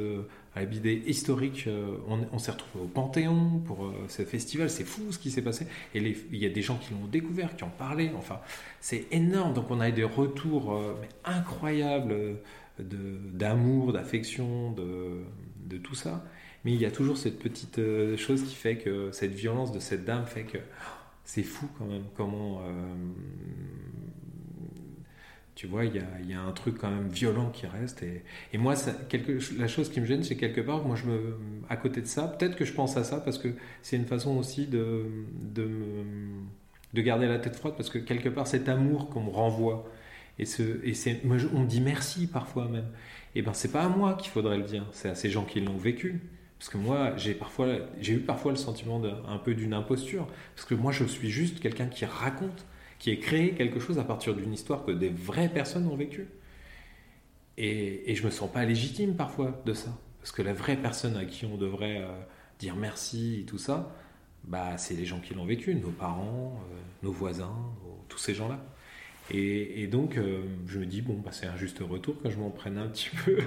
BD 0.65 1.04
historique, 1.06 1.65
euh, 1.67 1.98
on, 2.32 2.39
s'est 2.39 2.52
retrouvé 2.52 2.86
au 2.86 2.88
Panthéon 2.88 3.60
pour 3.65 3.86
euh, 3.86 3.93
ce 4.08 4.24
festival. 4.24 4.70
C'est 4.70 4.84
fou 4.84 5.12
ce 5.12 5.20
qui 5.20 5.32
s'est 5.32 5.41
passé. 5.41 5.67
Et 5.93 6.00
il 6.00 6.38
y 6.38 6.46
a 6.46 6.50
des 6.50 6.62
gens 6.62 6.78
qui 6.78 6.93
l'ont 6.93 7.08
découvert, 7.08 7.56
qui 7.56 7.63
ont 7.63 7.72
parlé. 7.78 8.12
Enfin, 8.17 8.39
c'est 8.80 9.08
énorme. 9.12 9.54
Donc 9.54 9.70
on 9.70 9.80
a 9.80 9.89
eu 9.89 9.93
des 9.93 10.04
retours 10.04 10.74
euh, 10.74 10.96
incroyables 11.26 12.38
d'amour, 12.80 13.93
d'affection, 13.93 14.72
de, 14.72 15.78
tout 15.78 15.96
ça. 15.96 16.26
Mais 16.63 16.74
il 16.74 16.80
y 16.80 16.86
a 16.86 16.91
toujours 16.91 17.17
cette 17.17 17.39
petite 17.39 17.80
chose 18.17 18.43
qui 18.43 18.56
fait 18.56 18.78
que 18.78 19.12
cette 19.12 19.34
violence 19.34 19.72
de 19.72 19.80
cette 19.80 20.06
dame 20.06 20.26
fait 20.26 20.43
que 20.43 20.58
oh, 20.58 21.02
c'est 21.24 21.43
fou 21.43 21.67
quand 21.78 21.86
même 21.86 22.04
comment 22.15 22.62
tu 25.58 25.65
vois, 25.65 25.86
il 25.86 25.96
y 25.96 26.34
a, 26.36 26.39
un 26.39 26.52
truc 26.52 26.78
quand 26.78 26.91
même 26.91 27.08
violent 27.08 27.50
qui 27.50 27.65
reste. 27.65 28.04
Et, 28.54 28.58
moi, 28.60 28.76
la 29.58 29.67
chose 29.67 29.89
qui 29.89 30.00
me 30.00 30.06
gêne, 30.06 30.22
c'est 30.22 30.36
quelque 30.36 30.62
part, 30.62 30.86
moi, 30.86 30.96
je 30.96 31.08
me, 31.08 31.36
à 31.67 31.76
côté 31.76 32.00
de 32.00 32.06
ça, 32.06 32.28
peut-être 32.28 32.56
que 32.56 32.63
je 32.63 32.74
pense 32.74 32.96
à 32.96 33.04
ça 33.04 33.20
parce 33.20 33.39
que 33.39 33.48
c'est 33.82 33.96
une 33.96 34.06
façon 34.06 34.38
aussi 34.38 34.67
de, 34.67 35.06
de, 35.41 35.67
de, 36.93 37.02
garder 37.02 37.26
la 37.26 37.39
tête 37.39 37.56
froide 37.56 37.74
parce 37.76 37.89
que 37.89 37.98
quelque 37.98 38.30
part, 38.30 38.46
cet 38.46 38.70
amour 38.70 39.10
qu'on 39.10 39.24
me 39.24 39.32
renvoie, 39.32 39.89
et, 40.38 40.46
ce, 40.46 40.62
et 40.84 40.93
c'est, 40.93 41.24
on 41.52 41.63
dit 41.63 41.82
merci 41.82 42.28
parfois 42.28 42.67
même, 42.67 42.91
et 43.34 43.41
ben 43.41 43.54
c'est 43.54 43.72
pas 43.72 43.82
à 43.82 43.89
moi 43.89 44.13
qu'il 44.13 44.30
faudrait 44.30 44.60
le 44.60 44.63
dire, 44.63 44.86
c'est 44.91 45.10
à 45.10 45.15
ces 45.15 45.32
gens 45.32 45.43
qui 45.43 45.60
l'ont 45.60 45.78
vécu. 45.78 46.22
Parce 46.60 46.70
que 46.70 46.78
moi, 46.78 47.13
j'ai 47.17 47.34
parfois, 47.34 47.67
j'ai 48.00 48.13
eu 48.13 48.20
parfois 48.20 48.52
le 48.52 48.58
sentiment 48.58 49.00
d'un 49.00 49.38
peu 49.43 49.56
d'une 49.56 49.74
imposture, 49.74 50.28
parce 50.56 50.67
que 50.67 50.76
moi, 50.76 50.91
je 50.91 51.04
suis 51.06 51.32
juste 51.32 51.60
quelqu'un 51.60 51.88
qui 51.88 52.06
raconte 52.06 52.65
qui 53.00 53.12
est 53.12 53.20
créé 53.20 53.54
quelque 53.54 53.80
chose 53.80 54.00
à 54.00 54.04
partir 54.04 54.36
d'une 54.36 54.54
histoire 54.54 54.86
que 54.86 54.92
des 54.92 55.10
vraies 55.10 55.50
personnes 55.50 55.88
ont 55.88 55.96
vécue. 55.96 56.28
Et, 57.58 58.12
et 58.12 58.16
je 58.16 58.26
me 58.26 58.30
sens 58.30 58.52
pas 58.52 58.66
légitime 58.66 59.16
parfois 59.16 59.62
de 59.66 59.74
ça. 59.74 59.90
Parce 60.28 60.32
que 60.32 60.42
la 60.42 60.54
vraie 60.54 60.76
personne 60.76 61.16
à 61.16 61.26
qui 61.26 61.46
on 61.46 61.56
devrait 61.58 62.02
euh, 62.02 62.10
dire 62.60 62.76
merci 62.76 63.40
et 63.42 63.46
tout 63.46 63.58
ça, 63.58 63.96
bah, 64.44 64.78
c'est 64.78 64.94
les 64.94 65.06
gens 65.06 65.20
qui 65.20 65.34
l'ont 65.34 65.46
vécu, 65.46 65.74
nos 65.76 65.92
parents, 65.92 66.62
euh, 66.70 66.76
nos 67.02 67.12
voisins, 67.12 67.56
tous 68.10 68.18
ces 68.18 68.34
gens-là. 68.34 68.60
Et, 69.30 69.88
donc, 69.88 70.18
euh, 70.18 70.42
je 70.68 70.80
me 70.80 70.86
dis, 70.86 71.02
bon, 71.02 71.20
bah, 71.24 71.32
c'est 71.32 71.48
un 71.48 71.58
juste 71.58 71.80
retour 71.80 72.22
que 72.22 72.30
je 72.30 72.38
m'en 72.38 72.50
prenne 72.50 72.78
un 72.78 72.88
petit 72.88 73.10
peu. 73.26 73.38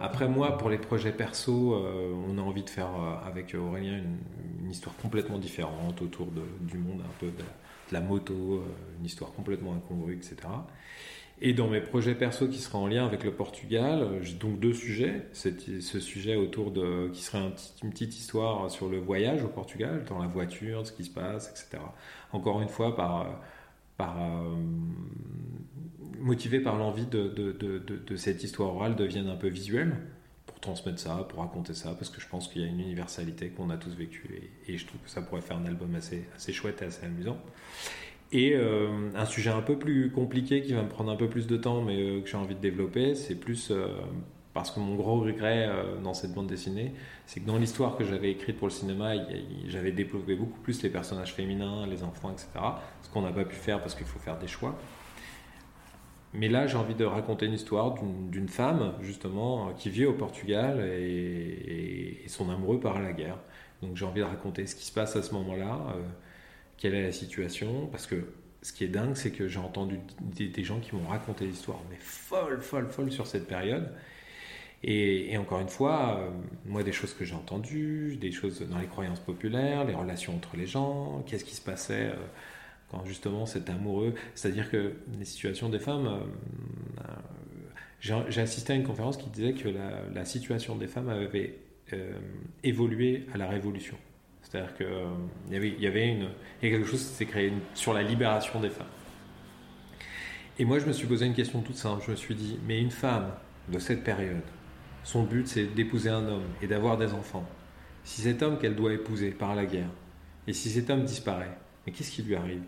Après 0.00 0.28
moi, 0.28 0.56
pour 0.56 0.70
les 0.70 0.78
projets 0.78 1.12
perso, 1.12 1.74
euh, 1.74 2.14
on 2.28 2.38
a 2.38 2.40
envie 2.40 2.62
de 2.62 2.70
faire 2.70 2.88
euh, 2.88 3.28
avec 3.28 3.54
Aurélien 3.54 3.98
une, 3.98 4.70
histoire 4.70 4.94
complètement 4.96 5.38
différente 5.38 6.02
autour 6.02 6.26
de, 6.26 6.42
du 6.60 6.76
monde, 6.76 7.00
un 7.00 7.18
peu 7.18 7.26
de, 7.26 7.32
de 7.32 7.92
la 7.92 8.00
moto, 8.00 8.34
euh, 8.34 8.62
une 8.98 9.06
histoire 9.06 9.32
complètement 9.32 9.72
incongrue, 9.72 10.14
etc. 10.14 10.36
Et 11.40 11.52
dans 11.52 11.68
mes 11.68 11.80
projets 11.80 12.16
perso 12.16 12.48
qui 12.48 12.58
seraient 12.58 12.78
en 12.78 12.88
lien 12.88 13.06
avec 13.06 13.22
le 13.22 13.32
Portugal, 13.32 14.08
j'ai 14.22 14.34
donc 14.34 14.58
deux 14.58 14.72
sujets. 14.72 15.26
Ce 15.32 16.00
sujet 16.00 16.34
autour 16.34 16.72
de, 16.72 17.10
qui 17.12 17.22
serait 17.22 17.52
une 17.82 17.90
petite 17.90 18.16
histoire 18.18 18.68
sur 18.70 18.88
le 18.88 18.98
voyage 18.98 19.44
au 19.44 19.48
Portugal, 19.48 20.04
dans 20.08 20.18
la 20.18 20.26
voiture, 20.26 20.84
ce 20.84 20.92
qui 20.92 21.04
se 21.04 21.10
passe, 21.10 21.48
etc. 21.50 21.82
Encore 22.32 22.60
une 22.60 22.68
fois, 22.68 22.94
euh, 24.00 24.64
motivé 26.18 26.60
par 26.60 26.76
l'envie 26.76 27.06
de, 27.06 28.16
cette 28.16 28.42
histoire 28.42 28.74
orale 28.74 28.96
devienne 28.96 29.28
un 29.28 29.36
peu 29.36 29.48
visuelle, 29.48 29.96
pour 30.46 30.58
transmettre 30.58 30.98
ça, 30.98 31.24
pour 31.28 31.40
raconter 31.40 31.74
ça, 31.74 31.94
parce 31.94 32.10
que 32.10 32.20
je 32.20 32.26
pense 32.26 32.48
qu'il 32.48 32.62
y 32.62 32.64
a 32.64 32.68
une 32.68 32.80
universalité 32.80 33.50
qu'on 33.50 33.70
a 33.70 33.76
tous 33.76 33.94
vécue, 33.94 34.50
et, 34.66 34.72
et, 34.72 34.78
je 34.78 34.86
trouve 34.86 35.00
que 35.02 35.10
ça 35.10 35.22
pourrait 35.22 35.40
faire 35.40 35.58
un 35.58 35.66
album 35.66 35.94
assez, 35.94 36.24
assez 36.34 36.52
chouette 36.52 36.82
et 36.82 36.86
assez 36.86 37.06
amusant. 37.06 37.38
Et 38.30 38.52
euh, 38.54 39.10
un 39.14 39.24
sujet 39.24 39.50
un 39.50 39.62
peu 39.62 39.78
plus 39.78 40.10
compliqué 40.10 40.60
qui 40.60 40.74
va 40.74 40.82
me 40.82 40.88
prendre 40.88 41.10
un 41.10 41.16
peu 41.16 41.28
plus 41.28 41.46
de 41.46 41.56
temps, 41.56 41.80
mais 41.82 41.98
euh, 41.98 42.20
que 42.20 42.28
j'ai 42.28 42.36
envie 42.36 42.54
de 42.54 42.60
développer, 42.60 43.14
c'est 43.14 43.36
plus 43.36 43.70
euh, 43.70 43.88
parce 44.52 44.70
que 44.70 44.80
mon 44.80 44.96
gros 44.96 45.20
regret 45.20 45.70
dans 46.02 46.14
cette 46.14 46.34
bande 46.34 46.48
dessinée, 46.48 46.92
c'est 47.26 47.40
que 47.40 47.46
dans 47.46 47.58
l'histoire 47.58 47.96
que 47.96 48.04
j'avais 48.04 48.32
écrite 48.32 48.56
pour 48.58 48.66
le 48.66 48.72
cinéma, 48.72 49.12
j'avais 49.68 49.92
développé 49.92 50.34
beaucoup 50.34 50.58
plus 50.60 50.82
les 50.82 50.90
personnages 50.90 51.32
féminins, 51.32 51.86
les 51.86 52.02
enfants, 52.02 52.32
etc. 52.32 52.48
Ce 53.02 53.08
qu'on 53.08 53.22
n'a 53.22 53.30
pas 53.30 53.44
pu 53.44 53.54
faire 53.54 53.80
parce 53.80 53.94
qu'il 53.94 54.06
faut 54.06 54.18
faire 54.18 54.36
des 54.36 54.48
choix. 54.48 54.76
Mais 56.34 56.48
là, 56.48 56.66
j'ai 56.66 56.76
envie 56.76 56.96
de 56.96 57.04
raconter 57.04 57.46
une 57.46 57.52
histoire 57.52 57.94
d'une 58.02 58.48
femme, 58.48 58.94
justement, 59.00 59.72
qui 59.74 59.90
vit 59.90 60.06
au 60.06 60.14
Portugal 60.14 60.80
et, 60.80 62.24
et, 62.24 62.28
son 62.28 62.50
amoureux 62.50 62.80
part 62.80 62.96
à 62.96 63.02
la 63.02 63.12
guerre. 63.12 63.38
Donc 63.80 63.96
j'ai 63.96 64.06
envie 64.06 64.20
de 64.20 64.26
raconter 64.26 64.66
ce 64.66 64.74
qui 64.74 64.84
se 64.84 64.92
passe 64.92 65.14
à 65.14 65.22
ce 65.22 65.32
moment-là 65.34 65.94
quelle 66.78 66.94
est 66.94 67.02
la 67.02 67.12
situation, 67.12 67.86
parce 67.88 68.06
que 68.06 68.32
ce 68.62 68.72
qui 68.72 68.84
est 68.84 68.88
dingue, 68.88 69.14
c'est 69.14 69.30
que 69.30 69.48
j'ai 69.48 69.58
entendu 69.58 69.98
des, 70.20 70.64
gens 70.64 70.80
qui 70.80 70.94
m'ont 70.94 71.08
raconté 71.08 71.46
l'histoire, 71.46 71.80
mais 71.90 71.96
folle, 72.00 72.60
folle, 72.60 72.88
folle 72.88 73.12
sur 73.12 73.26
cette 73.26 73.46
période. 73.46 73.92
Et, 74.84 75.36
encore 75.38 75.60
une 75.60 75.68
fois, 75.68 76.20
euh, 76.20 76.30
moi, 76.64 76.84
des 76.84 76.92
choses 76.92 77.14
que 77.14 77.24
j'ai 77.24 77.34
entendues, 77.34 78.16
des 78.16 78.30
choses 78.30 78.60
dans 78.62 78.78
les 78.78 78.86
croyances 78.86 79.20
populaires, 79.20 79.84
les 79.84 79.94
relations 79.94 80.36
entre 80.36 80.56
les 80.56 80.66
gens, 80.66 81.24
qu'est-ce 81.26 81.44
qui 81.44 81.56
se 81.56 81.60
passait 81.60 82.10
euh, 82.10 82.16
quand 82.90 83.04
justement 83.04 83.44
c'est 83.44 83.68
amoureux. 83.70 84.14
C'est-à-dire 84.34 84.70
que 84.70 84.94
les 85.18 85.24
situations 85.24 85.68
des 85.68 85.80
femmes, 85.80 86.06
euh, 86.06 87.02
j'ai 88.00 88.40
assisté 88.40 88.72
à 88.72 88.76
une 88.76 88.84
conférence 88.84 89.16
qui 89.16 89.28
disait 89.30 89.54
que 89.54 89.68
la 89.68 90.24
situation 90.24 90.76
des 90.76 90.86
femmes 90.86 91.08
avait 91.08 91.58
évolué 92.62 93.26
à 93.34 93.38
la 93.38 93.48
Révolution. 93.48 93.96
C'est-à-dire 94.48 94.74
qu'il 94.76 94.86
euh, 94.86 95.78
y, 95.78 95.86
avait, 95.86 96.16
quelque 96.60 96.86
chose 96.86 97.00
qui 97.00 97.14
s'est 97.14 97.26
créé 97.26 97.52
sur 97.74 97.92
la 97.92 98.02
libération 98.02 98.60
des 98.60 98.70
femmes. 98.70 98.86
Et 100.58 100.64
moi, 100.64 100.78
je 100.78 100.86
me 100.86 100.92
suis 100.92 101.06
posé 101.06 101.26
une 101.26 101.34
question 101.34 101.60
toute 101.60 101.76
simple. 101.76 102.02
Je 102.06 102.12
me 102.12 102.16
suis 102.16 102.34
dit, 102.34 102.58
mais 102.66 102.80
une 102.80 102.90
femme 102.90 103.30
de 103.68 103.78
cette 103.78 104.02
période, 104.02 104.42
son 105.04 105.24
but, 105.24 105.46
c'est 105.46 105.66
d'épouser 105.66 106.08
un 106.08 106.26
homme 106.26 106.46
et 106.62 106.66
d'avoir 106.66 106.96
des 106.96 107.12
enfants. 107.12 107.46
Si 108.04 108.22
cet 108.22 108.42
homme 108.42 108.58
qu'elle 108.58 108.74
doit 108.74 108.92
épouser 108.92 109.30
part 109.30 109.50
à 109.50 109.54
la 109.54 109.66
guerre, 109.66 109.90
et 110.46 110.54
si 110.54 110.70
cet 110.70 110.88
homme 110.88 111.04
disparaît, 111.04 111.56
mais 111.86 111.92
qu'est-ce 111.92 112.10
qui 112.10 112.22
lui 112.22 112.34
arrive? 112.34 112.62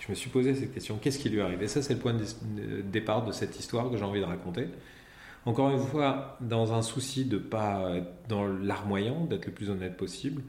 Je 0.00 0.10
me 0.10 0.16
suis 0.16 0.28
posé 0.28 0.54
cette 0.56 0.74
question, 0.74 0.98
qu'est-ce 1.00 1.20
qui 1.20 1.28
lui 1.28 1.40
arrive? 1.40 1.62
Et 1.62 1.68
ça, 1.68 1.80
c'est 1.80 1.94
le 1.94 2.00
point 2.00 2.14
de 2.14 2.80
départ 2.80 3.24
de 3.24 3.30
cette 3.30 3.58
histoire 3.60 3.88
que 3.88 3.96
j'ai 3.96 4.02
envie 4.02 4.18
de 4.18 4.24
raconter. 4.24 4.66
Encore 5.46 5.70
une 5.70 5.78
fois, 5.78 6.36
dans 6.40 6.72
un 6.72 6.82
souci 6.82 7.24
de 7.24 7.38
pas 7.38 7.96
être 7.96 8.28
dans 8.28 8.46
l'armoyant, 8.46 9.24
d'être 9.24 9.46
le 9.46 9.52
plus 9.52 9.70
honnête 9.70 9.96
possible, 9.96 10.42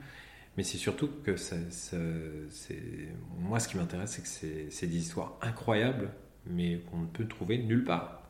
mais 0.56 0.64
c'est 0.64 0.78
surtout 0.78 1.10
que 1.24 1.36
ça, 1.36 1.56
moi, 3.40 3.60
ce 3.60 3.68
qui 3.68 3.78
m'intéresse, 3.78 4.12
c'est 4.12 4.22
que 4.22 4.72
c'est 4.72 4.88
des 4.88 4.98
histoires 4.98 5.38
incroyables, 5.42 6.10
mais 6.46 6.80
qu'on 6.92 7.00
ne 7.00 7.08
peut 7.08 7.28
trouver 7.28 7.58
nulle 7.58 7.84
part. 7.84 8.22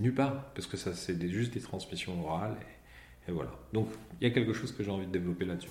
Nulle 0.00 0.14
part, 0.14 0.52
parce 0.54 0.66
que 0.66 0.76
ça, 0.76 0.94
c'est 0.94 1.20
juste 1.28 1.52
des 1.52 1.60
transmissions 1.60 2.24
orales. 2.24 2.56
Et, 3.26 3.32
voilà. 3.32 3.50
Donc, 3.72 3.88
il 4.20 4.28
y 4.28 4.30
a 4.30 4.34
quelque 4.34 4.54
chose 4.54 4.72
que 4.72 4.82
j'ai 4.82 4.90
envie 4.90 5.06
de 5.06 5.12
développer 5.12 5.44
là-dessus. 5.44 5.68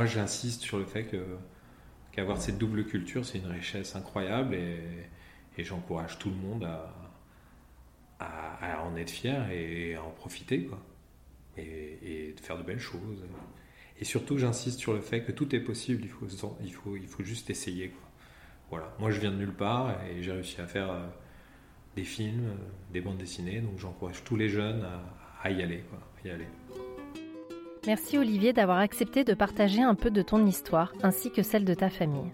Moi, 0.00 0.06
j'insiste 0.06 0.62
sur 0.62 0.78
le 0.78 0.86
fait 0.86 1.14
qu'avoir 2.10 2.40
cette 2.40 2.56
double 2.56 2.86
culture, 2.86 3.26
c'est 3.26 3.36
une 3.36 3.48
richesse 3.48 3.94
incroyable 3.96 4.54
et, 4.54 4.78
j'encourage 5.58 6.18
tout 6.18 6.30
le 6.30 6.36
monde 6.36 6.66
à, 8.18 8.82
en 8.82 8.96
être 8.96 9.10
fier 9.10 9.50
et 9.50 9.96
à 9.96 10.02
en 10.02 10.08
profiter, 10.08 10.64
quoi. 10.64 10.82
Et, 11.58 12.32
de 12.34 12.40
faire 12.40 12.56
de 12.56 12.62
belles 12.62 12.80
choses. 12.80 13.22
Et 14.00 14.06
surtout, 14.06 14.38
j'insiste 14.38 14.78
sur 14.78 14.94
le 14.94 15.02
fait 15.02 15.22
que 15.22 15.32
tout 15.32 15.54
est 15.54 15.60
possible, 15.60 16.02
il 16.02 16.72
faut, 16.72 17.22
juste 17.22 17.50
essayer. 17.50 17.92
Voilà. 18.70 18.96
Moi, 19.00 19.10
je 19.10 19.20
viens 19.20 19.32
de 19.32 19.36
nulle 19.36 19.52
part 19.52 20.02
et 20.06 20.22
j'ai 20.22 20.32
réussi 20.32 20.62
à 20.62 20.66
faire 20.66 20.90
euh, 20.90 21.06
des 21.94 22.04
films, 22.04 22.46
euh, 22.46 22.54
des 22.90 23.02
bandes 23.02 23.18
dessinées, 23.18 23.60
donc 23.60 23.78
j'encourage 23.78 24.24
tous 24.24 24.36
les 24.36 24.48
jeunes 24.48 24.82
à 25.42 25.50
y 25.50 25.60
aller. 25.60 25.84
Merci 27.86 28.18
Olivier 28.18 28.52
d'avoir 28.52 28.78
accepté 28.78 29.24
de 29.24 29.32
partager 29.32 29.82
un 29.82 29.94
peu 29.94 30.10
de 30.10 30.20
ton 30.20 30.44
histoire 30.44 30.92
ainsi 31.02 31.30
que 31.30 31.42
celle 31.42 31.64
de 31.64 31.72
ta 31.72 31.88
famille. 31.88 32.30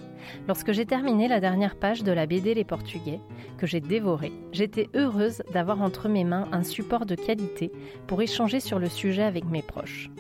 Lorsque 0.49 0.73
j'ai 0.73 0.87
terminé 0.87 1.29
la 1.29 1.39
dernière 1.39 1.77
page 1.77 2.03
de 2.03 2.11
la 2.11 2.27
BD 2.27 2.53
Les 2.53 2.65
Portugais, 2.65 3.21
que 3.57 3.67
j'ai 3.67 3.81
dévorée, 3.81 4.33
j'étais 4.51 4.89
heureuse 4.95 5.43
d'avoir 5.53 5.83
entre 5.83 6.09
mes 6.09 6.25
mains 6.25 6.49
un 6.51 6.65
support 6.65 7.07
de 7.07 7.15
qualité 7.15 7.71
pour 8.09 8.21
échanger 8.23 8.59
sur 8.59 8.81
le 8.81 8.89
sujet 8.89 9.23
avec 9.23 9.45
mes 9.45 9.63
proches. 9.63 10.11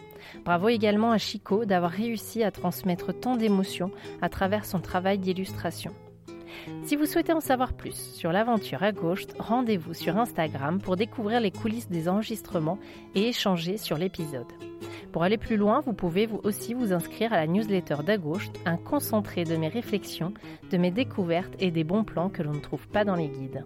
Bravo 0.44 0.68
également 0.68 1.10
à 1.10 1.18
Chico 1.18 1.64
d'avoir 1.64 1.90
réussi 1.90 2.44
à 2.44 2.52
transmettre 2.52 3.12
tant 3.12 3.36
d'émotions 3.36 3.90
à 4.22 4.28
travers 4.28 4.64
son 4.64 4.78
travail 4.78 5.18
d'illustration. 5.18 5.92
Si 6.84 6.96
vous 6.96 7.06
souhaitez 7.06 7.32
en 7.32 7.40
savoir 7.40 7.72
plus 7.72 7.94
sur 8.14 8.32
l'aventure 8.32 8.82
à 8.82 8.92
gauche, 8.92 9.26
rendez-vous 9.38 9.94
sur 9.94 10.16
Instagram 10.16 10.80
pour 10.80 10.96
découvrir 10.96 11.40
les 11.40 11.50
coulisses 11.50 11.88
des 11.88 12.08
enregistrements 12.08 12.78
et 13.14 13.28
échanger 13.28 13.76
sur 13.76 13.98
l'épisode. 13.98 14.46
Pour 15.12 15.22
aller 15.22 15.38
plus 15.38 15.56
loin, 15.56 15.80
vous 15.80 15.94
pouvez 15.94 16.26
vous 16.26 16.40
aussi 16.44 16.74
vous 16.74 16.92
inscrire 16.92 17.32
à 17.32 17.36
la 17.36 17.46
newsletter 17.46 17.96
d'Agauche, 18.04 18.50
un 18.66 18.76
concentré 18.76 19.44
de 19.44 19.56
mes 19.56 19.68
réflexions, 19.68 20.34
de 20.70 20.76
mes 20.76 20.90
découvertes 20.90 21.54
et 21.58 21.70
des 21.70 21.84
bons 21.84 22.04
plans 22.04 22.28
que 22.28 22.42
l'on 22.42 22.52
ne 22.52 22.60
trouve 22.60 22.86
pas 22.88 23.04
dans 23.04 23.14
les 23.14 23.28
guides. 23.28 23.64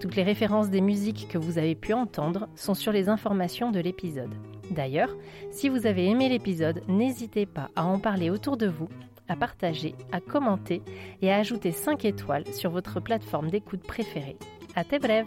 Toutes 0.00 0.16
les 0.16 0.22
références 0.22 0.70
des 0.70 0.80
musiques 0.80 1.28
que 1.28 1.38
vous 1.38 1.58
avez 1.58 1.74
pu 1.74 1.92
entendre 1.92 2.48
sont 2.54 2.74
sur 2.74 2.92
les 2.92 3.08
informations 3.08 3.70
de 3.70 3.80
l'épisode. 3.80 4.34
D'ailleurs, 4.70 5.14
si 5.50 5.68
vous 5.68 5.86
avez 5.86 6.06
aimé 6.06 6.28
l'épisode, 6.28 6.82
n'hésitez 6.88 7.46
pas 7.46 7.68
à 7.76 7.84
en 7.84 7.98
parler 7.98 8.30
autour 8.30 8.56
de 8.56 8.66
vous, 8.66 8.88
à 9.28 9.36
partager, 9.36 9.94
à 10.12 10.20
commenter 10.20 10.82
et 11.22 11.32
à 11.32 11.36
ajouter 11.36 11.72
5 11.72 12.04
étoiles 12.04 12.46
sur 12.52 12.70
votre 12.70 13.00
plateforme 13.00 13.50
d'écoute 13.50 13.82
préférée. 13.82 14.36
À 14.74 14.84
tes 14.84 14.98
brèves 14.98 15.26